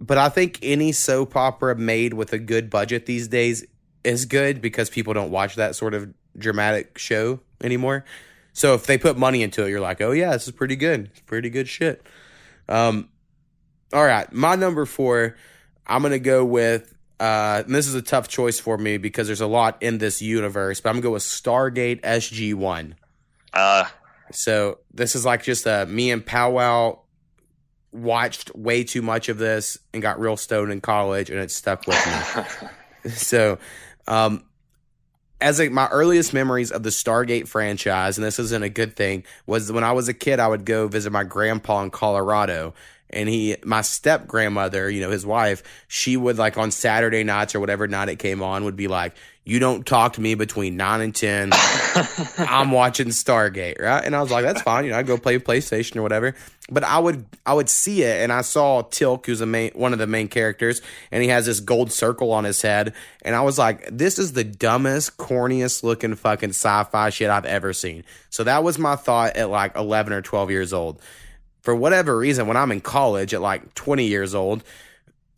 But 0.00 0.16
I 0.16 0.28
think 0.28 0.60
any 0.62 0.92
soap 0.92 1.34
opera 1.34 1.74
made 1.74 2.14
with 2.14 2.32
a 2.32 2.38
good 2.38 2.70
budget 2.70 3.06
these 3.06 3.28
days 3.28 3.64
is 4.04 4.24
good 4.24 4.60
because 4.60 4.90
people 4.90 5.14
don't 5.14 5.30
watch 5.30 5.56
that 5.56 5.76
sort 5.76 5.94
of 5.94 6.12
dramatic 6.36 6.98
show 6.98 7.40
anymore. 7.62 8.04
So 8.52 8.74
if 8.74 8.86
they 8.86 8.98
put 8.98 9.16
money 9.16 9.42
into 9.42 9.64
it, 9.64 9.70
you're 9.70 9.80
like, 9.80 10.00
oh 10.00 10.12
yeah, 10.12 10.32
this 10.32 10.46
is 10.48 10.52
pretty 10.52 10.76
good. 10.76 11.06
It's 11.12 11.20
pretty 11.20 11.50
good 11.50 11.68
shit. 11.68 12.04
Um, 12.68 13.08
all 13.92 14.04
right, 14.04 14.30
my 14.32 14.54
number 14.56 14.84
four, 14.84 15.36
I'm 15.86 16.02
gonna 16.02 16.18
go 16.18 16.44
with. 16.44 16.94
Uh, 17.20 17.62
and 17.66 17.74
this 17.74 17.88
is 17.88 17.94
a 17.94 18.02
tough 18.02 18.28
choice 18.28 18.60
for 18.60 18.78
me 18.78 18.96
because 18.96 19.26
there's 19.26 19.40
a 19.40 19.46
lot 19.46 19.82
in 19.82 19.98
this 19.98 20.22
universe, 20.22 20.80
but 20.80 20.90
I'm 20.90 20.96
gonna 20.96 21.02
go 21.02 21.10
with 21.12 21.22
Stargate 21.24 22.00
SG 22.02 22.54
One. 22.54 22.94
Uh, 23.52 23.86
So 24.30 24.78
this 24.92 25.16
is 25.16 25.24
like 25.24 25.42
just 25.42 25.66
a 25.66 25.86
me 25.86 26.10
and 26.10 26.24
Powwow 26.24 27.00
watched 27.92 28.54
way 28.54 28.84
too 28.84 29.02
much 29.02 29.28
of 29.28 29.38
this 29.38 29.78
and 29.92 30.02
got 30.02 30.20
real 30.20 30.36
stoned 30.36 30.70
in 30.70 30.80
college, 30.80 31.30
and 31.30 31.40
it 31.40 31.50
stuck 31.50 31.86
with 31.86 32.44
me. 33.04 33.10
so, 33.10 33.58
um, 34.08 34.44
as 35.40 35.60
a, 35.60 35.68
my 35.68 35.86
earliest 35.88 36.34
memories 36.34 36.72
of 36.72 36.82
the 36.82 36.90
Stargate 36.90 37.46
franchise, 37.46 38.18
and 38.18 38.24
this 38.24 38.38
isn't 38.38 38.62
a 38.62 38.68
good 38.68 38.96
thing, 38.96 39.24
was 39.46 39.70
when 39.70 39.84
I 39.84 39.92
was 39.92 40.08
a 40.08 40.14
kid, 40.14 40.40
I 40.40 40.48
would 40.48 40.64
go 40.64 40.88
visit 40.88 41.12
my 41.12 41.24
grandpa 41.24 41.82
in 41.82 41.90
Colorado. 41.90 42.74
And 43.10 43.28
he, 43.28 43.56
my 43.64 43.82
step 43.82 44.26
grandmother, 44.26 44.90
you 44.90 45.00
know, 45.00 45.10
his 45.10 45.24
wife, 45.24 45.62
she 45.88 46.16
would 46.16 46.38
like 46.38 46.58
on 46.58 46.70
Saturday 46.70 47.24
nights 47.24 47.54
or 47.54 47.60
whatever 47.60 47.86
night 47.86 48.08
it 48.08 48.16
came 48.16 48.42
on, 48.42 48.64
would 48.64 48.76
be 48.76 48.88
like, 48.88 49.14
you 49.48 49.58
don't 49.58 49.86
talk 49.86 50.12
to 50.12 50.20
me 50.20 50.34
between 50.34 50.76
nine 50.76 51.00
and 51.00 51.14
10. 51.14 51.52
I'm 52.38 52.70
watching 52.70 53.08
Stargate, 53.08 53.80
right? 53.80 54.04
And 54.04 54.14
I 54.14 54.20
was 54.20 54.30
like, 54.30 54.44
that's 54.44 54.60
fine. 54.60 54.84
You 54.84 54.90
know, 54.90 54.98
I'd 54.98 55.06
go 55.06 55.16
play 55.16 55.38
PlayStation 55.38 55.96
or 55.96 56.02
whatever. 56.02 56.34
But 56.70 56.84
I 56.84 56.98
would, 56.98 57.24
I 57.46 57.54
would 57.54 57.70
see 57.70 58.02
it 58.02 58.22
and 58.22 58.30
I 58.30 58.42
saw 58.42 58.82
Teal'c 58.82 59.24
who's 59.24 59.40
a 59.40 59.46
main, 59.46 59.70
one 59.72 59.94
of 59.94 59.98
the 59.98 60.06
main 60.06 60.28
characters, 60.28 60.82
and 61.10 61.22
he 61.22 61.30
has 61.30 61.46
this 61.46 61.60
gold 61.60 61.90
circle 61.90 62.30
on 62.30 62.44
his 62.44 62.60
head. 62.60 62.92
And 63.22 63.34
I 63.34 63.40
was 63.40 63.56
like, 63.58 63.88
this 63.90 64.18
is 64.18 64.34
the 64.34 64.44
dumbest, 64.44 65.16
corniest 65.16 65.82
looking 65.82 66.14
fucking 66.14 66.50
sci 66.50 66.84
fi 66.84 67.08
shit 67.08 67.30
I've 67.30 67.46
ever 67.46 67.72
seen. 67.72 68.04
So 68.28 68.44
that 68.44 68.62
was 68.62 68.78
my 68.78 68.96
thought 68.96 69.34
at 69.36 69.48
like 69.48 69.74
11 69.76 70.12
or 70.12 70.20
12 70.20 70.50
years 70.50 70.74
old. 70.74 71.00
For 71.68 71.74
whatever 71.74 72.16
reason, 72.16 72.46
when 72.46 72.56
I'm 72.56 72.72
in 72.72 72.80
college 72.80 73.34
at 73.34 73.42
like 73.42 73.74
20 73.74 74.06
years 74.06 74.34
old, 74.34 74.64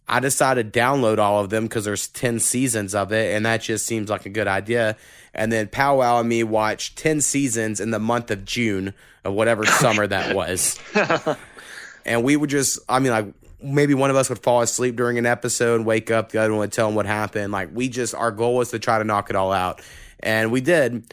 I 0.06 0.20
decided 0.20 0.72
to 0.72 0.78
download 0.78 1.18
all 1.18 1.42
of 1.42 1.50
them 1.50 1.64
because 1.64 1.84
there's 1.84 2.06
10 2.06 2.38
seasons 2.38 2.94
of 2.94 3.12
it, 3.12 3.34
and 3.34 3.44
that 3.46 3.62
just 3.62 3.84
seems 3.84 4.08
like 4.08 4.26
a 4.26 4.28
good 4.28 4.46
idea. 4.46 4.96
And 5.34 5.50
then 5.50 5.66
Powwow 5.66 6.20
and 6.20 6.28
me 6.28 6.44
watched 6.44 6.96
10 6.98 7.20
seasons 7.20 7.80
in 7.80 7.90
the 7.90 7.98
month 7.98 8.30
of 8.30 8.44
June 8.44 8.94
of 9.24 9.34
whatever 9.34 9.66
summer 9.80 10.06
that 10.06 10.36
was. 10.36 10.78
and 12.06 12.22
we 12.22 12.36
would 12.36 12.48
just, 12.48 12.78
I 12.88 13.00
mean, 13.00 13.10
like, 13.10 13.26
maybe 13.60 13.94
one 13.94 14.10
of 14.10 14.14
us 14.14 14.28
would 14.28 14.38
fall 14.38 14.62
asleep 14.62 14.94
during 14.94 15.18
an 15.18 15.26
episode, 15.26 15.84
wake 15.84 16.12
up, 16.12 16.30
the 16.30 16.38
other 16.38 16.52
one 16.52 16.60
would 16.60 16.72
tell 16.72 16.88
him 16.88 16.94
what 16.94 17.06
happened. 17.06 17.50
Like, 17.50 17.70
we 17.74 17.88
just, 17.88 18.14
our 18.14 18.30
goal 18.30 18.54
was 18.54 18.70
to 18.70 18.78
try 18.78 18.98
to 18.98 19.04
knock 19.04 19.30
it 19.30 19.34
all 19.34 19.50
out. 19.50 19.82
And 20.20 20.52
we 20.52 20.60
did. 20.60 21.12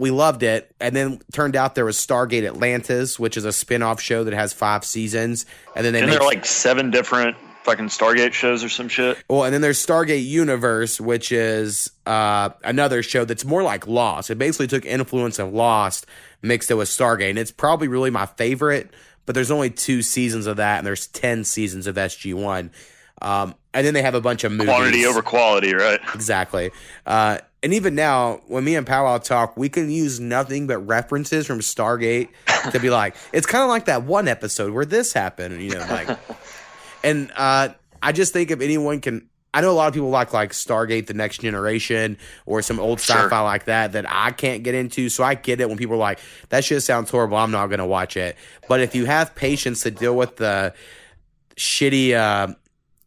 We 0.00 0.10
loved 0.10 0.42
it. 0.42 0.74
And 0.80 0.96
then 0.96 1.20
turned 1.32 1.54
out 1.54 1.74
there 1.74 1.84
was 1.84 1.96
Stargate 1.96 2.46
Atlantis, 2.46 3.18
which 3.18 3.36
is 3.36 3.44
a 3.44 3.52
spin 3.52 3.82
off 3.82 4.00
show 4.00 4.24
that 4.24 4.34
has 4.34 4.52
five 4.52 4.84
seasons. 4.84 5.44
And 5.76 5.84
then 5.84 5.92
they 5.92 6.00
And 6.00 6.08
made 6.08 6.14
there 6.14 6.22
are 6.22 6.26
like 6.26 6.46
seven 6.46 6.90
different 6.90 7.36
fucking 7.64 7.88
Stargate 7.88 8.32
shows 8.32 8.64
or 8.64 8.70
some 8.70 8.88
shit. 8.88 9.22
Well, 9.28 9.44
and 9.44 9.52
then 9.52 9.60
there's 9.60 9.84
Stargate 9.84 10.24
Universe, 10.26 11.00
which 11.00 11.30
is 11.30 11.90
uh, 12.06 12.48
another 12.64 13.02
show 13.02 13.26
that's 13.26 13.44
more 13.44 13.62
like 13.62 13.86
Lost. 13.86 14.30
It 14.30 14.38
basically 14.38 14.66
took 14.66 14.86
influence 14.86 15.38
of 15.38 15.52
Lost, 15.52 16.06
mixed 16.42 16.70
it 16.70 16.74
with 16.74 16.88
Stargate, 16.88 17.30
and 17.30 17.38
it's 17.38 17.52
probably 17.52 17.86
really 17.86 18.10
my 18.10 18.26
favorite. 18.26 18.90
But 19.26 19.34
there's 19.34 19.50
only 19.50 19.68
two 19.68 20.00
seasons 20.00 20.46
of 20.46 20.56
that, 20.56 20.78
and 20.78 20.86
there's 20.86 21.06
ten 21.08 21.44
seasons 21.44 21.86
of 21.86 21.96
SG 21.96 22.34
One. 22.34 22.70
Um, 23.22 23.54
and 23.74 23.86
then 23.86 23.94
they 23.94 24.02
have 24.02 24.14
a 24.14 24.20
bunch 24.20 24.44
of 24.44 24.52
movies. 24.52 24.66
Quantity 24.66 25.04
over 25.04 25.20
quality, 25.22 25.74
right? 25.74 26.00
Exactly. 26.14 26.70
Uh, 27.06 27.38
and 27.62 27.74
even 27.74 27.94
now, 27.94 28.40
when 28.46 28.64
me 28.64 28.74
and 28.74 28.86
Powwow 28.86 29.18
talk, 29.18 29.56
we 29.56 29.68
can 29.68 29.90
use 29.90 30.18
nothing 30.18 30.66
but 30.66 30.78
references 30.78 31.46
from 31.46 31.60
Stargate 31.60 32.28
to 32.72 32.80
be 32.80 32.88
like, 32.90 33.14
it's 33.32 33.46
kind 33.46 33.62
of 33.62 33.68
like 33.68 33.84
that 33.84 34.04
one 34.04 34.28
episode 34.28 34.72
where 34.72 34.86
this 34.86 35.12
happened, 35.12 35.62
you 35.62 35.70
know, 35.70 35.86
like. 35.90 36.18
and 37.04 37.30
uh, 37.36 37.68
I 38.02 38.12
just 38.12 38.32
think 38.32 38.50
if 38.50 38.60
anyone 38.60 39.00
can, 39.00 39.28
I 39.52 39.60
know 39.60 39.70
a 39.70 39.72
lot 39.72 39.88
of 39.88 39.94
people 39.94 40.10
like 40.10 40.32
like 40.32 40.52
Stargate: 40.52 41.06
The 41.06 41.14
Next 41.14 41.38
Generation 41.40 42.16
or 42.46 42.62
some 42.62 42.78
old 42.78 43.00
Sure. 43.00 43.16
sci-fi 43.16 43.40
like 43.40 43.64
that 43.64 43.92
that 43.92 44.06
I 44.08 44.30
can't 44.30 44.62
get 44.62 44.74
into. 44.74 45.08
So 45.08 45.24
I 45.24 45.34
get 45.34 45.60
it 45.60 45.68
when 45.68 45.76
people 45.76 45.96
are 45.96 45.98
like, 45.98 46.20
"That 46.50 46.64
shit 46.64 46.82
sounds 46.82 47.10
horrible. 47.10 47.36
I'm 47.36 47.50
not 47.50 47.66
going 47.66 47.80
to 47.80 47.86
watch 47.86 48.16
it." 48.16 48.36
But 48.68 48.80
if 48.80 48.94
you 48.94 49.06
have 49.06 49.34
patience 49.34 49.82
to 49.82 49.90
deal 49.90 50.14
with 50.16 50.36
the 50.36 50.72
shitty 51.56 52.14
uh, 52.14 52.54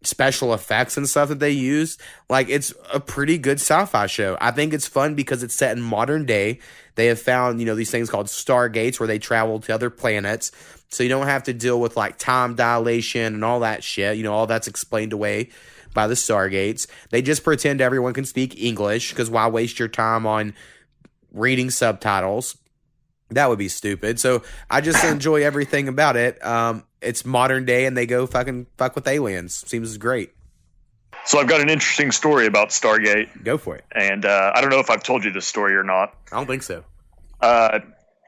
special 0.06 0.54
effects 0.54 0.98
and 0.98 1.08
stuff 1.08 1.30
that 1.30 1.40
they 1.40 1.52
use, 1.52 1.98
like 2.30 2.50
it's 2.50 2.74
a 2.94 3.00
pretty 3.00 3.38
good 3.38 3.60
sci-fi 3.60 4.08
show. 4.08 4.38
I 4.40 4.52
think 4.52 4.74
it's 4.74 4.88
fun 4.88 5.16
because 5.16 5.44
it's 5.44 5.56
set 5.56 5.76
in 5.76 5.82
modern 5.82 6.26
day. 6.26 6.60
They 6.96 7.08
have 7.08 7.20
found, 7.20 7.60
you 7.60 7.66
know, 7.66 7.76
these 7.76 7.92
things 7.92 8.10
called 8.10 8.28
stargates 8.28 9.00
where 9.00 9.08
they 9.08 9.20
travel 9.20 9.60
to 9.62 9.74
other 9.74 9.90
planets. 9.90 10.52
So 10.90 11.04
you 11.04 11.10
don't 11.10 11.28
have 11.28 11.44
to 11.44 11.54
deal 11.54 11.80
with 11.80 11.98
like 11.98 12.18
time 12.18 12.56
dilation 12.56 13.34
and 13.34 13.44
all 13.44 13.62
that 13.62 13.84
shit. 13.84 14.18
You 14.18 14.24
know, 14.24 14.34
all 14.34 14.48
that's 14.48 14.68
explained 14.68 15.14
away 15.14 15.50
by 15.94 16.08
the 16.08 16.14
stargates. 16.16 16.88
They 17.10 17.22
just 17.22 17.44
pretend 17.44 17.82
everyone 17.82 18.14
can 18.14 18.26
speak 18.26 18.62
English 18.62 19.10
because 19.10 19.30
why 19.30 19.48
waste 19.48 19.80
your 19.80 19.88
time 19.88 20.26
on 20.26 20.54
reading 21.32 21.70
subtitles? 21.70 22.58
That 23.34 23.50
would 23.50 23.60
be 23.60 23.70
stupid. 23.70 24.20
So 24.20 24.44
I 24.70 24.82
just 24.82 25.04
enjoy 25.06 25.44
everything 25.44 25.88
about 25.88 26.16
it. 26.16 26.44
Um, 26.46 26.86
it's 27.02 27.26
modern 27.26 27.66
day 27.66 27.86
and 27.86 27.98
they 27.98 28.06
go 28.06 28.26
fucking 28.28 28.68
fuck 28.78 28.96
with 28.96 29.08
aliens. 29.08 29.64
Seems 29.68 29.98
great. 29.98 30.32
So 31.26 31.40
I've 31.40 31.48
got 31.48 31.62
an 31.62 31.70
interesting 31.70 32.12
story 32.12 32.48
about 32.48 32.70
Stargate, 32.70 33.44
Go 33.44 33.58
for 33.58 33.76
it. 33.76 33.86
and 33.94 34.26
uh, 34.26 34.52
I 34.54 34.62
don't 34.62 34.70
know 34.70 34.80
if 34.80 34.90
I've 34.90 35.04
told 35.04 35.24
you 35.24 35.32
this 35.32 35.46
story 35.46 35.76
or 35.76 35.84
not. 35.84 36.14
I 36.32 36.36
don't 36.36 36.48
think 36.48 36.64
so. 36.64 36.84
Uh, 37.40 37.80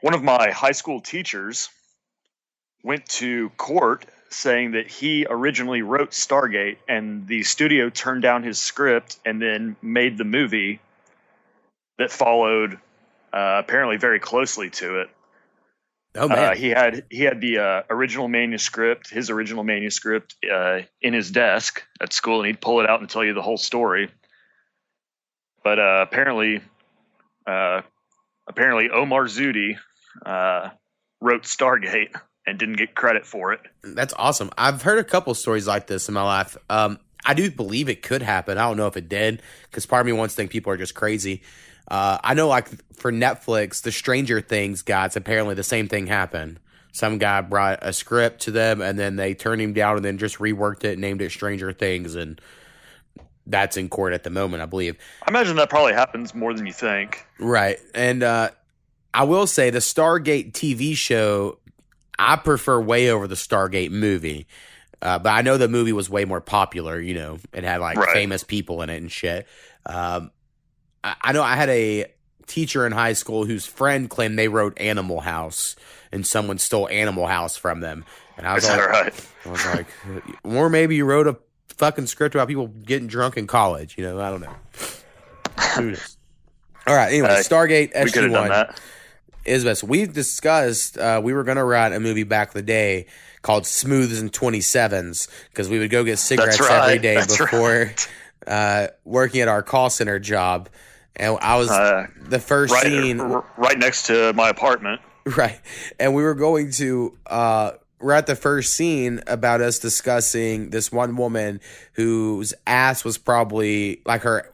one 0.01 0.13
of 0.13 0.23
my 0.23 0.51
high 0.51 0.71
school 0.71 1.01
teachers 1.01 1.69
went 2.83 3.05
to 3.07 3.49
court 3.57 4.05
saying 4.29 4.71
that 4.71 4.87
he 4.87 5.25
originally 5.29 5.81
wrote 5.81 6.11
Stargate 6.11 6.77
and 6.87 7.27
the 7.27 7.43
studio 7.43 7.89
turned 7.89 8.21
down 8.21 8.43
his 8.43 8.59
script 8.59 9.17
and 9.25 9.41
then 9.41 9.75
made 9.81 10.17
the 10.17 10.23
movie 10.25 10.79
that 11.97 12.11
followed 12.11 12.79
uh, 13.35 13.61
apparently 13.63 13.97
very 13.97 14.19
closely 14.19 14.69
to 14.69 15.01
it. 15.01 15.09
Oh 16.15 16.29
man. 16.29 16.37
Uh, 16.37 16.55
he 16.55 16.69
had 16.69 17.03
he 17.09 17.23
had 17.23 17.41
the 17.41 17.57
uh, 17.57 17.81
original 17.89 18.29
manuscript, 18.29 19.09
his 19.09 19.29
original 19.29 19.65
manuscript, 19.65 20.35
uh, 20.49 20.79
in 21.01 21.13
his 21.13 21.29
desk 21.29 21.83
at 22.01 22.13
school, 22.13 22.39
and 22.39 22.47
he'd 22.47 22.61
pull 22.61 22.79
it 22.79 22.89
out 22.89 23.01
and 23.01 23.09
tell 23.09 23.23
you 23.23 23.33
the 23.33 23.41
whole 23.41 23.57
story. 23.57 24.09
But 25.63 25.79
uh, 25.79 26.05
apparently, 26.07 26.61
uh, 27.45 27.81
apparently 28.47 28.89
Omar 28.89 29.25
Zuhdi 29.25 29.77
uh, 30.25 30.69
wrote 31.19 31.43
Stargate 31.43 32.15
and 32.47 32.57
didn't 32.57 32.77
get 32.77 32.95
credit 32.95 33.25
for 33.25 33.51
it. 33.51 33.59
That's 33.83 34.13
awesome. 34.17 34.51
I've 34.57 34.83
heard 34.83 34.99
a 34.99 35.03
couple 35.03 35.33
stories 35.33 35.67
like 35.67 35.87
this 35.87 36.07
in 36.07 36.13
my 36.13 36.21
life. 36.23 36.55
Um, 36.69 36.99
I 37.25 37.33
do 37.33 37.49
believe 37.49 37.89
it 37.89 38.03
could 38.03 38.21
happen. 38.21 38.57
I 38.57 38.67
don't 38.67 38.77
know 38.77 38.87
if 38.87 38.95
it 38.95 39.09
did 39.09 39.41
because 39.63 39.85
part 39.85 40.01
of 40.01 40.05
me 40.05 40.13
wants 40.13 40.35
to 40.35 40.37
think 40.37 40.51
people 40.51 40.71
are 40.71 40.77
just 40.77 40.93
crazy. 40.93 41.41
Uh, 41.87 42.17
I 42.23 42.33
know, 42.33 42.47
like 42.47 42.67
for 42.95 43.11
Netflix, 43.11 43.81
the 43.81 43.91
Stranger 43.91 44.41
Things 44.41 44.81
guys, 44.81 45.15
apparently 45.15 45.55
the 45.55 45.63
same 45.63 45.87
thing 45.87 46.07
happened. 46.07 46.59
Some 46.91 47.17
guy 47.17 47.41
brought 47.41 47.79
a 47.81 47.91
script 47.93 48.41
to 48.43 48.51
them 48.51 48.81
and 48.81 48.97
then 48.97 49.17
they 49.17 49.33
turned 49.33 49.61
him 49.61 49.73
down 49.73 49.97
and 49.97 50.05
then 50.05 50.17
just 50.17 50.37
reworked 50.37 50.83
it, 50.85 50.97
named 50.97 51.21
it 51.21 51.31
Stranger 51.31 51.73
Things, 51.73 52.15
and 52.15 52.39
that's 53.45 53.77
in 53.77 53.89
court 53.89 54.13
at 54.13 54.23
the 54.23 54.29
moment, 54.29 54.63
I 54.63 54.65
believe. 54.65 54.97
I 55.23 55.29
imagine 55.29 55.55
that 55.57 55.69
probably 55.69 55.93
happens 55.93 56.33
more 56.33 56.53
than 56.53 56.65
you 56.65 56.73
think. 56.73 57.25
Right. 57.39 57.77
And 57.93 58.23
uh, 58.23 58.49
I 59.13 59.23
will 59.25 59.45
say 59.45 59.69
the 59.69 59.79
Stargate 59.79 60.53
TV 60.53 60.95
show, 60.95 61.59
I 62.17 62.37
prefer 62.37 62.79
way 62.81 63.09
over 63.11 63.27
the 63.27 63.35
Stargate 63.35 63.91
movie. 63.91 64.47
Uh, 65.01 65.19
but 65.19 65.29
I 65.29 65.41
know 65.41 65.57
the 65.57 65.67
movie 65.67 65.93
was 65.93 66.09
way 66.09 66.25
more 66.25 66.41
popular. 66.41 66.99
You 66.99 67.13
know, 67.13 67.37
it 67.53 67.63
had 67.63 67.81
like 67.81 67.97
Right. 67.97 68.09
famous 68.13 68.43
people 68.43 68.81
in 68.81 68.89
it 68.89 68.97
and 68.97 69.11
shit. 69.11 69.45
Um, 69.85 70.31
I, 71.21 71.31
know 71.33 71.43
I 71.43 71.55
had 71.55 71.69
a 71.69 72.05
teacher 72.47 72.85
in 72.85 72.91
high 72.91 73.13
school 73.13 73.45
whose 73.45 73.65
friend 73.65 74.09
claimed 74.09 74.39
they 74.39 74.47
wrote 74.47 74.79
Animal 74.79 75.21
House 75.21 75.75
and 76.11 76.25
someone 76.25 76.57
stole 76.57 76.87
Animal 76.89 77.27
House 77.27 77.57
from 77.57 77.81
them. 77.81 78.05
And 78.37 78.47
I 78.47 78.53
was 78.53 78.63
Is 78.63 78.69
that 78.69 78.79
like, 78.79 78.89
right? 78.89 79.27
I 79.45 79.49
was 79.49 79.65
like, 79.65 79.87
or 80.43 80.69
maybe 80.69 80.95
you 80.95 81.05
wrote 81.05 81.27
a 81.27 81.37
fucking 81.69 82.07
script 82.07 82.35
about 82.35 82.47
people 82.47 82.67
getting 82.67 83.07
drunk 83.07 83.37
in 83.37 83.47
college. 83.47 83.97
You 83.97 84.05
know, 84.05 84.19
I 84.19 84.29
don't 84.29 84.41
know. 84.41 85.95
All 86.87 86.95
right. 86.95 87.11
Anyway, 87.11 87.29
Uh, 87.29 87.37
Stargate 87.37 87.93
SG 87.93 88.31
One 88.31 88.73
is 89.45 89.63
best. 89.63 89.83
We've 89.83 90.11
discussed 90.13 90.97
uh, 90.97 91.21
we 91.23 91.33
were 91.33 91.43
going 91.43 91.57
to 91.57 91.63
write 91.63 91.93
a 91.93 91.99
movie 91.99 92.23
back 92.23 92.49
in 92.49 92.59
the 92.59 92.65
day 92.65 93.07
called 93.41 93.65
Smooths 93.65 94.19
and 94.19 94.31
Twenty 94.33 94.61
Sevens 94.61 95.27
because 95.49 95.69
we 95.69 95.79
would 95.79 95.89
go 95.91 96.03
get 96.03 96.17
cigarettes 96.17 96.59
right. 96.59 96.71
every 96.71 96.99
day 96.99 97.15
That's 97.15 97.37
before 97.37 97.93
uh, 98.47 98.87
working 99.03 99.41
at 99.41 99.47
our 99.47 99.63
call 99.63 99.89
center 99.89 100.19
job. 100.19 100.69
And 101.17 101.37
I 101.41 101.55
was 101.57 101.69
Uh, 101.69 102.07
the 102.21 102.39
first 102.39 102.73
Right, 102.73 102.83
scene 102.83 103.19
right 103.19 103.77
next 103.77 104.07
to 104.07 104.33
my 104.33 104.49
apartment. 104.49 105.01
Right. 105.37 105.59
And 105.99 106.13
we 106.13 106.21
were 106.21 106.35
going 106.35 106.69
to 106.73 107.17
uh 107.25 107.71
we're 107.99 108.11
at 108.13 108.27
the 108.27 108.35
first 108.35 108.73
scene 108.75 109.21
about 109.25 109.59
us 109.61 109.79
discussing 109.79 110.69
this 110.69 110.91
one 110.91 111.15
woman 111.15 111.61
whose 111.93 112.53
ass 112.67 113.03
was 113.03 113.17
probably 113.17 114.01
like 114.05 114.21
her 114.21 114.53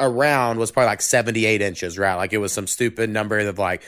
around 0.00 0.58
was 0.58 0.72
probably 0.72 0.88
like 0.88 1.02
78 1.02 1.60
inches, 1.62 1.96
right? 1.98 2.16
Like 2.16 2.32
it 2.32 2.38
was 2.38 2.52
some 2.52 2.66
stupid 2.66 3.10
number 3.10 3.38
of 3.38 3.58
like, 3.60 3.82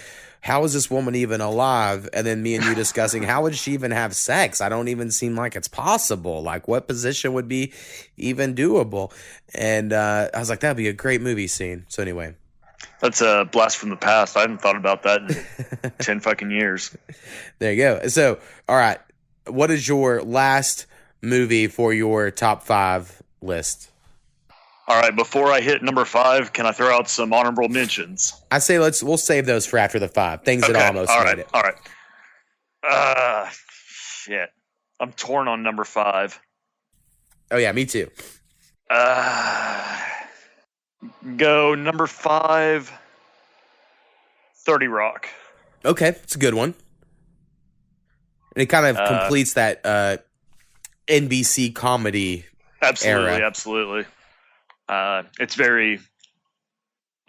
how 0.45 0.63
is 0.65 0.75
this 0.75 0.91
woman 0.91 1.15
even 1.15 1.41
alive? 1.41 2.07
And 2.13 2.27
then 2.27 2.43
me 2.43 2.55
and 2.55 2.63
you 2.67 2.75
discussing 2.75 3.23
how 3.23 3.45
would 3.45 3.57
she 3.57 3.73
even 3.73 3.93
have 3.93 4.15
sex? 4.15 4.61
I 4.61 4.69
don't 4.69 4.89
even 4.89 5.11
seem 5.11 5.35
like 5.35 5.57
it's 5.57 5.69
possible. 5.69 6.43
Like 6.43 6.69
what 6.69 6.87
position 6.87 7.33
would 7.33 7.49
be 7.49 7.73
even 8.19 8.55
doable? 8.55 9.11
And 9.55 9.95
uh, 9.95 10.29
I 10.35 10.39
was 10.39 10.51
like, 10.51 10.61
that'd 10.61 10.77
be 10.77 10.89
a 10.89 10.93
great 10.93 11.23
movie 11.23 11.47
scene. 11.47 11.87
So 11.89 12.03
anyway, 12.03 12.35
That's 13.01 13.23
a 13.23 13.49
blast 13.51 13.79
from 13.79 13.89
the 13.89 13.97
past. 13.97 14.37
I 14.37 14.43
haven't 14.43 14.61
thought 14.61 14.77
about 14.77 15.05
that 15.05 15.23
in 15.83 15.93
ten 15.99 16.21
fucking 16.21 16.51
years. 16.51 16.95
There 17.59 17.73
you 17.73 17.79
go. 17.79 18.07
So, 18.09 18.39
all 18.69 18.77
right, 18.77 18.99
what 19.47 19.71
is 19.71 19.89
your 19.89 20.23
last 20.23 20.85
movie 21.23 21.69
for 21.69 21.95
your 21.95 22.31
top 22.31 22.65
five 22.65 23.23
list? 23.41 23.91
All 24.87 25.01
right, 25.01 25.17
before 25.17 25.51
I 25.51 25.61
hit 25.61 25.83
number 25.83 26.05
five, 26.05 26.53
can 26.53 26.67
I 26.67 26.73
throw 26.73 26.95
out 26.95 27.09
some 27.09 27.33
honorable 27.33 27.69
mentions? 27.71 28.35
I 28.51 28.59
say 28.59 28.79
let's 28.79 29.03
we'll 29.03 29.17
save 29.17 29.47
those 29.47 29.65
for 29.67 29.79
after 29.79 29.99
the 29.99 30.09
five 30.09 30.43
things 30.43 30.67
that 30.67 30.77
almost 30.77 31.11
all 31.11 31.21
made 31.21 31.25
right, 31.31 31.39
it. 31.39 31.49
all 31.55 31.63
right. 31.63 31.75
Uh, 32.87 33.49
shit. 33.89 34.51
I'm 35.01 35.13
torn 35.13 35.49
on 35.49 35.63
number 35.63 35.85
five. 35.85 36.39
Oh 37.51 37.57
yeah, 37.57 37.73
me 37.73 37.87
too. 37.87 38.11
Uh, 38.91 40.01
go 41.39 41.75
number 41.75 42.07
five. 42.07 42.93
Thirty 44.67 44.87
Rock. 44.87 45.29
Okay, 45.85 46.09
it's 46.09 46.35
a 46.35 46.39
good 46.39 46.55
one. 46.55 46.75
And 48.55 48.63
it 48.63 48.67
kind 48.67 48.87
of 48.87 48.97
Uh, 48.97 49.21
completes 49.21 49.55
that 49.55 49.81
uh, 49.85 50.19
NBC 51.09 51.75
comedy. 51.75 52.45
Absolutely, 52.83 53.31
Era. 53.37 53.47
absolutely. 53.47 54.05
Uh, 54.89 55.25
it's 55.39 55.55
very 55.55 56.01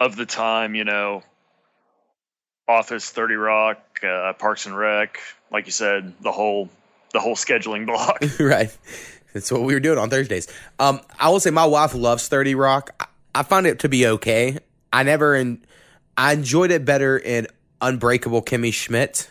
of 0.00 0.16
the 0.16 0.26
time, 0.26 0.74
you 0.74 0.84
know. 0.84 1.22
Office, 2.68 3.10
Thirty 3.10 3.36
Rock, 3.36 3.78
uh, 4.02 4.32
Parks 4.32 4.66
and 4.66 4.76
Rec, 4.76 5.18
like 5.52 5.66
you 5.66 5.72
said, 5.72 6.12
the 6.20 6.32
whole 6.32 6.68
the 7.12 7.20
whole 7.20 7.36
scheduling 7.36 7.86
block. 7.86 8.22
right. 8.40 8.76
That's 9.32 9.52
what 9.52 9.62
we 9.62 9.74
were 9.74 9.80
doing 9.80 9.98
on 9.98 10.08
Thursdays. 10.08 10.48
Um, 10.78 11.00
I 11.18 11.28
will 11.28 11.40
say 11.40 11.50
my 11.50 11.66
wife 11.66 11.94
loves 11.94 12.26
30 12.26 12.54
Rock. 12.54 12.90
I, 12.98 13.06
I 13.34 13.42
find 13.42 13.66
it 13.66 13.80
to 13.80 13.88
be 13.88 14.06
okay. 14.06 14.58
I 14.92 15.02
never 15.02 15.34
in, 15.34 15.62
I 16.16 16.32
enjoyed 16.32 16.70
it 16.70 16.86
better 16.86 17.18
in 17.18 17.46
Unbreakable 17.82 18.42
Kimmy 18.42 18.72
Schmidt 18.72 19.30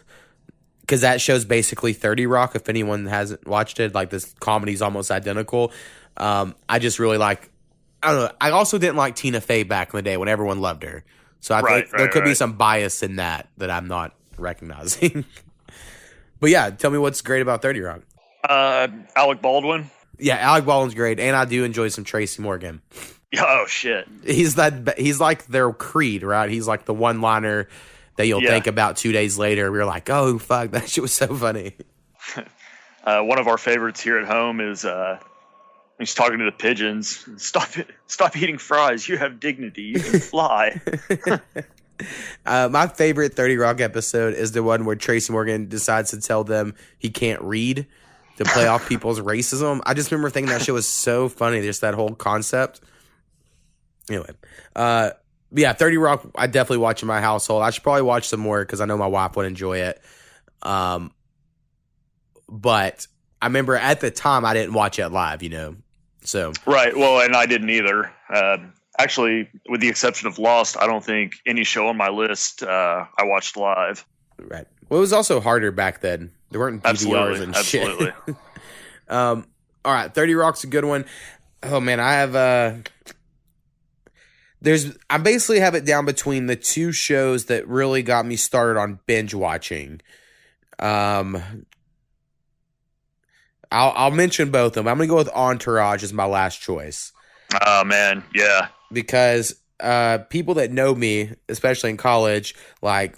because 0.82 1.01
that 1.01 1.21
show's 1.21 1.43
basically 1.43 1.93
30 1.93 2.28
Rock. 2.28 2.55
If 2.55 2.69
anyone 2.69 3.07
hasn't 3.07 3.47
watched 3.47 3.80
it, 3.80 3.95
like 3.95 4.11
this 4.11 4.32
comedy's 4.39 4.84
almost 4.84 5.09
identical. 5.09 5.71
Um, 6.17 6.53
I 6.69 6.78
just 6.78 6.99
really 6.99 7.17
like. 7.17 7.49
I 8.06 8.12
don't 8.12 8.22
know. 8.22 8.32
I 8.39 8.51
also 8.51 8.78
didn't 8.78 8.95
like 8.97 9.16
Tina 9.16 9.41
Fey 9.41 9.64
back 9.64 9.93
in 9.93 9.97
the 9.97 10.01
day 10.03 10.18
when 10.18 10.28
everyone 10.30 10.62
loved 10.62 10.84
her. 10.84 11.03
So 11.39 11.53
I 11.56 11.62
Right, 11.62 11.84
think 11.86 11.91
there 11.97 12.06
right, 12.06 12.12
could 12.14 12.24
be 12.24 12.34
some 12.34 12.53
bias 12.53 13.03
in 13.03 13.18
that 13.18 13.49
that 13.58 13.70
I'm 13.70 13.88
not 13.88 14.16
recognizing. 14.38 15.26
but 16.39 16.49
yeah, 16.49 16.70
tell 16.70 16.91
me 16.91 16.97
what's 16.97 17.22
great 17.22 17.41
about 17.41 17.62
30 17.62 17.80
Rock. 17.82 18.01
Uh, 18.47 18.88
Alec 19.16 19.41
Baldwin. 19.41 19.89
Yeah, 20.18 20.38
Alec 20.38 20.66
Baldwin's 20.66 20.93
great, 20.95 21.20
and 21.20 21.36
I 21.36 21.45
do 21.45 21.64
enjoy 21.64 21.89
some 21.89 22.03
Tracy 22.03 22.41
Morgan. 22.41 22.82
Oh 23.38 23.66
shit. 23.68 24.08
He's 24.24 24.56
that. 24.56 24.97
He's 24.97 25.20
like 25.20 25.47
their 25.47 25.74
Creed, 25.74 26.24
right? 26.24 26.49
He's 26.49 26.68
like 26.70 26.86
the 26.86 26.93
one 26.93 27.20
liner 27.20 27.68
that 28.16 28.28
you'll 28.28 28.41
Yeah. 28.41 28.51
think 28.51 28.66
about 28.66 28.95
two 28.95 29.12
days 29.12 29.38
later. 29.38 29.70
We're 29.74 29.84
like, 29.84 30.10
oh 30.10 30.38
fuck, 30.39 30.72
that 30.72 30.88
shit 30.89 31.01
was 31.01 31.12
so 31.14 31.36
funny. 31.36 31.76
Uh, 33.03 33.22
one 33.24 33.38
of 33.38 33.47
our 33.49 33.58
favorites 33.58 33.99
here 33.99 34.18
at 34.20 34.26
home 34.26 34.62
is 34.62 34.86
uh, 34.86 35.20
he's 36.00 36.14
talking 36.14 36.39
to 36.39 36.46
the 36.46 36.52
pigeons. 36.52 37.28
Stop 37.38 37.78
it! 37.78 37.89
Stop 38.08 38.38
eating 38.38 38.58
fries. 38.58 39.08
You 39.08 39.18
have 39.18 39.39
dignity. 39.39 39.84
You 39.84 40.00
can 40.00 40.20
fly. 40.20 40.82
Uh, 42.46 42.68
my 42.70 42.88
favorite 42.88 43.36
Thirty 43.36 43.58
Rock 43.58 43.80
episode 43.80 44.34
is 44.34 44.52
the 44.52 44.62
one 44.62 44.86
where 44.86 44.96
Tracy 44.96 45.32
Morgan 45.32 45.68
decides 45.68 46.12
to 46.12 46.20
tell 46.20 46.43
them 46.43 46.76
he 46.98 47.10
can't 47.10 47.41
read 47.41 47.88
to 48.38 48.46
play 48.46 48.68
off 48.68 48.88
people's 48.89 49.20
racism. 49.20 49.82
I 49.86 49.93
just 49.93 50.12
remember 50.12 50.30
thinking 50.30 50.52
that 50.52 50.62
shit 50.62 50.74
was 50.74 50.88
so 50.88 51.30
funny. 51.30 51.62
Just 51.62 51.82
that 51.82 51.93
whole 51.93 52.14
concept. 52.14 52.82
Anyway, 54.10 54.30
uh, 54.76 55.12
yeah, 55.52 55.74
Thirty 55.74 55.98
Rock. 55.98 56.30
I 56.36 56.48
definitely 56.48 56.80
watch 56.80 57.02
in 57.02 57.08
my 57.08 57.22
household. 57.22 57.64
I 57.64 57.70
should 57.70 57.84
probably 57.84 58.04
watch 58.04 58.28
some 58.28 58.41
more 58.41 58.60
because 58.60 58.82
I 58.82 58.86
know 58.86 58.98
my 58.98 59.08
wife 59.08 59.36
would 59.38 59.46
enjoy 59.46 59.80
it. 59.80 60.02
Um, 60.62 61.14
but 62.50 63.08
I 63.41 63.48
remember 63.48 63.76
at 63.76 64.02
the 64.02 64.12
time 64.12 64.46
I 64.46 64.54
didn't 64.54 64.74
watch 64.74 65.00
it 65.00 65.10
live. 65.10 65.41
You 65.43 65.50
know, 65.50 65.76
so 66.26 66.53
right. 66.65 66.95
Well, 66.95 67.21
and 67.21 67.36
I 67.36 67.45
didn't 67.45 67.69
either. 67.69 68.11
Uh, 68.30 68.57
actually, 68.99 69.49
with 69.69 69.82
the 69.82 69.89
exception 69.89 70.28
of 70.28 70.39
Lost, 70.39 70.78
I 70.80 70.88
don't 70.88 71.03
think 71.03 71.36
any 71.45 71.63
show 71.63 71.88
on 71.88 71.97
my 71.97 72.09
list 72.09 72.63
uh, 72.63 73.05
I 73.17 73.23
watched 73.23 73.57
live. 73.57 74.05
right. 74.39 74.67
Well, 74.89 74.99
it 74.99 75.01
was 75.01 75.13
also 75.13 75.39
harder 75.39 75.71
back 75.71 76.01
then. 76.01 76.32
There 76.51 76.59
weren't 76.59 76.84
DVRs 76.84 76.89
Absolutely, 76.89 77.43
and 77.43 77.55
absolutely. 77.55 78.13
shit. 78.28 78.36
um, 79.09 79.47
all 79.84 79.93
right, 79.93 80.13
Thirty 80.13 80.36
Rock's 80.36 80.63
a 80.63 80.67
good 80.67 80.86
one. 80.86 81.05
Oh 81.63 81.80
man, 81.80 81.99
I 81.99 82.13
have 82.13 82.36
uh 82.36 82.73
there's 84.61 84.97
I 85.09 85.17
basically 85.17 85.59
have 85.59 85.76
it 85.76 85.86
down 85.86 86.05
between 86.05 86.47
the 86.47 86.55
two 86.55 86.91
shows 86.91 87.45
that 87.45 87.67
really 87.67 88.03
got 88.03 88.26
me 88.26 88.36
started 88.36 88.80
on 88.80 88.99
binge 89.05 89.34
watching. 89.34 90.01
Um 90.80 91.65
I'll 93.72 93.93
I'll 93.95 94.11
mention 94.11 94.51
both 94.51 94.68
of 94.78 94.84
them. 94.86 94.88
I'm 94.88 94.97
gonna 94.97 95.07
go 95.07 95.16
with 95.16 95.30
Entourage 95.30 96.03
as 96.03 96.13
my 96.13 96.26
last 96.26 96.61
choice 96.61 97.11
Oh 97.66 97.84
man, 97.84 98.24
yeah. 98.34 98.68
because 98.91 99.55
uh 99.80 100.20
people 100.30 100.55
that 100.55 100.72
know 100.72 100.95
me, 100.95 101.32
especially 101.49 101.89
in 101.89 101.97
college, 101.97 102.55
like 102.82 103.18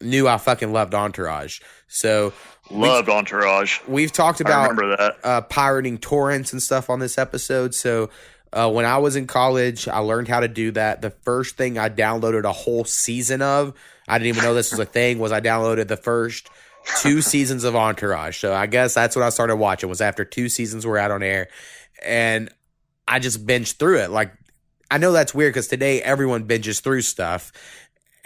knew 0.00 0.28
I 0.28 0.38
fucking 0.38 0.72
loved 0.72 0.94
Entourage. 0.94 1.60
So 1.88 2.32
Loved 2.70 3.08
Entourage. 3.08 3.78
we've 3.86 4.10
talked 4.12 4.40
about 4.40 4.76
uh, 5.22 5.40
pirating 5.42 5.98
torrents 5.98 6.52
and 6.52 6.60
stuff 6.60 6.90
on 6.90 6.98
this 6.98 7.16
episode. 7.16 7.74
So 7.74 8.10
uh, 8.52 8.70
when 8.70 8.84
I 8.84 8.98
was 8.98 9.14
in 9.16 9.26
college, 9.26 9.86
I 9.86 9.98
learned 9.98 10.26
how 10.28 10.40
to 10.40 10.48
do 10.48 10.72
that. 10.72 11.00
The 11.00 11.10
first 11.10 11.56
thing 11.56 11.78
I 11.78 11.88
downloaded 11.88 12.42
a 12.44 12.52
whole 12.52 12.84
season 12.84 13.40
of, 13.40 13.72
I 14.08 14.18
didn't 14.18 14.28
even 14.28 14.42
know 14.42 14.52
this 14.54 14.72
was 14.72 14.80
a 14.80 14.84
thing, 14.84 15.18
was 15.20 15.30
I 15.30 15.40
downloaded 15.40 15.86
the 15.88 15.96
first 15.96 16.48
two 17.00 17.20
seasons 17.22 17.64
of 17.64 17.74
Entourage. 17.74 18.38
So 18.38 18.54
I 18.54 18.66
guess 18.66 18.94
that's 18.94 19.16
what 19.16 19.24
I 19.24 19.28
started 19.30 19.56
watching 19.56 19.88
was 19.88 20.00
after 20.00 20.24
two 20.24 20.48
seasons 20.48 20.86
were 20.86 20.98
out 20.98 21.10
on 21.10 21.22
air, 21.22 21.48
and 22.04 22.50
I 23.06 23.18
just 23.18 23.46
binged 23.46 23.76
through 23.76 23.98
it. 23.98 24.10
Like 24.10 24.32
I 24.90 24.98
know 24.98 25.12
that's 25.12 25.34
weird 25.34 25.52
because 25.52 25.68
today 25.68 26.02
everyone 26.02 26.46
binges 26.46 26.80
through 26.80 27.02
stuff. 27.02 27.52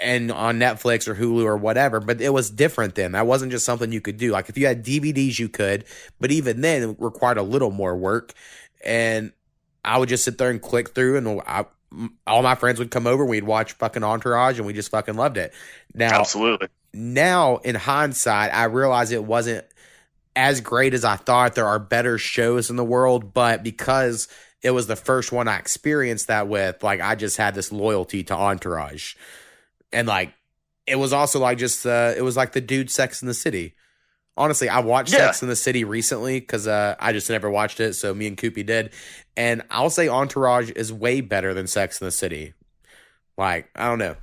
And 0.02 0.32
on 0.32 0.58
Netflix 0.58 1.06
or 1.06 1.14
Hulu 1.14 1.44
or 1.44 1.58
whatever, 1.58 2.00
but 2.00 2.22
it 2.22 2.30
was 2.30 2.48
different 2.50 2.94
then. 2.94 3.12
That 3.12 3.26
wasn't 3.26 3.52
just 3.52 3.66
something 3.66 3.92
you 3.92 4.00
could 4.00 4.16
do. 4.16 4.30
Like 4.30 4.48
if 4.48 4.56
you 4.56 4.66
had 4.66 4.82
DVDs, 4.82 5.38
you 5.38 5.50
could, 5.50 5.84
but 6.18 6.30
even 6.30 6.62
then, 6.62 6.82
it 6.82 6.96
required 6.98 7.36
a 7.36 7.42
little 7.42 7.70
more 7.70 7.94
work. 7.94 8.32
And 8.82 9.32
I 9.84 9.98
would 9.98 10.08
just 10.08 10.24
sit 10.24 10.38
there 10.38 10.48
and 10.48 10.62
click 10.62 10.94
through, 10.94 11.18
and 11.18 11.42
I, 11.46 11.66
all 12.26 12.43
my 12.43 12.55
friends 12.55 12.78
would 12.78 12.91
come 12.91 13.07
over. 13.07 13.22
and 13.22 13.30
We'd 13.30 13.45
watch 13.45 13.72
fucking 13.72 14.05
Entourage, 14.05 14.59
and 14.59 14.66
we 14.66 14.72
just 14.72 14.91
fucking 14.91 15.14
loved 15.14 15.36
it. 15.36 15.53
Now, 15.95 16.20
Absolutely. 16.20 16.68
now 16.93 17.57
in 17.59 17.74
hindsight, 17.74 18.55
I 18.55 18.64
realize 18.64 19.12
it 19.12 19.24
wasn't 19.24 19.64
as 20.36 20.61
great 20.61 20.95
as 20.95 21.05
I 21.05 21.16
thought. 21.16 21.55
There 21.55 21.66
are 21.66 21.78
better 21.78 22.18
shows 22.18 22.70
in 22.70 22.76
the 22.76 22.84
world, 22.84 23.34
but 23.34 23.62
because 23.62 24.28
it 24.62 24.70
was 24.70 24.86
the 24.86 24.97
first 24.97 25.32
one 25.32 25.49
I 25.49 25.59
experienced 25.59 26.28
that 26.28 26.49
with, 26.49 26.82
like 26.82 27.01
I 27.01 27.14
just 27.14 27.36
had 27.36 27.55
this 27.55 27.72
loyalty 27.72 28.22
to 28.24 28.34
Entourage, 28.34 29.14
and 29.93 30.07
like 30.07 30.34
it 30.86 30.97
was 30.97 31.12
also 31.12 31.41
like 31.41 31.59
just 31.59 31.86
uh, 31.86 32.14
it 32.16 32.22
was 32.22 32.36
like 32.36 32.53
the 32.53 32.61
dude 32.61 32.91
Sex 32.91 33.22
in 33.22 33.28
the 33.28 33.34
City. 33.34 33.74
Honestly, 34.37 34.68
I 34.68 34.81
watched 34.81 35.12
Yeah. 35.12 35.26
Sex 35.26 35.43
in 35.43 35.49
the 35.49 35.57
City 35.57 35.85
recently 35.85 36.41
because 36.41 36.66
uh, 36.66 36.95
I 36.99 37.12
just 37.12 37.28
never 37.28 37.51
watched 37.51 37.81
it, 37.81 37.95
so 37.95 38.14
me 38.14 38.26
and 38.26 38.37
Koopy 38.37 38.64
did, 38.64 38.91
and 39.37 39.62
I'll 39.70 39.91
say 39.91 40.09
Entourage 40.09 40.70
is 40.70 40.93
way 40.93 41.20
better 41.20 41.53
than 41.53 41.66
Sex 41.66 42.01
in 42.01 42.07
the 42.07 42.11
City. 42.12 42.55
Like 43.37 43.68
I 43.76 43.89
don't 43.89 43.99
know, 43.99 44.16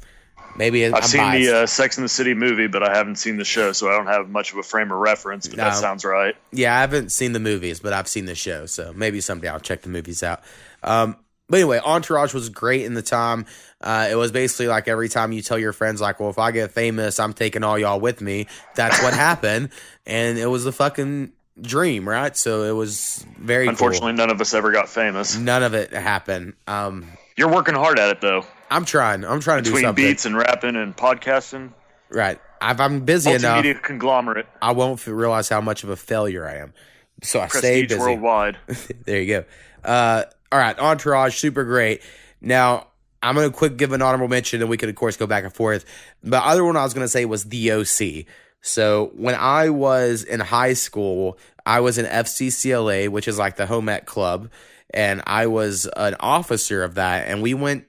maybe 0.56 0.86
I've 0.86 0.94
I'm 0.96 1.02
seen 1.04 1.22
biased. 1.22 1.50
the 1.50 1.58
uh, 1.58 1.66
Sex 1.68 1.98
in 1.98 2.04
the 2.04 2.10
City 2.10 2.34
movie, 2.34 2.68
but 2.68 2.82
I 2.84 2.96
haven't 2.98 3.18
seen 3.18 3.38
the 3.38 3.46
show, 3.46 3.74
so 3.74 3.90
I 3.90 3.92
don't 3.98 4.08
have 4.08 4.30
much 4.30 4.54
of 4.54 4.58
a 4.60 4.64
frame 4.64 4.92
of 4.92 4.98
reference. 4.98 5.48
But 5.48 5.58
No. 5.58 5.64
that 5.66 5.76
sounds 5.76 6.04
right. 6.06 6.36
Yeah, 6.52 6.76
I 6.76 6.82
haven't 6.82 7.12
seen 7.12 7.34
the 7.34 7.40
movies, 7.40 7.80
but 7.80 7.94
I've 7.94 8.08
seen 8.08 8.26
the 8.26 8.36
show, 8.36 8.66
so 8.66 8.94
maybe 8.96 9.22
someday 9.22 9.50
I'll 9.50 9.60
check 9.60 9.82
the 9.82 9.90
movies 9.90 10.24
out. 10.24 10.42
Um, 10.84 11.16
but 11.50 11.58
anyway, 11.58 11.80
Entourage 11.84 12.34
was 12.34 12.50
great 12.50 12.84
in 12.84 12.94
the 12.94 13.02
time. 13.02 13.46
Uh, 13.82 14.08
it 14.10 14.16
was 14.16 14.32
basically 14.32 14.68
like 14.68 14.88
every 14.88 15.10
time 15.10 15.32
you 15.32 15.42
tell 15.42 15.58
your 15.60 15.74
friends, 15.74 16.02
like, 16.02 16.20
"Well, 16.20 16.30
if 16.30 16.40
I 16.40 16.52
get 16.52 16.72
famous, 16.72 17.20
I'm 17.20 17.34
taking 17.34 17.64
all 17.64 17.78
y'all 17.78 18.00
with 18.00 18.22
me." 18.22 18.48
That's 18.76 19.02
what 19.02 19.14
happened, 19.28 19.70
and 20.06 20.38
it 20.38 20.48
was 20.48 20.66
a 20.66 20.72
fucking 20.72 21.32
dream, 21.62 22.08
right? 22.08 22.36
So 22.36 22.64
it 22.64 22.72
was 22.72 23.26
very. 23.38 23.66
cool. 23.66 23.70
Unfortunately, 23.72 24.14
none 24.14 24.30
of 24.30 24.42
us 24.42 24.54
ever 24.54 24.72
got 24.72 24.90
famous. 24.90 25.38
none 25.38 25.64
of 25.64 25.74
it 25.74 25.94
happened. 25.94 26.54
Um, 26.68 27.06
You're 27.36 27.52
working 27.52 27.76
hard 27.76 28.00
at 28.00 28.10
it 28.10 28.22
though. 28.22 28.44
I'm 28.70 28.84
trying. 28.86 29.24
I'm 29.24 29.40
trying 29.40 29.60
to 29.60 29.64
do 29.64 29.70
Between 29.72 29.86
something. 29.86 30.04
beats 30.06 30.26
and 30.26 30.36
rapping 30.36 30.76
and 30.76 30.96
podcasting, 30.96 31.72
Right. 32.10 32.40
If 32.62 32.80
I'm 32.80 33.02
busy 33.02 33.32
enough, 33.32 33.64
multimedia 33.64 33.82
conglomerate, 33.82 34.48
I 34.62 34.72
won't 34.72 35.06
realize 35.06 35.48
how 35.48 35.62
much 35.62 35.84
of 35.84 35.90
a 35.90 35.96
failure 35.96 36.48
I 36.48 36.56
am. 36.58 36.74
So 37.22 37.40
I 37.40 37.48
stay 37.48 37.86
busy. 37.86 38.00
worldwide. 38.00 38.58
there 39.06 39.22
you 39.22 39.28
go. 39.28 39.46
Uh, 39.84 40.24
all 40.52 40.60
right, 40.60 40.78
Entourage, 40.78 41.38
super 41.38 41.64
great. 41.64 42.02
Now 42.42 42.88
I'm 43.22 43.36
gonna 43.36 43.52
quick 43.52 43.78
give 43.78 43.92
an 43.94 44.02
honorable 44.02 44.28
mention, 44.28 44.62
and 44.62 44.70
we 44.70 44.78
could 44.78 44.90
of 44.90 44.96
course 44.96 45.18
go 45.18 45.28
back 45.28 45.44
and 45.44 45.54
forth. 45.54 45.86
The 46.24 46.44
other 46.44 46.64
one 46.64 46.78
I 46.78 46.84
was 46.84 46.94
gonna 46.94 47.08
say 47.08 47.26
was 47.26 47.46
the 47.46 47.72
OC. 47.72 48.26
So 48.62 49.12
when 49.16 49.36
I 49.36 49.70
was 49.70 50.24
in 50.24 50.40
high 50.40 50.74
school, 50.74 51.38
I 51.66 51.80
was 51.80 51.98
in 51.98 52.06
FCCLA, 52.06 53.10
which 53.10 53.28
is 53.28 53.38
like 53.38 53.56
the 53.56 53.66
home 53.66 53.90
ec 53.90 54.06
club, 54.06 54.50
and 54.94 55.22
I 55.28 55.48
was 55.48 55.88
an 55.96 56.16
officer 56.20 56.84
of 56.84 56.96
that. 56.96 57.28
And 57.28 57.42
we 57.42 57.54
went, 57.54 57.86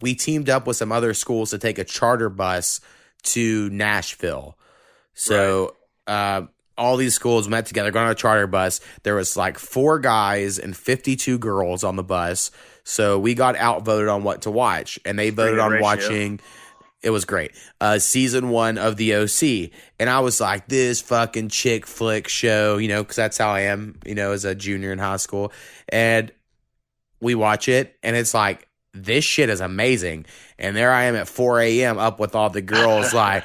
we 0.00 0.14
teamed 0.14 0.48
up 0.48 0.66
with 0.66 0.76
some 0.76 0.92
other 0.92 1.14
schools 1.14 1.50
to 1.50 1.58
take 1.58 1.78
a 1.78 1.84
charter 1.84 2.28
bus 2.28 2.80
to 3.22 3.68
Nashville. 3.70 4.56
So 5.14 5.74
uh, 6.06 6.42
all 6.80 6.96
these 6.96 7.14
schools 7.14 7.46
met 7.46 7.66
together, 7.66 7.90
going 7.90 8.06
on 8.06 8.12
a 8.12 8.14
charter 8.14 8.46
bus. 8.46 8.80
There 9.02 9.14
was 9.14 9.36
like 9.36 9.58
four 9.58 9.98
guys 9.98 10.58
and 10.58 10.74
52 10.74 11.38
girls 11.38 11.84
on 11.84 11.96
the 11.96 12.02
bus. 12.02 12.50
So 12.84 13.18
we 13.18 13.34
got 13.34 13.54
outvoted 13.56 14.08
on 14.08 14.24
what 14.24 14.42
to 14.42 14.50
watch, 14.50 14.98
and 15.04 15.18
they 15.18 15.28
voted 15.30 15.58
on 15.58 15.72
ratio. 15.72 15.82
watching. 15.82 16.40
It 17.02 17.10
was 17.10 17.24
great. 17.24 17.52
Uh, 17.80 17.98
season 17.98 18.48
one 18.48 18.78
of 18.78 18.96
the 18.96 19.14
OC, 19.14 19.70
and 19.98 20.10
I 20.10 20.20
was 20.20 20.40
like, 20.40 20.68
this 20.68 21.00
fucking 21.00 21.48
chick 21.50 21.86
flick 21.86 22.28
show, 22.28 22.78
you 22.78 22.88
know, 22.88 23.02
because 23.02 23.16
that's 23.16 23.38
how 23.38 23.50
I 23.50 23.60
am, 23.60 23.98
you 24.04 24.14
know, 24.14 24.32
as 24.32 24.44
a 24.44 24.54
junior 24.54 24.92
in 24.92 24.98
high 24.98 25.16
school. 25.16 25.52
And 25.88 26.32
we 27.20 27.34
watch 27.34 27.68
it, 27.68 27.96
and 28.02 28.16
it's 28.16 28.34
like 28.34 28.68
this 28.92 29.24
shit 29.24 29.50
is 29.50 29.60
amazing. 29.60 30.26
And 30.58 30.74
there 30.74 30.92
I 30.92 31.04
am 31.04 31.14
at 31.14 31.28
4 31.28 31.60
a.m. 31.60 31.98
up 31.98 32.18
with 32.20 32.34
all 32.34 32.50
the 32.50 32.62
girls, 32.62 33.14
like, 33.14 33.44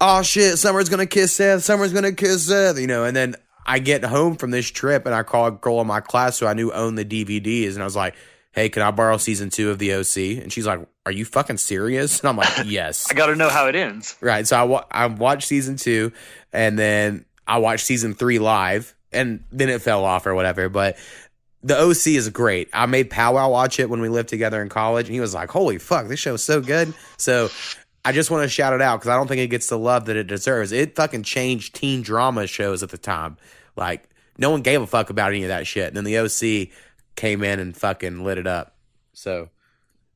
oh 0.00 0.22
shit, 0.22 0.58
Summer's 0.58 0.88
gonna 0.88 1.06
kiss 1.06 1.32
Seth, 1.32 1.64
Summer's 1.64 1.92
gonna 1.92 2.12
kiss 2.12 2.46
Seth, 2.46 2.78
you 2.78 2.86
know. 2.86 3.04
And 3.04 3.16
then 3.16 3.36
I 3.64 3.78
get 3.78 4.04
home 4.04 4.36
from 4.36 4.50
this 4.50 4.68
trip, 4.70 5.06
and 5.06 5.14
I 5.14 5.22
call 5.22 5.46
a 5.46 5.50
girl 5.50 5.80
in 5.80 5.86
my 5.86 6.00
class 6.00 6.38
who 6.38 6.46
I 6.46 6.54
knew 6.54 6.72
owned 6.72 6.98
the 6.98 7.04
DVDs, 7.04 7.74
and 7.74 7.82
I 7.82 7.84
was 7.84 7.96
like, 7.96 8.14
hey, 8.56 8.70
can 8.70 8.82
I 8.82 8.90
borrow 8.90 9.18
season 9.18 9.50
two 9.50 9.70
of 9.70 9.78
the 9.78 9.92
OC? 9.92 10.42
And 10.42 10.52
she's 10.52 10.66
like, 10.66 10.80
are 11.04 11.12
you 11.12 11.26
fucking 11.26 11.58
serious? 11.58 12.20
And 12.20 12.30
I'm 12.30 12.36
like, 12.38 12.48
yes. 12.64 13.06
I 13.10 13.14
got 13.14 13.26
to 13.26 13.36
know 13.36 13.50
how 13.50 13.68
it 13.68 13.76
ends. 13.76 14.16
Right. 14.20 14.46
So 14.46 14.56
I, 14.56 14.62
wa- 14.64 14.86
I 14.90 15.06
watched 15.06 15.46
season 15.46 15.76
two 15.76 16.10
and 16.54 16.78
then 16.78 17.26
I 17.46 17.58
watched 17.58 17.84
season 17.84 18.14
three 18.14 18.38
live 18.38 18.94
and 19.12 19.44
then 19.52 19.68
it 19.68 19.82
fell 19.82 20.06
off 20.06 20.26
or 20.26 20.34
whatever. 20.34 20.70
But 20.70 20.96
the 21.62 21.78
OC 21.78 22.06
is 22.16 22.30
great. 22.30 22.70
I 22.72 22.86
made 22.86 23.10
Powwow 23.10 23.50
watch 23.50 23.78
it 23.78 23.90
when 23.90 24.00
we 24.00 24.08
lived 24.08 24.30
together 24.30 24.62
in 24.62 24.70
college 24.70 25.06
and 25.06 25.14
he 25.14 25.20
was 25.20 25.34
like, 25.34 25.50
holy 25.50 25.76
fuck, 25.76 26.08
this 26.08 26.18
show's 26.18 26.42
so 26.42 26.62
good. 26.62 26.94
So 27.18 27.50
I 28.06 28.12
just 28.12 28.30
want 28.30 28.44
to 28.44 28.48
shout 28.48 28.72
it 28.72 28.80
out 28.80 29.00
because 29.00 29.08
I 29.08 29.16
don't 29.16 29.26
think 29.26 29.40
it 29.40 29.48
gets 29.48 29.68
the 29.68 29.76
love 29.76 30.04
that 30.04 30.14
it 30.14 30.28
deserves. 30.28 30.70
It 30.70 30.94
fucking 30.94 31.24
changed 31.24 31.74
teen 31.74 32.02
drama 32.02 32.46
shows 32.46 32.84
at 32.84 32.90
the 32.90 32.98
time. 32.98 33.36
Like, 33.74 34.08
no 34.38 34.50
one 34.50 34.62
gave 34.62 34.80
a 34.80 34.86
fuck 34.86 35.10
about 35.10 35.32
any 35.32 35.42
of 35.42 35.48
that 35.48 35.66
shit. 35.66 35.88
And 35.88 35.96
then 35.96 36.04
the 36.04 36.18
OC 36.18 36.68
came 37.16 37.42
in 37.42 37.58
and 37.58 37.76
fucking 37.76 38.22
lit 38.22 38.38
it 38.38 38.46
up. 38.46 38.76
So 39.12 39.48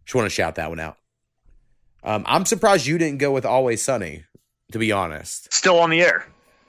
just 0.04 0.14
want 0.14 0.26
to 0.26 0.30
shout 0.30 0.54
that 0.54 0.68
one 0.68 0.78
out. 0.78 0.98
Um, 2.04 2.22
I'm 2.28 2.44
surprised 2.44 2.86
you 2.86 2.96
didn't 2.96 3.18
go 3.18 3.32
with 3.32 3.44
Always 3.44 3.82
Sunny, 3.82 4.22
to 4.70 4.78
be 4.78 4.92
honest. 4.92 5.52
Still 5.52 5.80
on 5.80 5.90
the 5.90 6.00
air. 6.00 6.24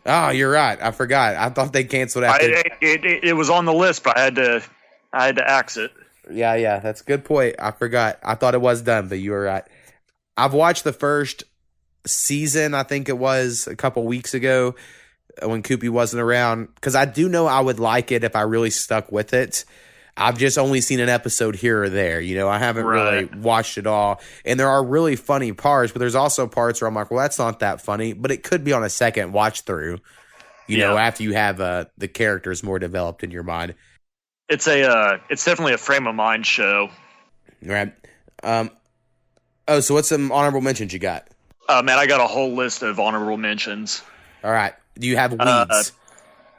Oh, 0.07 0.29
you're 0.29 0.49
right. 0.49 0.81
I 0.81 0.89
forgot. 0.89 1.35
I 1.35 1.49
thought 1.49 1.71
they 1.71 1.83
canceled 1.83 2.25
after. 2.25 2.47
it, 2.49 2.73
it, 2.81 3.05
it, 3.05 3.23
it 3.25 3.33
was 3.33 3.51
on 3.51 3.65
the 3.65 3.73
list, 3.73 4.03
but 4.03 4.17
I 4.17 4.21
had 4.21 4.35
to 4.37 4.63
I 5.13 5.27
had 5.27 5.35
to 5.35 5.47
axe 5.47 5.77
it. 5.77 5.91
yeah, 6.31 6.55
yeah, 6.55 6.79
that's 6.79 7.01
a 7.01 7.03
good 7.03 7.23
point. 7.23 7.57
I 7.59 7.69
forgot. 7.69 8.17
I 8.23 8.33
thought 8.33 8.55
it 8.55 8.61
was 8.61 8.81
done, 8.81 9.07
but 9.07 9.19
you 9.19 9.29
were 9.31 9.43
right. 9.43 9.63
I've 10.41 10.53
watched 10.53 10.83
the 10.83 10.93
first 10.93 11.43
season. 12.07 12.73
I 12.73 12.81
think 12.81 13.09
it 13.09 13.17
was 13.17 13.67
a 13.67 13.75
couple 13.75 14.03
weeks 14.05 14.33
ago 14.33 14.73
uh, 15.41 15.47
when 15.47 15.61
Koopy 15.61 15.87
wasn't 15.87 16.23
around 16.23 16.73
because 16.73 16.95
I 16.95 17.05
do 17.05 17.29
know 17.29 17.45
I 17.45 17.59
would 17.59 17.79
like 17.79 18.11
it 18.11 18.23
if 18.23 18.35
I 18.35 18.41
really 18.41 18.71
stuck 18.71 19.11
with 19.11 19.35
it. 19.35 19.65
I've 20.17 20.39
just 20.39 20.57
only 20.57 20.81
seen 20.81 20.99
an 20.99 21.09
episode 21.09 21.55
here 21.55 21.83
or 21.83 21.89
there. 21.89 22.19
You 22.19 22.35
know, 22.35 22.49
I 22.49 22.57
haven't 22.57 22.85
really 22.85 23.25
watched 23.25 23.77
it 23.77 23.85
all. 23.85 24.19
And 24.43 24.59
there 24.59 24.67
are 24.67 24.83
really 24.83 25.15
funny 25.15 25.53
parts, 25.53 25.93
but 25.93 25.99
there's 25.99 26.15
also 26.15 26.47
parts 26.47 26.81
where 26.81 26.87
I'm 26.87 26.95
like, 26.95 27.11
well, 27.11 27.21
that's 27.21 27.37
not 27.37 27.59
that 27.59 27.79
funny, 27.79 28.13
but 28.13 28.31
it 28.31 28.41
could 28.41 28.63
be 28.63 28.73
on 28.73 28.83
a 28.83 28.89
second 28.89 29.33
watch 29.33 29.61
through. 29.61 29.99
You 30.67 30.79
know, 30.79 30.97
after 30.97 31.21
you 31.21 31.33
have 31.33 31.61
uh, 31.61 31.85
the 31.97 32.07
characters 32.07 32.63
more 32.63 32.79
developed 32.79 33.23
in 33.23 33.29
your 33.29 33.43
mind. 33.43 33.75
It's 34.49 34.67
a 34.67 34.89
uh, 34.89 35.17
it's 35.29 35.45
definitely 35.45 35.73
a 35.73 35.77
frame 35.77 36.07
of 36.07 36.15
mind 36.15 36.45
show. 36.45 36.89
Right. 37.61 37.93
Um, 38.41 38.71
oh, 39.67 39.79
so 39.79 39.93
what's 39.95 40.09
some 40.09 40.31
honorable 40.31 40.61
mentions 40.61 40.93
you 40.93 40.99
got? 40.99 41.27
Uh, 41.69 41.81
man, 41.81 41.97
I 41.97 42.05
got 42.07 42.19
a 42.19 42.27
whole 42.27 42.53
list 42.53 42.81
of 42.83 42.99
honorable 42.99 43.37
mentions. 43.37 44.01
All 44.43 44.51
right. 44.51 44.73
Do 44.99 45.07
you 45.07 45.15
have 45.17 45.31
weeds? 45.31 45.43
Uh, 45.47 45.83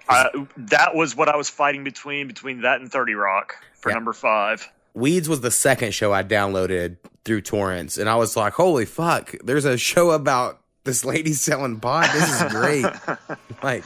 Uh, 0.09 0.29
that 0.57 0.95
was 0.95 1.15
what 1.17 1.29
I 1.29 1.37
was 1.37 1.49
fighting 1.49 1.85
between 1.85 2.27
between 2.27 2.63
that 2.63 2.81
and 2.81 2.91
Thirty 2.91 3.15
Rock 3.15 3.55
for 3.75 3.91
Yeah. 3.91 3.95
number 3.95 4.13
five. 4.13 4.69
Weeds 4.95 5.29
was 5.29 5.41
the 5.41 5.51
second 5.51 5.95
show 5.95 6.13
I 6.13 6.23
downloaded 6.23 6.97
through 7.25 7.43
torrents, 7.43 7.97
and 7.99 8.09
I 8.09 8.17
was 8.17 8.37
like, 8.37 8.53
"Holy 8.55 8.85
fuck!" 8.85 9.33
There's 9.45 9.65
a 9.65 9.79
show 9.79 10.11
about 10.11 10.61
this 10.85 11.05
lady 11.05 11.33
selling 11.47 11.79
pot. 11.81 12.11
This 12.13 12.41
is 12.43 12.53
great. 12.53 12.85
like, 13.63 13.85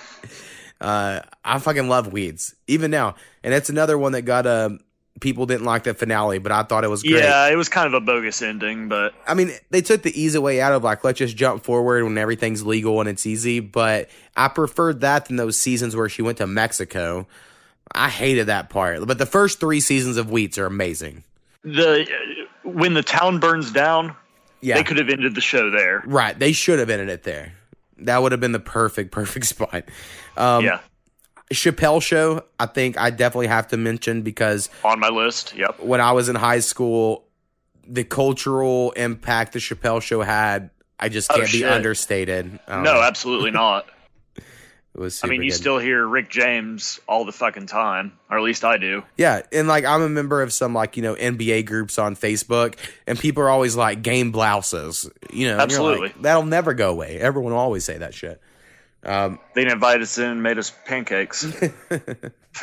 uh, 0.80 1.20
I 1.44 1.58
fucking 1.58 1.88
love 1.88 2.12
Weeds 2.12 2.54
even 2.66 2.90
now, 2.90 3.14
and 3.44 3.52
it's 3.54 3.68
another 3.68 3.98
one 3.98 4.12
that 4.12 4.22
got 4.22 4.46
um 4.46 4.80
people 5.20 5.46
didn't 5.46 5.64
like 5.64 5.84
the 5.84 5.94
finale, 5.94 6.38
but 6.38 6.52
I 6.52 6.62
thought 6.62 6.84
it 6.84 6.88
was 6.90 7.02
great. 7.02 7.22
Yeah, 7.22 7.48
it 7.48 7.56
was 7.56 7.68
kind 7.68 7.86
of 7.86 7.94
a 7.94 8.00
bogus 8.00 8.42
ending, 8.42 8.88
but 8.88 9.14
I 9.26 9.34
mean, 9.34 9.50
they 9.70 9.80
took 9.82 10.02
the 10.02 10.20
easy 10.20 10.38
way 10.38 10.60
out 10.60 10.72
of 10.72 10.84
like, 10.84 11.04
let's 11.04 11.18
just 11.18 11.36
jump 11.36 11.64
forward 11.64 12.04
when 12.04 12.18
everything's 12.18 12.64
legal 12.64 13.00
and 13.00 13.08
it's 13.08 13.24
easy. 13.26 13.60
But 13.60 14.10
I 14.36 14.48
preferred 14.48 15.00
that 15.00 15.26
than 15.26 15.36
those 15.36 15.56
seasons 15.56 15.96
where 15.96 16.08
she 16.08 16.22
went 16.22 16.38
to 16.38 16.46
Mexico. 16.46 17.26
I 17.94 18.08
hated 18.08 18.48
that 18.48 18.68
part. 18.68 19.06
But 19.06 19.18
the 19.18 19.26
first 19.26 19.60
three 19.60 19.80
seasons 19.80 20.16
of 20.16 20.30
Weeds 20.30 20.58
are 20.58 20.66
amazing. 20.66 21.22
the 21.62 22.06
when 22.64 22.94
the 22.94 23.02
town 23.02 23.38
burns 23.40 23.70
down, 23.70 24.14
Yeah. 24.60 24.74
they 24.74 24.82
could 24.82 24.98
have 24.98 25.08
ended 25.08 25.34
the 25.34 25.40
show 25.40 25.70
there. 25.70 26.02
right. 26.06 26.36
They 26.38 26.52
should 26.52 26.78
have 26.80 26.90
ended 26.90 27.08
it 27.08 27.22
there. 27.22 27.52
That 27.98 28.20
would 28.22 28.32
have 28.32 28.40
been 28.40 28.52
the 28.52 28.58
perfect, 28.60 29.12
perfect 29.12 29.46
spot. 29.54 29.84
Um, 30.36 30.64
yeah, 30.64 30.80
Chappelle 31.52 32.02
Show, 32.02 32.44
I 32.58 32.66
think 32.66 32.98
I 32.98 33.10
definitely 33.10 33.46
have 33.46 33.68
to 33.68 33.76
mention 33.76 34.22
because 34.22 34.68
on 34.84 34.98
my 35.00 35.08
list. 35.08 35.54
Yep. 35.56 35.80
when 35.80 36.00
I 36.00 36.12
was 36.12 36.28
in 36.28 36.36
high 36.36 36.58
school, 36.60 37.24
the 37.86 38.02
cultural 38.04 38.90
impact 38.92 39.52
the 39.52 39.60
Chappelle 39.60 40.02
Show 40.02 40.22
had, 40.22 40.70
I 40.98 41.08
just 41.08 41.30
Oh, 41.30 41.36
can't 41.36 41.52
be 41.52 41.64
understated. 41.64 42.58
Don't 42.66 42.82
No, 42.82 43.00
absolutely 43.00 43.52
not. 43.52 43.86
it 44.36 44.44
was. 45.00 45.22
I 45.22 45.28
mean, 45.28 45.42
you 45.42 45.50
good. 45.50 45.56
still 45.56 45.78
hear 45.78 46.04
Rick 46.04 46.30
James 46.30 46.98
all 47.06 47.24
the 47.24 47.32
fucking 47.32 47.66
time, 47.66 48.18
or 48.28 48.38
at 48.38 48.42
least 48.42 48.64
I 48.64 48.78
do. 48.78 49.04
Yeah, 49.16 49.42
and 49.52 49.68
like 49.68 49.84
I'm 49.84 50.02
a 50.02 50.08
member 50.08 50.42
of 50.42 50.52
some 50.52 50.74
like 50.74 50.96
you 50.96 51.02
know 51.04 51.14
NBA 51.14 51.66
groups 51.66 51.96
on 51.98 52.16
Facebook, 52.16 52.74
and 53.06 53.16
people 53.18 53.44
are 53.44 53.50
always 53.50 53.76
like 53.76 54.02
game 54.02 54.32
blouses, 54.32 55.08
you 55.32 55.46
know. 55.46 55.50
you're 55.52 55.56
like, 55.58 55.62
Absolutely. 55.64 56.14
that'll 56.22 56.44
never 56.46 56.74
go 56.74 56.90
away. 56.90 57.20
Everyone 57.20 57.52
will 57.52 57.60
always 57.60 57.84
say 57.84 57.98
that 57.98 58.14
shit. 58.14 58.40
Um, 59.04 59.38
They 59.54 59.62
invited 59.62 60.02
us 60.02 60.18
in 60.18 60.24
and 60.24 60.42
made 60.42 60.58
us 60.58 60.72
pancakes. 60.84 61.44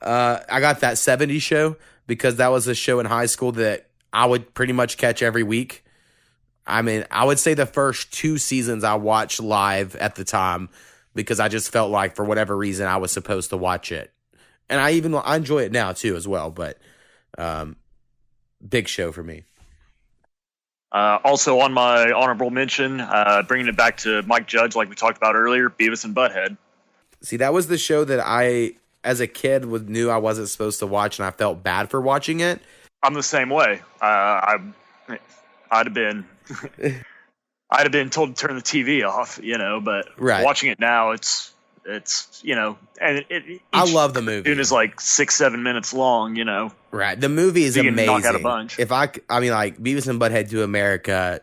uh, 0.00 0.38
I 0.48 0.60
got 0.60 0.80
that 0.80 0.94
'70s 0.94 1.42
show 1.42 1.76
because 2.06 2.36
that 2.36 2.48
was 2.48 2.66
a 2.68 2.74
show 2.74 3.00
in 3.00 3.06
high 3.06 3.26
school 3.26 3.52
that 3.52 3.88
I 4.12 4.26
would 4.26 4.54
pretty 4.54 4.72
much 4.72 4.96
catch 4.98 5.22
every 5.22 5.42
week. 5.42 5.84
I 6.66 6.82
mean, 6.82 7.04
I 7.10 7.24
would 7.24 7.38
say 7.38 7.54
the 7.54 7.66
first 7.66 8.12
two 8.12 8.38
seasons 8.38 8.84
I 8.84 8.94
watched 8.94 9.40
live 9.40 9.96
at 9.96 10.14
the 10.14 10.24
time 10.24 10.68
because 11.14 11.40
I 11.40 11.48
just 11.48 11.72
felt 11.72 11.90
like 11.90 12.14
for 12.14 12.24
whatever 12.24 12.56
reason 12.56 12.86
I 12.86 12.98
was 12.98 13.10
supposed 13.10 13.50
to 13.50 13.56
watch 13.56 13.90
it, 13.90 14.12
and 14.68 14.80
I 14.80 14.92
even 14.92 15.14
I 15.14 15.36
enjoy 15.36 15.62
it 15.62 15.72
now 15.72 15.92
too 15.92 16.16
as 16.16 16.28
well. 16.28 16.50
But 16.50 16.78
um, 17.38 17.76
big 18.66 18.88
show 18.88 19.12
for 19.12 19.22
me. 19.22 19.44
Uh, 20.92 21.18
also 21.24 21.58
on 21.60 21.72
my 21.72 22.12
honorable 22.12 22.50
mention, 22.50 23.00
uh, 23.00 23.42
bringing 23.48 23.66
it 23.66 23.76
back 23.76 23.96
to 23.96 24.22
Mike 24.24 24.46
Judge, 24.46 24.76
like 24.76 24.90
we 24.90 24.94
talked 24.94 25.16
about 25.16 25.34
earlier, 25.34 25.70
Beavis 25.70 26.04
and 26.04 26.14
Butthead. 26.14 26.58
See, 27.22 27.38
that 27.38 27.54
was 27.54 27.68
the 27.68 27.78
show 27.78 28.04
that 28.04 28.20
I, 28.22 28.72
as 29.02 29.20
a 29.20 29.26
kid, 29.26 29.64
was 29.64 29.82
knew 29.82 30.10
I 30.10 30.18
wasn't 30.18 30.48
supposed 30.50 30.80
to 30.80 30.86
watch, 30.86 31.18
and 31.18 31.24
I 31.26 31.30
felt 31.30 31.62
bad 31.62 31.88
for 31.88 32.00
watching 32.00 32.40
it. 32.40 32.60
I'm 33.02 33.14
the 33.14 33.22
same 33.22 33.48
way. 33.48 33.80
Uh, 34.02 34.04
I, 34.04 34.58
I'd 35.70 35.86
have 35.86 35.94
been, 35.94 36.26
I'd 37.70 37.84
have 37.84 37.92
been 37.92 38.10
told 38.10 38.36
to 38.36 38.46
turn 38.46 38.54
the 38.56 38.62
TV 38.62 39.08
off, 39.08 39.40
you 39.42 39.56
know. 39.56 39.80
But 39.80 40.08
Right. 40.18 40.44
watching 40.44 40.70
it 40.70 40.78
now, 40.78 41.12
it's, 41.12 41.54
it's, 41.84 42.40
you 42.44 42.54
know, 42.54 42.78
and 43.00 43.18
it, 43.18 43.26
it, 43.30 43.60
I 43.72 43.90
love 43.90 44.14
the 44.14 44.22
movie. 44.22 44.42
cartoon 44.44 44.60
is 44.60 44.70
like 44.72 45.00
six, 45.00 45.34
seven 45.34 45.62
minutes 45.62 45.92
long, 45.92 46.36
you 46.36 46.44
know. 46.44 46.70
Right, 46.90 47.20
the 47.20 47.28
movie 47.28 47.64
is 47.64 47.76
amazing. 47.76 48.06
knock 48.06 48.24
out 48.24 48.34
a 48.36 48.38
bunch. 48.38 48.78
If 48.78 48.92
I, 48.92 49.10
I 49.28 49.40
mean, 49.40 49.50
like 49.50 49.78
Beavis 49.78 50.06
and 50.08 50.20
Butthead 50.20 50.50
to 50.50 50.62
America. 50.62 51.40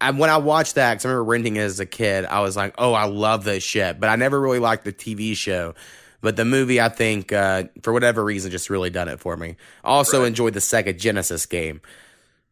I, 0.00 0.10
when 0.10 0.28
I 0.28 0.36
watched 0.36 0.74
that, 0.74 0.94
because 0.94 1.06
I 1.06 1.08
remember 1.08 1.24
renting 1.30 1.56
it 1.56 1.60
as 1.60 1.80
a 1.80 1.86
kid, 1.86 2.24
I 2.26 2.40
was 2.40 2.56
like, 2.56 2.74
"Oh, 2.78 2.92
I 2.92 3.04
love 3.04 3.44
this 3.44 3.62
shit," 3.62 3.98
but 4.00 4.08
I 4.10 4.16
never 4.16 4.38
really 4.40 4.58
liked 4.58 4.84
the 4.84 4.92
TV 4.92 5.34
show. 5.36 5.74
But 6.20 6.36
the 6.36 6.44
movie, 6.44 6.80
I 6.80 6.88
think, 6.88 7.32
uh, 7.32 7.64
for 7.82 7.92
whatever 7.92 8.22
reason, 8.24 8.50
just 8.50 8.68
really 8.70 8.90
done 8.90 9.08
it 9.08 9.20
for 9.20 9.36
me. 9.36 9.56
Also 9.82 10.20
Right. 10.20 10.28
enjoyed 10.28 10.52
the 10.54 10.60
Sega 10.60 10.98
Genesis 10.98 11.46
game. 11.46 11.80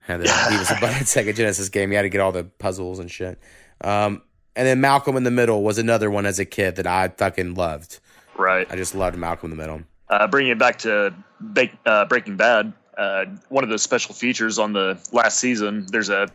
Had 0.01 0.20
the 0.20 0.24
Beavis 0.28 0.70
and 0.70 0.78
Butthead 0.80 1.03
Sega 1.03 1.35
Genesis 1.35 1.68
game. 1.68 1.91
You 1.91 1.97
had 1.97 2.03
to 2.03 2.09
get 2.11 2.20
all 2.20 2.33
the 2.33 2.45
puzzles 2.45 2.99
and 2.99 3.11
shit. 3.11 3.39
Um, 3.83 4.22
and 4.57 4.66
then 4.66 4.80
Malcolm 4.80 5.16
in 5.16 5.24
the 5.24 5.30
Middle 5.30 5.62
was 5.62 5.78
another 5.78 6.11
one 6.11 6.26
as 6.26 6.38
a 6.38 6.44
kid 6.44 6.76
that 6.76 6.86
I 6.86 7.09
fucking 7.09 7.55
loved. 7.55 8.00
Right. 8.36 8.66
I 8.70 8.76
just 8.76 8.94
loved 8.94 9.16
Malcolm 9.16 9.50
in 9.50 9.57
the 9.57 9.62
Middle. 9.62 9.82
Uh, 10.09 10.26
bringing 10.26 10.53
it 10.53 10.59
back 10.59 10.78
to 10.80 11.14
ba- 11.40 11.70
uh, 11.86 12.05
Breaking 12.05 12.36
Bad, 12.36 12.72
uh, 12.98 13.24
one 13.48 13.64
of 13.64 13.70
the 13.70 13.78
special 13.78 14.14
features 14.14 14.59
on 14.59 14.72
the 14.72 14.98
last 15.12 15.38
season, 15.38 15.86
there's 15.90 16.11
a 16.11 16.28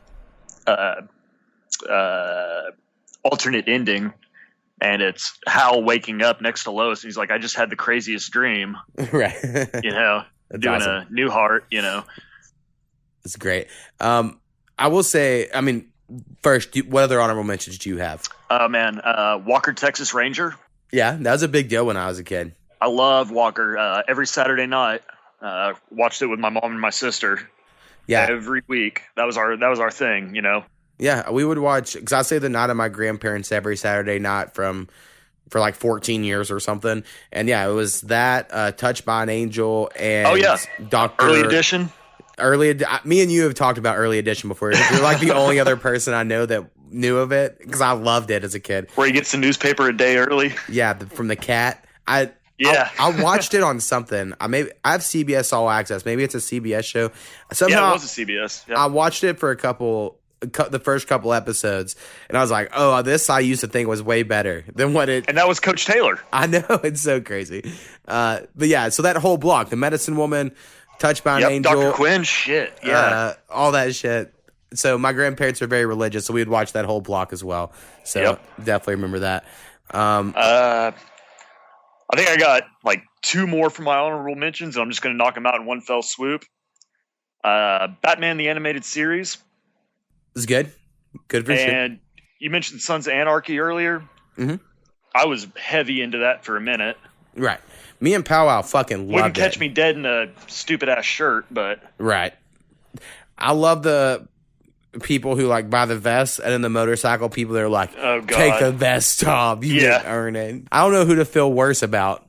uh, 0.65 1.01
uh, 1.89 2.61
alternate 3.23 3.67
ending, 3.67 4.11
and 4.81 5.01
it's 5.01 5.37
Hal 5.47 5.83
waking 5.83 6.21
up 6.23 6.41
next 6.41 6.63
to 6.63 6.71
Lois, 6.71 7.03
and 7.03 7.07
he's 7.09 7.17
like, 7.17 7.31
"I 7.31 7.37
just 7.37 7.55
had 7.55 7.69
the 7.69 7.75
craziest 7.75 8.31
dream," 8.31 8.75
right. 9.11 9.35
you 9.83 9.91
know, 9.91 10.23
That's 10.49 10.61
doing 10.61 10.75
awesome. 10.75 10.91
a 10.91 11.07
new 11.11 11.29
heart, 11.29 11.65
you 11.69 11.81
know. 11.81 12.03
It's 13.23 13.35
great. 13.35 13.67
Um, 13.99 14.39
I 14.79 14.87
will 14.87 15.03
say, 15.03 15.49
I 15.53 15.61
mean, 15.61 15.89
first, 16.41 16.75
what 16.87 17.03
other 17.03 17.19
honorable 17.19 17.43
mentions 17.43 17.77
do 17.77 17.89
you 17.89 17.97
have? 17.97 18.23
Oh 18.49 18.67
man, 18.67 18.99
uh, 18.99 19.41
Walker 19.45 19.73
Texas 19.73 20.13
Ranger. 20.13 20.55
Yeah, 20.91 21.17
that 21.19 21.31
was 21.31 21.43
a 21.43 21.47
big 21.47 21.69
deal 21.69 21.85
when 21.85 21.97
I 21.97 22.07
was 22.07 22.19
a 22.19 22.23
kid. 22.23 22.53
I 22.81 22.87
love 22.87 23.31
Walker. 23.31 23.77
Uh, 23.77 24.03
every 24.07 24.27
Saturday 24.27 24.67
night, 24.67 25.01
Uh, 25.41 25.73
watched 25.91 26.21
it 26.23 26.27
with 26.27 26.39
my 26.39 26.49
mom 26.49 26.71
and 26.71 26.81
my 26.81 26.89
sister. 26.89 27.47
Yeah, 28.07 28.25
every 28.29 28.63
week. 28.67 29.03
That 29.15 29.25
was 29.25 29.37
our 29.37 29.55
that 29.57 29.67
was 29.67 29.79
our 29.79 29.91
thing, 29.91 30.33
you 30.33 30.41
know. 30.41 30.63
Yeah, 30.97 31.29
we 31.29 31.45
would 31.45 31.59
watch 31.59 31.93
because 31.93 32.13
I 32.13 32.21
say 32.23 32.39
the 32.39 32.49
night 32.49 32.69
of 32.71 32.77
my 32.77 32.89
grandparents 32.89 33.51
every 33.51 33.77
Saturday 33.77 34.17
night 34.17 34.55
from 34.55 34.87
for 35.49 35.59
like 35.59 35.75
14 35.75 36.23
years 36.23 36.49
or 36.49 36.59
something. 36.59 37.03
And 37.31 37.47
yeah, 37.47 37.67
it 37.67 37.71
was 37.71 38.01
that 38.01 38.49
uh, 38.51 38.71
Touched 38.71 39.05
by 39.05 39.23
an 39.23 39.29
Angel 39.29 39.91
and 39.95 40.27
oh 40.27 40.33
yeah, 40.35 40.57
Doctor 40.89 41.25
Early 41.25 41.41
Edition. 41.41 41.91
Early, 42.37 42.69
ed- 42.69 42.85
me 43.03 43.21
and 43.21 43.31
you 43.31 43.43
have 43.43 43.55
talked 43.55 43.77
about 43.77 43.97
Early 43.97 44.19
Edition 44.19 44.47
before. 44.49 44.71
You're 44.71 45.01
like 45.01 45.19
the 45.19 45.31
only 45.35 45.59
other 45.59 45.75
person 45.75 46.13
I 46.13 46.23
know 46.23 46.45
that 46.45 46.69
knew 46.89 47.17
of 47.17 47.31
it 47.31 47.57
because 47.59 47.81
I 47.81 47.91
loved 47.91 48.31
it 48.31 48.43
as 48.43 48.55
a 48.55 48.59
kid. 48.59 48.89
Where 48.95 49.07
he 49.07 49.13
gets 49.13 49.31
the 49.31 49.37
newspaper 49.37 49.87
a 49.87 49.95
day 49.95 50.17
early. 50.17 50.53
Yeah, 50.69 50.93
the, 50.93 51.05
from 51.07 51.27
the 51.27 51.35
cat. 51.35 51.83
I 52.07 52.31
yeah, 52.57 52.89
I, 52.99 53.11
I, 53.11 53.21
watched 53.21 53.53
it 53.53 53.61
on 53.61 53.79
something. 53.79 54.33
I 54.41 54.47
maybe 54.47 54.71
I 54.83 54.93
have 54.93 55.01
CBS 55.01 55.53
All 55.53 55.69
Access. 55.69 56.05
Maybe 56.05 56.23
it's 56.23 56.35
a 56.35 56.39
CBS 56.39 56.85
show. 56.85 57.11
Somehow 57.53 57.81
yeah, 57.81 57.89
it 57.89 57.93
was 57.93 58.17
a 58.17 58.25
CBS. 58.25 58.67
Yeah. 58.67 58.83
I 58.83 58.87
watched 58.87 59.23
it 59.23 59.39
for 59.39 59.51
a 59.51 59.55
couple 59.55 60.17
the 60.39 60.79
first 60.83 61.07
couple 61.07 61.33
episodes, 61.33 61.95
and 62.29 62.37
I 62.37 62.41
was 62.41 62.51
like, 62.51 62.69
"Oh, 62.73 63.01
this 63.01 63.29
I 63.29 63.39
used 63.39 63.61
to 63.61 63.67
think 63.67 63.87
was 63.87 64.01
way 64.01 64.23
better 64.23 64.65
than 64.73 64.93
what 64.93 65.09
it." 65.09 65.25
And 65.27 65.37
that 65.37 65.47
was 65.47 65.59
Coach 65.59 65.85
Taylor. 65.85 66.19
I 66.33 66.47
know 66.47 66.65
it's 66.83 67.01
so 67.01 67.21
crazy, 67.21 67.71
uh, 68.07 68.41
but 68.55 68.67
yeah. 68.67 68.89
So 68.89 69.03
that 69.03 69.17
whole 69.17 69.37
block, 69.37 69.69
the 69.69 69.75
Medicine 69.75 70.15
Woman, 70.15 70.51
An 71.03 71.41
yep, 71.41 71.51
Angel, 71.51 71.73
Dr. 71.73 71.91
Quinn, 71.93 72.23
shit, 72.23 72.77
yeah, 72.83 72.99
uh, 72.99 73.33
all 73.49 73.71
that 73.73 73.95
shit. 73.95 74.33
So 74.73 74.97
my 74.97 75.13
grandparents 75.13 75.61
are 75.61 75.67
very 75.67 75.85
religious, 75.85 76.25
so 76.25 76.33
we'd 76.33 76.49
watch 76.49 76.73
that 76.73 76.85
whole 76.85 77.01
block 77.01 77.31
as 77.31 77.43
well. 77.43 77.71
So 78.03 78.21
yep. 78.21 78.41
definitely 78.63 78.95
remember 78.95 79.19
that. 79.19 79.45
Um, 79.91 80.33
uh, 80.35 80.91
I 82.11 82.15
think 82.15 82.29
I 82.29 82.35
got 82.37 82.63
like 82.83 83.03
two 83.21 83.47
more 83.47 83.69
from 83.69 83.85
my 83.85 83.97
honorable 83.97 84.35
mentions, 84.35 84.75
and 84.75 84.83
I'm 84.83 84.89
just 84.89 85.01
going 85.01 85.13
to 85.13 85.17
knock 85.17 85.35
them 85.35 85.45
out 85.45 85.55
in 85.55 85.65
one 85.65 85.81
fell 85.81 86.01
swoop. 86.01 86.43
Uh, 87.43 87.87
Batman 88.01 88.37
the 88.37 88.49
animated 88.49 88.83
series 88.83 89.37
it's 90.37 90.45
good. 90.45 90.71
Good 91.29 91.47
for 91.47 91.51
and 91.53 91.59
sure. 91.59 91.69
And 91.69 91.99
you 92.39 92.51
mentioned 92.51 92.79
Sons 92.79 93.07
of 93.07 93.13
Anarchy 93.13 93.59
earlier. 93.59 94.03
Mm-hmm. 94.37 94.55
I 95.15 95.25
was 95.25 95.47
heavy 95.55 96.01
into 96.01 96.19
that 96.19 96.45
for 96.45 96.55
a 96.55 96.61
minute. 96.61 96.95
Right. 97.35 97.59
Me 97.99 98.13
and 98.13 98.25
Powwow 98.25 98.61
fucking 98.61 99.07
loved 99.07 99.13
Wouldn't 99.13 99.35
catch 99.35 99.55
it. 99.55 99.59
me 99.59 99.69
dead 99.69 99.95
in 99.95 100.05
a 100.05 100.27
stupid 100.47 100.89
ass 100.89 101.05
shirt, 101.05 101.45
but 101.49 101.81
right. 101.97 102.33
I 103.37 103.53
love 103.53 103.83
the 103.83 104.27
people 105.01 105.35
who 105.35 105.47
like 105.47 105.69
buy 105.69 105.85
the 105.85 105.97
vest 105.97 106.39
and 106.39 106.51
then 106.51 106.61
the 106.61 106.69
motorcycle 106.69 107.29
people 107.29 107.53
that 107.55 107.63
are 107.63 107.69
like, 107.69 107.91
oh, 107.97 108.21
God. 108.21 108.35
take 108.35 108.59
the 108.59 108.71
vest 108.71 109.23
off. 109.25 109.63
You 109.63 109.75
yeah. 109.75 109.99
didn't 109.99 110.11
earn 110.11 110.35
it. 110.35 110.63
I 110.71 110.83
don't 110.83 110.93
know 110.93 111.05
who 111.05 111.15
to 111.15 111.25
feel 111.25 111.51
worse 111.51 111.83
about, 111.83 112.27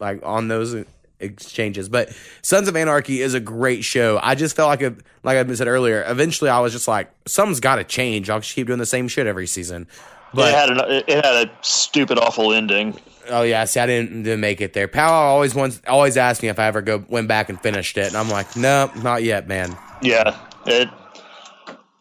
like 0.00 0.20
on 0.24 0.48
those 0.48 0.76
exchanges. 1.18 1.88
But 1.88 2.14
Sons 2.42 2.68
of 2.68 2.76
Anarchy 2.76 3.20
is 3.20 3.34
a 3.34 3.40
great 3.40 3.84
show. 3.84 4.18
I 4.22 4.34
just 4.34 4.56
felt 4.56 4.68
like 4.68 4.82
a, 4.82 4.96
like 5.22 5.38
I 5.38 5.54
said 5.54 5.68
earlier. 5.68 6.04
Eventually, 6.06 6.50
I 6.50 6.60
was 6.60 6.72
just 6.72 6.88
like, 6.88 7.10
something's 7.26 7.60
got 7.60 7.76
to 7.76 7.84
change. 7.84 8.30
I'll 8.30 8.40
just 8.40 8.54
keep 8.54 8.66
doing 8.66 8.78
the 8.78 8.86
same 8.86 9.08
shit 9.08 9.26
every 9.26 9.46
season. 9.46 9.86
But 10.36 10.48
it 10.48 10.54
had 10.54 10.70
an, 10.70 11.04
it 11.08 11.24
had 11.24 11.48
a 11.48 11.50
stupid, 11.62 12.18
awful 12.18 12.52
ending. 12.52 12.98
Oh 13.28 13.42
yeah, 13.42 13.64
see, 13.64 13.80
I 13.80 13.86
didn't, 13.86 14.22
didn't 14.22 14.40
make 14.40 14.60
it 14.60 14.72
there. 14.72 14.86
Powwow 14.86 15.12
always 15.12 15.54
wants, 15.54 15.80
always 15.88 16.16
asked 16.16 16.42
me 16.42 16.48
if 16.48 16.58
I 16.58 16.66
ever 16.66 16.82
go 16.82 17.04
went 17.08 17.26
back 17.28 17.48
and 17.48 17.60
finished 17.60 17.96
it, 17.98 18.06
and 18.06 18.16
I'm 18.16 18.28
like, 18.28 18.56
no, 18.56 18.90
not 19.02 19.22
yet, 19.22 19.48
man. 19.48 19.76
Yeah, 20.02 20.38
it. 20.66 20.88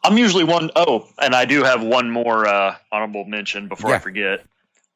I'm 0.04 0.18
usually 0.20 0.44
one 0.44 0.70
oh, 0.76 1.08
and 1.20 1.34
I 1.34 1.46
do 1.46 1.64
have 1.64 1.82
one 1.82 2.12
more 2.12 2.48
uh, 2.48 2.76
honorable 2.92 3.26
mention 3.26 3.68
before 3.68 3.90
Yeah. 3.90 3.96
I 3.96 4.00
forget. 4.00 4.46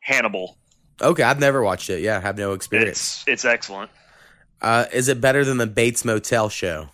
Hannibal. 0.01 0.57
Okay, 1.01 1.23
I've 1.23 1.39
never 1.39 1.63
watched 1.63 1.89
it. 1.89 2.01
Yeah, 2.01 2.17
I 2.17 2.19
have 2.19 2.37
no 2.37 2.53
experience. 2.53 3.23
It's 3.25 3.27
it's 3.27 3.45
excellent. 3.45 3.89
Uh, 4.61 4.85
is 4.93 5.07
it 5.07 5.21
better 5.21 5.45
than 5.45 5.57
the 5.57 5.67
Bates 5.67 6.03
Motel 6.03 6.49
show? 6.49 6.89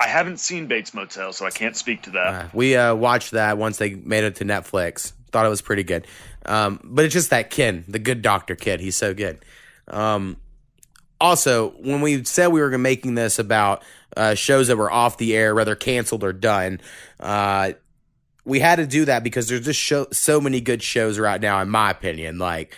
I 0.00 0.08
haven't 0.08 0.40
seen 0.40 0.66
Bates 0.66 0.92
Motel, 0.94 1.32
so 1.32 1.46
I 1.46 1.50
can't 1.50 1.76
speak 1.76 2.02
to 2.02 2.10
that. 2.10 2.26
Uh, 2.26 2.48
we 2.52 2.74
uh, 2.74 2.94
watched 2.94 3.30
that 3.30 3.56
once 3.56 3.78
they 3.78 3.94
made 3.94 4.24
it 4.24 4.34
to 4.36 4.44
Netflix. 4.44 5.12
Thought 5.32 5.46
it 5.46 5.48
was 5.48 5.62
pretty 5.62 5.82
good. 5.82 6.06
Um, 6.46 6.80
but 6.84 7.04
it's 7.04 7.14
just 7.14 7.30
that 7.30 7.50
kid, 7.50 7.84
the 7.88 7.98
good 7.98 8.22
doctor 8.22 8.54
kid. 8.54 8.80
He's 8.80 8.96
so 8.96 9.14
good. 9.14 9.44
Um, 9.88 10.36
also, 11.20 11.70
when 11.80 12.00
we 12.00 12.24
said 12.24 12.48
we 12.48 12.60
were 12.60 12.76
making 12.78 13.14
this 13.14 13.38
about 13.38 13.82
uh, 14.16 14.34
shows 14.34 14.68
that 14.68 14.76
were 14.76 14.90
off 14.90 15.18
the 15.18 15.36
air, 15.36 15.54
whether 15.54 15.74
canceled 15.74 16.24
or 16.24 16.32
done, 16.32 16.80
uh, 17.20 17.72
we 18.44 18.58
had 18.58 18.76
to 18.76 18.86
do 18.86 19.04
that 19.04 19.22
because 19.22 19.48
there's 19.48 19.64
just 19.64 19.80
show, 19.80 20.06
so 20.12 20.40
many 20.40 20.60
good 20.60 20.82
shows 20.82 21.18
right 21.18 21.40
now, 21.40 21.62
in 21.62 21.70
my 21.70 21.90
opinion. 21.90 22.38
Like, 22.38 22.76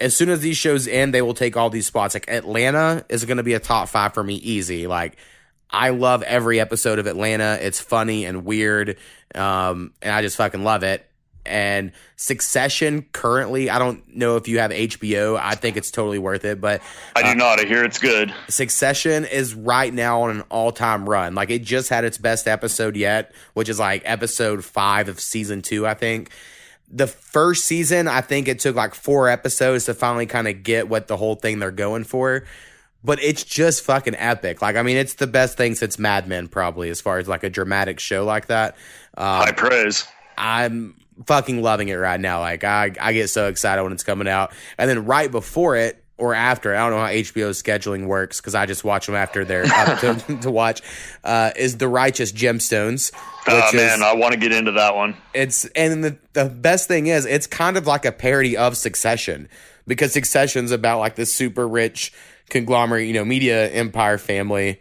as 0.00 0.16
soon 0.16 0.28
as 0.28 0.40
these 0.40 0.56
shows 0.56 0.86
end, 0.86 1.12
they 1.12 1.22
will 1.22 1.34
take 1.34 1.56
all 1.56 1.70
these 1.70 1.86
spots. 1.86 2.14
Like, 2.14 2.30
Atlanta 2.30 3.04
is 3.08 3.24
going 3.24 3.36
to 3.38 3.42
be 3.42 3.54
a 3.54 3.60
top 3.60 3.88
five 3.88 4.14
for 4.14 4.22
me, 4.22 4.36
easy. 4.36 4.86
Like, 4.86 5.16
I 5.68 5.90
love 5.90 6.22
every 6.22 6.60
episode 6.60 6.98
of 6.98 7.06
Atlanta. 7.06 7.58
It's 7.60 7.80
funny 7.80 8.24
and 8.26 8.44
weird. 8.44 8.96
Um, 9.34 9.92
and 10.02 10.14
I 10.14 10.22
just 10.22 10.36
fucking 10.36 10.62
love 10.62 10.84
it. 10.84 11.04
And 11.44 11.92
Succession 12.22 13.02
currently, 13.12 13.68
I 13.68 13.80
don't 13.80 14.16
know 14.16 14.36
if 14.36 14.46
you 14.46 14.60
have 14.60 14.70
HBO. 14.70 15.36
I 15.36 15.56
think 15.56 15.76
it's 15.76 15.90
totally 15.90 16.20
worth 16.20 16.44
it, 16.44 16.60
but 16.60 16.80
I 17.16 17.22
do 17.22 17.28
uh, 17.30 17.34
not. 17.34 17.58
I 17.58 17.64
hear 17.64 17.82
it's 17.82 17.98
good. 17.98 18.32
Succession 18.48 19.24
is 19.24 19.54
right 19.54 19.92
now 19.92 20.22
on 20.22 20.30
an 20.30 20.42
all 20.50 20.70
time 20.70 21.08
run. 21.08 21.34
Like 21.34 21.50
it 21.50 21.64
just 21.64 21.88
had 21.88 22.04
its 22.04 22.18
best 22.18 22.46
episode 22.46 22.94
yet, 22.94 23.32
which 23.54 23.68
is 23.68 23.80
like 23.80 24.02
episode 24.04 24.64
five 24.64 25.08
of 25.08 25.18
season 25.18 25.62
two, 25.62 25.84
I 25.84 25.94
think. 25.94 26.30
The 26.88 27.08
first 27.08 27.64
season, 27.64 28.06
I 28.06 28.20
think 28.20 28.46
it 28.46 28.60
took 28.60 28.76
like 28.76 28.94
four 28.94 29.28
episodes 29.28 29.86
to 29.86 29.94
finally 29.94 30.26
kind 30.26 30.46
of 30.46 30.62
get 30.62 30.88
what 30.88 31.08
the 31.08 31.16
whole 31.16 31.34
thing 31.34 31.58
they're 31.58 31.72
going 31.72 32.04
for. 32.04 32.44
But 33.02 33.20
it's 33.20 33.42
just 33.42 33.82
fucking 33.82 34.14
epic. 34.14 34.62
Like, 34.62 34.76
I 34.76 34.82
mean, 34.82 34.96
it's 34.96 35.14
the 35.14 35.26
best 35.26 35.56
thing 35.56 35.74
since 35.74 35.98
Mad 35.98 36.28
Men, 36.28 36.46
probably, 36.46 36.88
as 36.88 37.00
far 37.00 37.18
as 37.18 37.26
like 37.26 37.42
a 37.42 37.50
dramatic 37.50 37.98
show 37.98 38.24
like 38.24 38.46
that. 38.46 38.76
Um, 39.16 39.26
High 39.26 39.52
praise. 39.52 40.06
I'm 40.38 40.94
fucking 41.26 41.62
loving 41.62 41.88
it 41.88 41.94
right 41.96 42.20
now. 42.20 42.40
Like 42.40 42.64
I, 42.64 42.92
I 43.00 43.12
get 43.12 43.28
so 43.28 43.48
excited 43.48 43.82
when 43.82 43.92
it's 43.92 44.04
coming 44.04 44.28
out, 44.28 44.52
and 44.78 44.88
then 44.88 45.04
right 45.06 45.30
before 45.30 45.76
it 45.76 45.98
or 46.18 46.34
after, 46.34 46.74
I 46.74 46.78
don't 46.88 46.90
know 46.92 47.04
how 47.04 47.10
HBO's 47.10 47.60
scheduling 47.60 48.06
works 48.06 48.40
because 48.40 48.54
I 48.54 48.66
just 48.66 48.84
watch 48.84 49.06
them 49.06 49.14
after 49.16 49.44
they're 49.44 49.64
up 49.66 49.98
to, 50.00 50.38
to 50.42 50.50
watch. 50.50 50.80
Uh, 51.24 51.50
is 51.56 51.78
the 51.78 51.88
Righteous 51.88 52.30
Gemstones? 52.32 53.10
Oh 53.48 53.56
which 53.56 53.74
man, 53.74 53.98
is- 53.98 54.02
I 54.02 54.14
want 54.14 54.32
to 54.34 54.38
get 54.38 54.52
into 54.52 54.72
that 54.72 54.94
one. 54.94 55.16
it's 55.34 55.64
and 55.74 56.04
the 56.04 56.18
the 56.32 56.44
best 56.44 56.86
thing 56.88 57.06
is 57.08 57.24
it's 57.26 57.46
kind 57.46 57.76
of 57.76 57.86
like 57.86 58.04
a 58.04 58.12
parody 58.12 58.56
of 58.56 58.76
Succession 58.76 59.48
because 59.86 60.12
Succession's 60.12 60.70
about 60.70 60.98
like 61.00 61.16
the 61.16 61.26
super 61.26 61.66
rich 61.66 62.12
conglomerate, 62.50 63.06
you 63.08 63.14
know, 63.14 63.24
media 63.24 63.68
empire 63.70 64.18
family, 64.18 64.80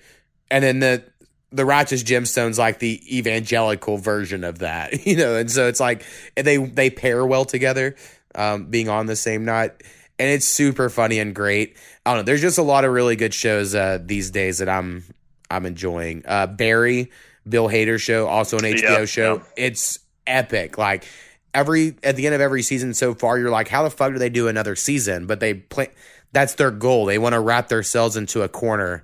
and 0.51 0.63
then 0.63 0.79
the 0.79 1.03
the 1.51 1.65
righteous 1.65 2.03
gemstones 2.03 2.57
like 2.57 2.79
the 2.79 3.01
evangelical 3.17 3.97
version 3.97 4.43
of 4.43 4.59
that, 4.59 5.05
you 5.05 5.15
know, 5.15 5.35
and 5.35 5.51
so 5.51 5.67
it's 5.67 5.79
like 5.79 6.05
they 6.35 6.57
they 6.57 6.89
pair 6.89 7.25
well 7.25 7.45
together, 7.45 7.95
um, 8.35 8.65
being 8.65 8.89
on 8.89 9.05
the 9.05 9.15
same 9.15 9.45
night, 9.45 9.71
and 10.19 10.29
it's 10.29 10.45
super 10.45 10.89
funny 10.89 11.19
and 11.19 11.35
great. 11.35 11.75
I 12.05 12.11
don't 12.11 12.19
know. 12.19 12.23
There's 12.23 12.41
just 12.41 12.57
a 12.57 12.63
lot 12.63 12.85
of 12.85 12.91
really 12.93 13.15
good 13.15 13.33
shows 13.33 13.75
uh, 13.75 13.99
these 14.01 14.31
days 14.31 14.59
that 14.59 14.69
I'm 14.69 15.03
I'm 15.49 15.65
enjoying. 15.65 16.23
Uh, 16.25 16.47
Barry, 16.47 17.11
Bill 17.47 17.67
Hader 17.67 17.99
show, 17.99 18.27
also 18.27 18.57
an 18.57 18.63
HBO 18.63 18.81
Yeah, 18.81 19.05
show. 19.05 19.35
yeah. 19.35 19.43
It's 19.65 19.99
epic. 20.25 20.77
Like 20.77 21.05
every 21.53 21.95
at 22.03 22.15
the 22.15 22.25
end 22.25 22.35
of 22.35 22.41
every 22.41 22.61
season 22.63 22.93
so 22.93 23.13
far, 23.13 23.37
you're 23.37 23.49
like, 23.51 23.67
how 23.67 23.83
the 23.83 23.89
fuck 23.89 24.13
do 24.13 24.19
they 24.19 24.29
do 24.29 24.47
another 24.47 24.75
season? 24.75 25.27
But 25.27 25.39
they 25.41 25.55
play. 25.55 25.89
That's 26.31 26.55
their 26.55 26.71
goal. 26.71 27.05
They 27.05 27.17
want 27.17 27.33
to 27.33 27.41
wrap 27.41 27.67
themselves 27.67 28.15
into 28.15 28.41
a 28.41 28.47
corner. 28.47 29.03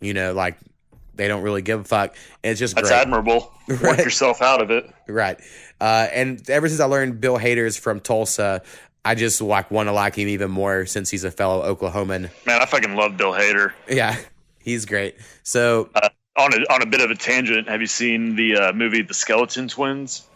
You 0.00 0.14
know, 0.14 0.32
like 0.32 0.56
they 1.18 1.28
don't 1.28 1.42
really 1.42 1.60
give 1.62 1.80
a 1.80 1.84
fuck. 1.84 2.16
And 2.42 2.52
it's 2.52 2.58
just 2.58 2.74
That's 2.74 2.88
great. 2.88 3.00
admirable. 3.00 3.52
Right. 3.68 3.82
Work 3.82 3.98
yourself 3.98 4.40
out 4.40 4.62
of 4.62 4.70
it. 4.70 4.90
Right. 5.06 5.38
Uh, 5.78 6.08
and 6.10 6.48
ever 6.48 6.68
since 6.70 6.80
I 6.80 6.86
learned 6.86 7.20
Bill 7.20 7.38
Hader's 7.38 7.76
from 7.76 8.00
Tulsa, 8.00 8.62
I 9.04 9.14
just 9.14 9.42
like 9.42 9.70
want 9.70 9.88
to 9.90 9.92
like 9.92 10.14
him 10.14 10.28
even 10.28 10.50
more 10.50 10.86
since 10.86 11.10
he's 11.10 11.22
a 11.24 11.30
fellow 11.30 11.62
Oklahoman. 11.74 12.30
Man, 12.46 12.62
I 12.62 12.64
fucking 12.64 12.94
love 12.96 13.18
Bill 13.18 13.32
Hader. 13.32 13.72
Yeah, 13.86 14.16
he's 14.62 14.86
great. 14.86 15.16
So 15.42 15.90
On 16.38 16.54
a 16.54 16.56
on 16.72 16.80
a 16.80 16.86
bit 16.86 17.02
of 17.02 17.10
a 17.10 17.14
tangent, 17.14 17.68
have 17.68 17.82
you 17.82 17.86
seen 17.86 18.36
the 18.36 18.56
uh, 18.56 18.72
movie 18.72 19.02
The 19.02 19.12
Skeleton 19.12 19.68
Twins? 19.68 20.26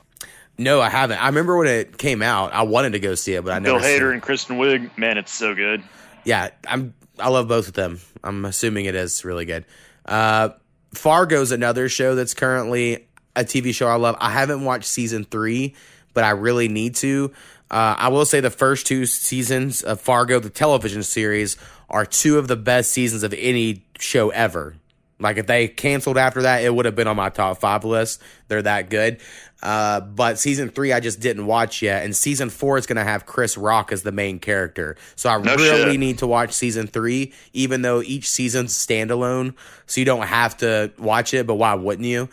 no, 0.58 0.82
I 0.82 0.90
haven't. 0.90 1.16
I 1.22 1.26
remember 1.28 1.56
when 1.56 1.68
it 1.68 1.96
came 1.96 2.20
out. 2.20 2.52
I 2.52 2.62
wanted 2.64 2.92
to 2.92 2.98
go 2.98 3.14
see 3.14 3.32
it, 3.34 3.42
but 3.44 3.54
I 3.54 3.60
Bill 3.60 3.76
never. 3.76 3.86
seen 3.86 3.98
Hader 4.00 4.12
and 4.12 4.20
Kristen 4.20 4.58
Wiig. 4.58 4.90
Man, 4.98 5.16
it's 5.16 5.32
so 5.32 5.54
good. 5.54 5.82
Yeah, 6.24 6.50
I'm. 6.68 6.92
I 7.18 7.30
love 7.30 7.48
both 7.48 7.68
of 7.68 7.72
them. 7.74 7.98
I'm 8.22 8.44
assuming 8.44 8.84
it 8.84 8.94
is 8.94 9.24
really 9.24 9.46
good. 9.46 9.64
Uh, 10.04 10.50
Fargo's 10.94 11.52
another 11.52 11.88
show 11.88 12.14
that's 12.14 12.34
currently 12.34 13.06
a 13.34 13.44
TV 13.44 13.74
show 13.74 13.86
I 13.86 13.94
love. 13.94 14.16
I 14.20 14.30
haven't 14.30 14.64
watched 14.64 14.86
season 14.86 15.24
three, 15.24 15.74
but 16.14 16.24
I 16.24 16.30
really 16.30 16.68
need 16.68 16.94
to. 16.96 17.32
Uh, 17.70 17.96
I 17.98 18.08
will 18.08 18.26
say 18.26 18.40
the 18.40 18.50
first 18.50 18.86
two 18.86 19.06
seasons 19.06 19.82
of 19.82 20.00
Fargo, 20.00 20.38
the 20.38 20.50
television 20.50 21.02
series, 21.02 21.56
are 21.88 22.04
two 22.04 22.38
of 22.38 22.48
the 22.48 22.56
best 22.56 22.90
seasons 22.90 23.22
of 23.22 23.32
any 23.32 23.84
show 23.98 24.30
ever. 24.30 24.74
Like 25.22 25.38
if 25.38 25.46
they 25.46 25.68
canceled 25.68 26.18
after 26.18 26.42
that, 26.42 26.62
it 26.62 26.74
would 26.74 26.84
have 26.84 26.94
been 26.96 27.06
on 27.08 27.16
my 27.16 27.28
top 27.30 27.58
five 27.58 27.84
list. 27.84 28.20
They're 28.48 28.62
that 28.62 28.90
good. 28.90 29.20
Uh, 29.62 30.00
but 30.00 30.40
season 30.40 30.68
three, 30.70 30.92
I 30.92 30.98
just 30.98 31.20
didn't 31.20 31.46
watch 31.46 31.82
yet, 31.82 32.04
and 32.04 32.16
season 32.16 32.50
four 32.50 32.78
is 32.78 32.86
going 32.86 32.96
to 32.96 33.04
have 33.04 33.26
Chris 33.26 33.56
Rock 33.56 33.92
as 33.92 34.02
the 34.02 34.10
main 34.10 34.40
character. 34.40 34.96
So 35.14 35.30
I 35.30 35.38
No 35.40 35.54
really 35.54 35.92
shit. 35.92 36.00
need 36.00 36.18
to 36.18 36.26
watch 36.26 36.52
season 36.52 36.88
three, 36.88 37.32
even 37.52 37.82
though 37.82 38.02
each 38.02 38.28
season's 38.28 38.74
standalone, 38.74 39.54
so 39.86 40.00
you 40.00 40.04
don't 40.04 40.26
have 40.26 40.56
to 40.58 40.92
watch 40.98 41.32
it. 41.32 41.46
But 41.46 41.54
why 41.54 41.74
wouldn't 41.74 42.06
you? 42.08 42.28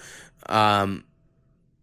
Um, 0.47 1.03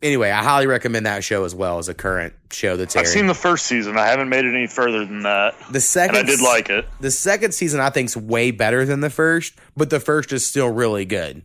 anyway, 0.03 0.31
I 0.31 0.43
highly 0.43 0.67
recommend 0.67 1.07
that 1.07 1.25
show 1.25 1.45
as 1.45 1.55
well 1.55 1.79
as 1.79 1.89
a 1.89 1.95
current 1.95 2.35
show 2.51 2.77
that's 2.77 2.97
I've 2.97 3.07
seen 3.07 3.27
the 3.27 3.35
first 3.35 3.67
season. 3.67 3.97
I 3.99 4.07
haven't 4.07 4.29
made 4.29 4.45
it 4.45 4.55
any 4.55 4.67
further 4.67 5.05
than 5.05 5.23
that, 5.23 5.55
the 5.71 5.81
second, 5.81 6.17
I 6.17 6.23
did 6.23 6.41
like 6.41 6.71
it. 6.71 6.87
the 7.01 7.11
second 7.11 7.53
season. 7.53 7.81
I 7.81 7.91
think's 7.91 8.17
way 8.17 8.51
better 8.51 8.85
than 8.85 9.01
the 9.01 9.11
first, 9.11 9.55
but 9.77 9.91
the 9.91 10.01
first 10.01 10.33
is 10.33 10.47
still 10.47 10.69
really 10.69 11.05
good. 11.05 11.43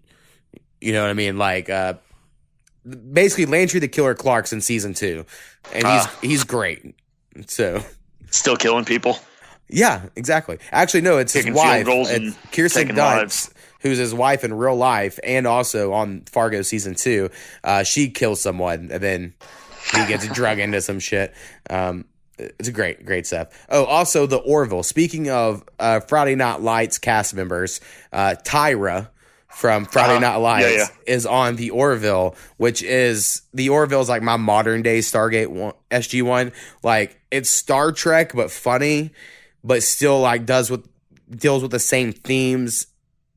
You 0.79 0.93
know 0.93 1.01
what 1.03 1.09
I 1.09 1.13
mean? 1.13 1.37
Like, 1.37 1.69
uh, 1.69 1.95
basically 3.13 3.45
Landry 3.45 3.79
the 3.79 3.87
Killer 3.87 4.15
Clark's 4.15 4.53
in 4.53 4.61
season 4.61 4.93
two, 4.93 5.25
and 5.73 5.85
he's 5.85 6.05
Ah. 6.05 6.17
he's 6.21 6.43
great. 6.43 6.95
So 7.47 7.83
Still 8.31 8.57
killing 8.57 8.85
people. 8.85 9.19
yeah, 9.69 10.03
exactly. 10.15 10.57
Actually, 10.71 11.01
no, 11.01 11.17
it's 11.17 11.33
his 11.33 11.43
Kicking 11.45 11.53
field 11.59 11.97
wife, 11.97 12.09
and 12.11 12.35
Kirsten 12.51 12.87
Dunst, 12.89 12.97
lives. 12.97 13.49
Who's 13.81 13.97
his 13.97 14.13
wife 14.13 14.43
in 14.43 14.53
real 14.53 14.75
life, 14.75 15.19
and 15.23 15.45
also 15.45 15.93
on 15.93 16.21
Fargo 16.21 16.61
season 16.61 16.95
two. 16.95 17.29
Uh, 17.63 17.83
she 17.83 18.09
kills 18.09 18.41
someone, 18.41 18.89
and 18.91 19.01
then 19.03 19.33
he 19.93 20.05
gets 20.07 20.27
drug 20.33 20.59
into 20.59 20.81
some 20.81 20.99
shit. 20.99 21.33
Um, 21.69 22.05
it's 22.37 22.69
a 22.69 22.71
great, 22.71 23.05
great 23.05 23.27
stuff. 23.27 23.49
Oh, 23.69 23.85
also 23.85 24.25
the 24.25 24.37
Orville. 24.37 24.83
Speaking 24.83 25.29
of 25.29 25.63
uh, 25.79 25.99
Friday 25.99 26.35
Night 26.35 26.61
Lights 26.61 26.97
cast 26.97 27.35
members, 27.35 27.81
uh, 28.11 28.35
Tyra 28.43 29.09
from 29.47 29.85
Friday 29.85 30.13
Uh-huh. 30.13 30.19
Night 30.21 30.35
Lights 30.37 30.71
Yeah, 30.75 30.87
is 31.13 31.25
on 31.25 31.55
the 31.57 31.69
Orville, 31.71 32.35
which 32.57 32.81
is 32.81 33.41
the 33.53 33.69
Orville 33.69 34.01
is 34.01 34.09
like 34.09 34.23
my 34.23 34.37
modern 34.37 34.81
day 34.81 34.99
Stargate 34.99 35.47
one, 35.49 35.73
SG 35.91 36.23
one. 36.23 36.51
Like 36.83 37.19
it's 37.29 37.49
Star 37.49 37.91
Trek 37.91 38.31
but 38.33 38.49
funny, 38.49 39.11
but 39.63 39.83
still 39.83 40.19
like 40.21 40.45
does 40.45 40.71
with 40.71 40.87
deals 41.29 41.61
with 41.61 41.71
the 41.71 41.79
same 41.79 42.11
themes 42.11 42.87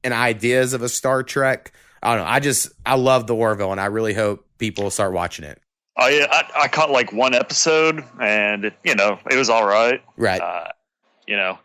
and 0.05 0.15
ideas 0.15 0.73
of 0.75 0.83
a 0.83 0.89
Star 0.89 1.23
Trek. 1.23 1.73
I 2.03 2.15
don't 2.15 2.25
know. 2.25 2.31
I 2.31 2.39
just 2.39 2.71
I 2.85 2.97
love 2.97 3.27
the 3.27 3.35
Orville, 3.35 3.73
and 3.73 3.81
I 3.81 3.87
really 3.87 4.15
hope 4.15 4.47
people 4.59 4.91
start 4.91 5.13
watching 5.13 5.45
it. 5.45 5.61
I, 5.97 6.27
I 6.31 6.65
I 6.65 6.69
caught 6.69 6.91
like 6.91 7.13
one 7.13 7.35
episode, 7.35 8.05
and 8.21 8.73
you 8.85 8.95
know 8.95 9.19
it 9.31 9.37
was 9.37 9.49
all 9.49 9.67
right. 9.67 10.03
Right. 10.17 10.41
Uh, 10.41 10.69
you 11.27 11.37
know, 11.37 11.59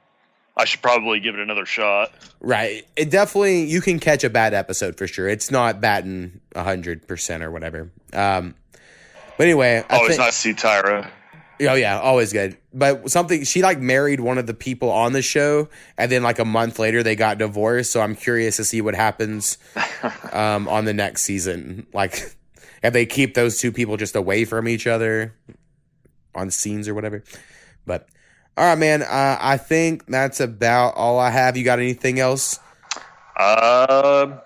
I 0.56 0.66
should 0.66 0.82
probably 0.82 1.20
give 1.20 1.36
it 1.36 1.42
another 1.42 1.66
shot. 1.66 2.12
Right. 2.40 2.86
It 2.96 3.10
definitely 3.10 3.66
you 3.66 3.82
can 3.82 4.00
catch 4.00 4.24
a 4.24 4.30
bad 4.30 4.54
episode 4.54 4.98
for 4.98 5.08
sure. 5.08 5.28
It's 5.28 5.52
not 5.52 5.82
batting 5.82 6.40
hundred 6.56 7.08
percent 7.08 7.44
or 7.44 7.52
whatever. 7.52 7.92
Um 8.14 8.56
but 9.38 9.46
anyway, 9.46 9.84
I 9.90 9.96
Always 9.96 10.10
think, 10.10 10.20
nice 10.20 10.42
to 10.42 10.50
see 10.50 10.54
Tyra. 10.54 11.10
Oh 11.62 11.74
yeah, 11.74 12.00
always 12.00 12.32
good. 12.34 12.58
But 12.74 13.10
something 13.10 13.44
she 13.44 13.62
like 13.62 13.80
married 13.80 14.20
one 14.20 14.38
of 14.38 14.48
the 14.48 14.54
people 14.54 14.92
on 14.92 15.14
the 15.14 15.22
show, 15.22 15.70
and 15.98 16.12
then 16.12 16.24
like 16.24 16.40
a 16.40 16.46
month 16.46 16.80
later 16.80 17.04
they 17.04 17.16
got 17.16 17.38
divorced. 17.38 17.92
So 17.92 18.02
I'm 18.02 18.16
curious 18.16 18.58
to 18.58 18.64
see 18.64 18.82
what 18.82 18.96
happens 18.96 19.58
um, 20.32 20.68
on 20.68 20.86
the 20.86 20.94
next 20.94 21.24
season. 21.24 21.88
Like 21.94 22.36
if 22.84 22.94
they 22.94 23.06
keep 23.06 23.34
those 23.34 23.60
two 23.60 23.72
people 23.72 23.98
just 23.98 24.16
away 24.16 24.46
from 24.46 24.68
each 24.68 24.88
other 24.88 25.34
on 26.36 26.52
scenes 26.52 26.88
or 26.88 26.94
whatever. 26.94 27.24
But 27.86 28.08
all 28.58 28.66
right, 28.66 28.78
man. 28.78 29.04
Uh, 29.04 29.38
I 29.40 29.58
think 29.58 30.06
that's 30.08 30.40
about 30.40 30.96
all 30.96 31.20
I 31.20 31.30
have. 31.30 31.58
You 31.58 31.64
got 31.64 31.80
anything 31.80 32.20
else? 32.20 32.60
Uh, 33.36 34.38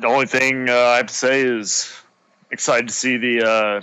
the 0.00 0.06
only 0.06 0.26
thing 0.26 0.68
uh, 0.68 0.74
I 0.74 0.96
have 0.96 1.06
to 1.06 1.14
say 1.14 1.42
is 1.42 1.92
excited 2.50 2.88
to 2.88 2.94
see 2.94 3.16
the 3.16 3.48
uh, 3.48 3.80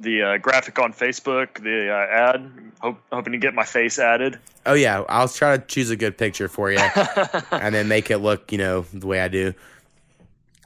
the 0.00 0.22
uh, 0.22 0.38
graphic 0.38 0.78
on 0.78 0.92
Facebook, 0.92 1.62
the 1.62 1.90
uh, 1.90 2.34
ad. 2.34 2.50
Hope, 2.80 3.00
hoping 3.10 3.32
to 3.32 3.38
get 3.38 3.54
my 3.54 3.64
face 3.64 3.98
added. 3.98 4.38
Oh 4.66 4.74
yeah, 4.74 5.04
I'll 5.08 5.28
try 5.28 5.56
to 5.56 5.66
choose 5.66 5.90
a 5.90 5.96
good 5.96 6.18
picture 6.18 6.48
for 6.48 6.70
you, 6.70 6.78
and 7.50 7.74
then 7.74 7.88
make 7.88 8.10
it 8.10 8.18
look, 8.18 8.52
you 8.52 8.58
know, 8.58 8.82
the 8.92 9.06
way 9.06 9.20
I 9.20 9.28
do. 9.28 9.54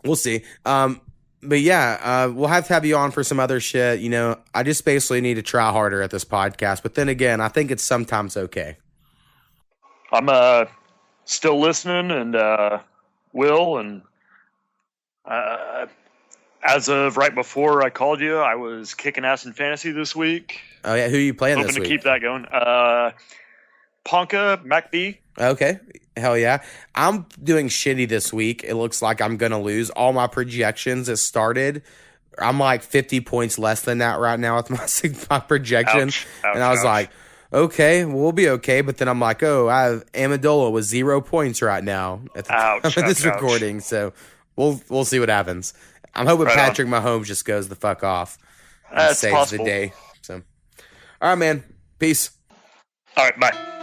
We'll 0.04 0.16
see. 0.16 0.42
Um, 0.64 1.00
but 1.42 1.60
yeah, 1.60 1.98
uh, 2.02 2.32
we'll 2.32 2.48
have 2.48 2.66
to 2.66 2.74
have 2.74 2.84
you 2.84 2.96
on 2.96 3.10
for 3.12 3.22
some 3.22 3.40
other 3.40 3.60
shit. 3.60 4.00
You 4.00 4.10
know, 4.10 4.38
I 4.54 4.62
just 4.62 4.84
basically 4.84 5.20
need 5.20 5.34
to 5.34 5.42
try 5.42 5.70
harder 5.70 6.02
at 6.02 6.10
this 6.10 6.24
podcast. 6.24 6.82
But 6.82 6.94
then 6.94 7.08
again, 7.08 7.40
I 7.40 7.48
think 7.48 7.70
it's 7.70 7.82
sometimes 7.82 8.36
okay. 8.36 8.76
I'm 10.12 10.28
uh 10.28 10.64
still 11.24 11.60
listening 11.60 12.10
and 12.10 12.34
uh 12.34 12.80
will 13.32 13.78
and 13.78 14.02
uh 15.24 15.86
as 16.62 16.88
of 16.88 17.16
right 17.16 17.34
before 17.34 17.82
I 17.84 17.90
called 17.90 18.20
you, 18.20 18.38
I 18.38 18.54
was 18.54 18.94
kicking 18.94 19.24
ass 19.24 19.46
in 19.46 19.52
fantasy 19.52 19.92
this 19.92 20.14
week. 20.14 20.60
Oh 20.84 20.94
yeah, 20.94 21.08
who 21.08 21.16
are 21.16 21.20
you 21.20 21.34
playing 21.34 21.58
Hoping 21.58 21.68
this 21.68 21.78
week? 21.78 21.88
to 21.88 21.90
keep 21.90 22.02
that 22.04 22.20
going. 22.20 22.46
Uh 22.46 23.12
Ponka, 24.04 24.64
MacB. 24.64 25.18
Okay. 25.38 25.78
Hell 26.16 26.36
yeah. 26.36 26.62
I'm 26.94 27.26
doing 27.42 27.68
shitty 27.68 28.08
this 28.08 28.32
week. 28.32 28.64
It 28.64 28.74
looks 28.74 29.02
like 29.02 29.20
I'm 29.20 29.36
going 29.36 29.52
to 29.52 29.58
lose. 29.58 29.90
All 29.90 30.12
my 30.12 30.26
projections 30.26 31.06
that 31.06 31.18
started, 31.18 31.82
I'm 32.38 32.58
like 32.58 32.82
50 32.82 33.20
points 33.20 33.58
less 33.58 33.82
than 33.82 33.98
that 33.98 34.18
right 34.18 34.38
now 34.38 34.56
with 34.56 34.70
my, 34.70 34.86
my 35.30 35.40
projection. 35.40 36.08
Ouch, 36.08 36.26
ouch, 36.44 36.54
and 36.54 36.64
I 36.64 36.70
was 36.70 36.80
ouch. 36.80 36.84
like, 36.84 37.10
okay, 37.52 38.04
we'll 38.04 38.32
be 38.32 38.48
okay. 38.48 38.80
But 38.80 38.96
then 38.96 39.08
I'm 39.08 39.20
like, 39.20 39.42
oh, 39.42 39.68
I 39.68 39.82
have 39.84 40.12
Amendola 40.12 40.72
with 40.72 40.84
zero 40.84 41.20
points 41.20 41.62
right 41.62 41.84
now 41.84 42.22
at 42.34 42.46
the 42.46 42.54
Ouch, 42.54 42.94
time 42.94 43.04
of 43.04 43.08
this 43.08 43.24
recording. 43.24 43.80
So 43.80 44.12
we'll 44.56 44.80
we'll 44.88 45.04
see 45.04 45.20
what 45.20 45.28
happens. 45.28 45.74
I'm 46.14 46.26
hoping 46.26 46.46
Right 46.46 46.58
on. 46.58 46.64
Patrick 46.66 46.88
Mahomes 46.88 47.24
just 47.26 47.44
goes 47.44 47.68
the 47.68 47.76
fuck 47.76 48.02
off 48.04 48.38
and 48.90 48.98
That's 48.98 49.18
saves 49.18 49.34
possible. 49.34 49.64
the 49.64 49.70
day. 49.70 49.92
So, 50.22 50.42
all 51.22 51.28
right, 51.30 51.34
man. 51.38 51.64
Peace. 51.98 52.30
All 53.16 53.24
right, 53.24 53.38
bye. 53.38 53.76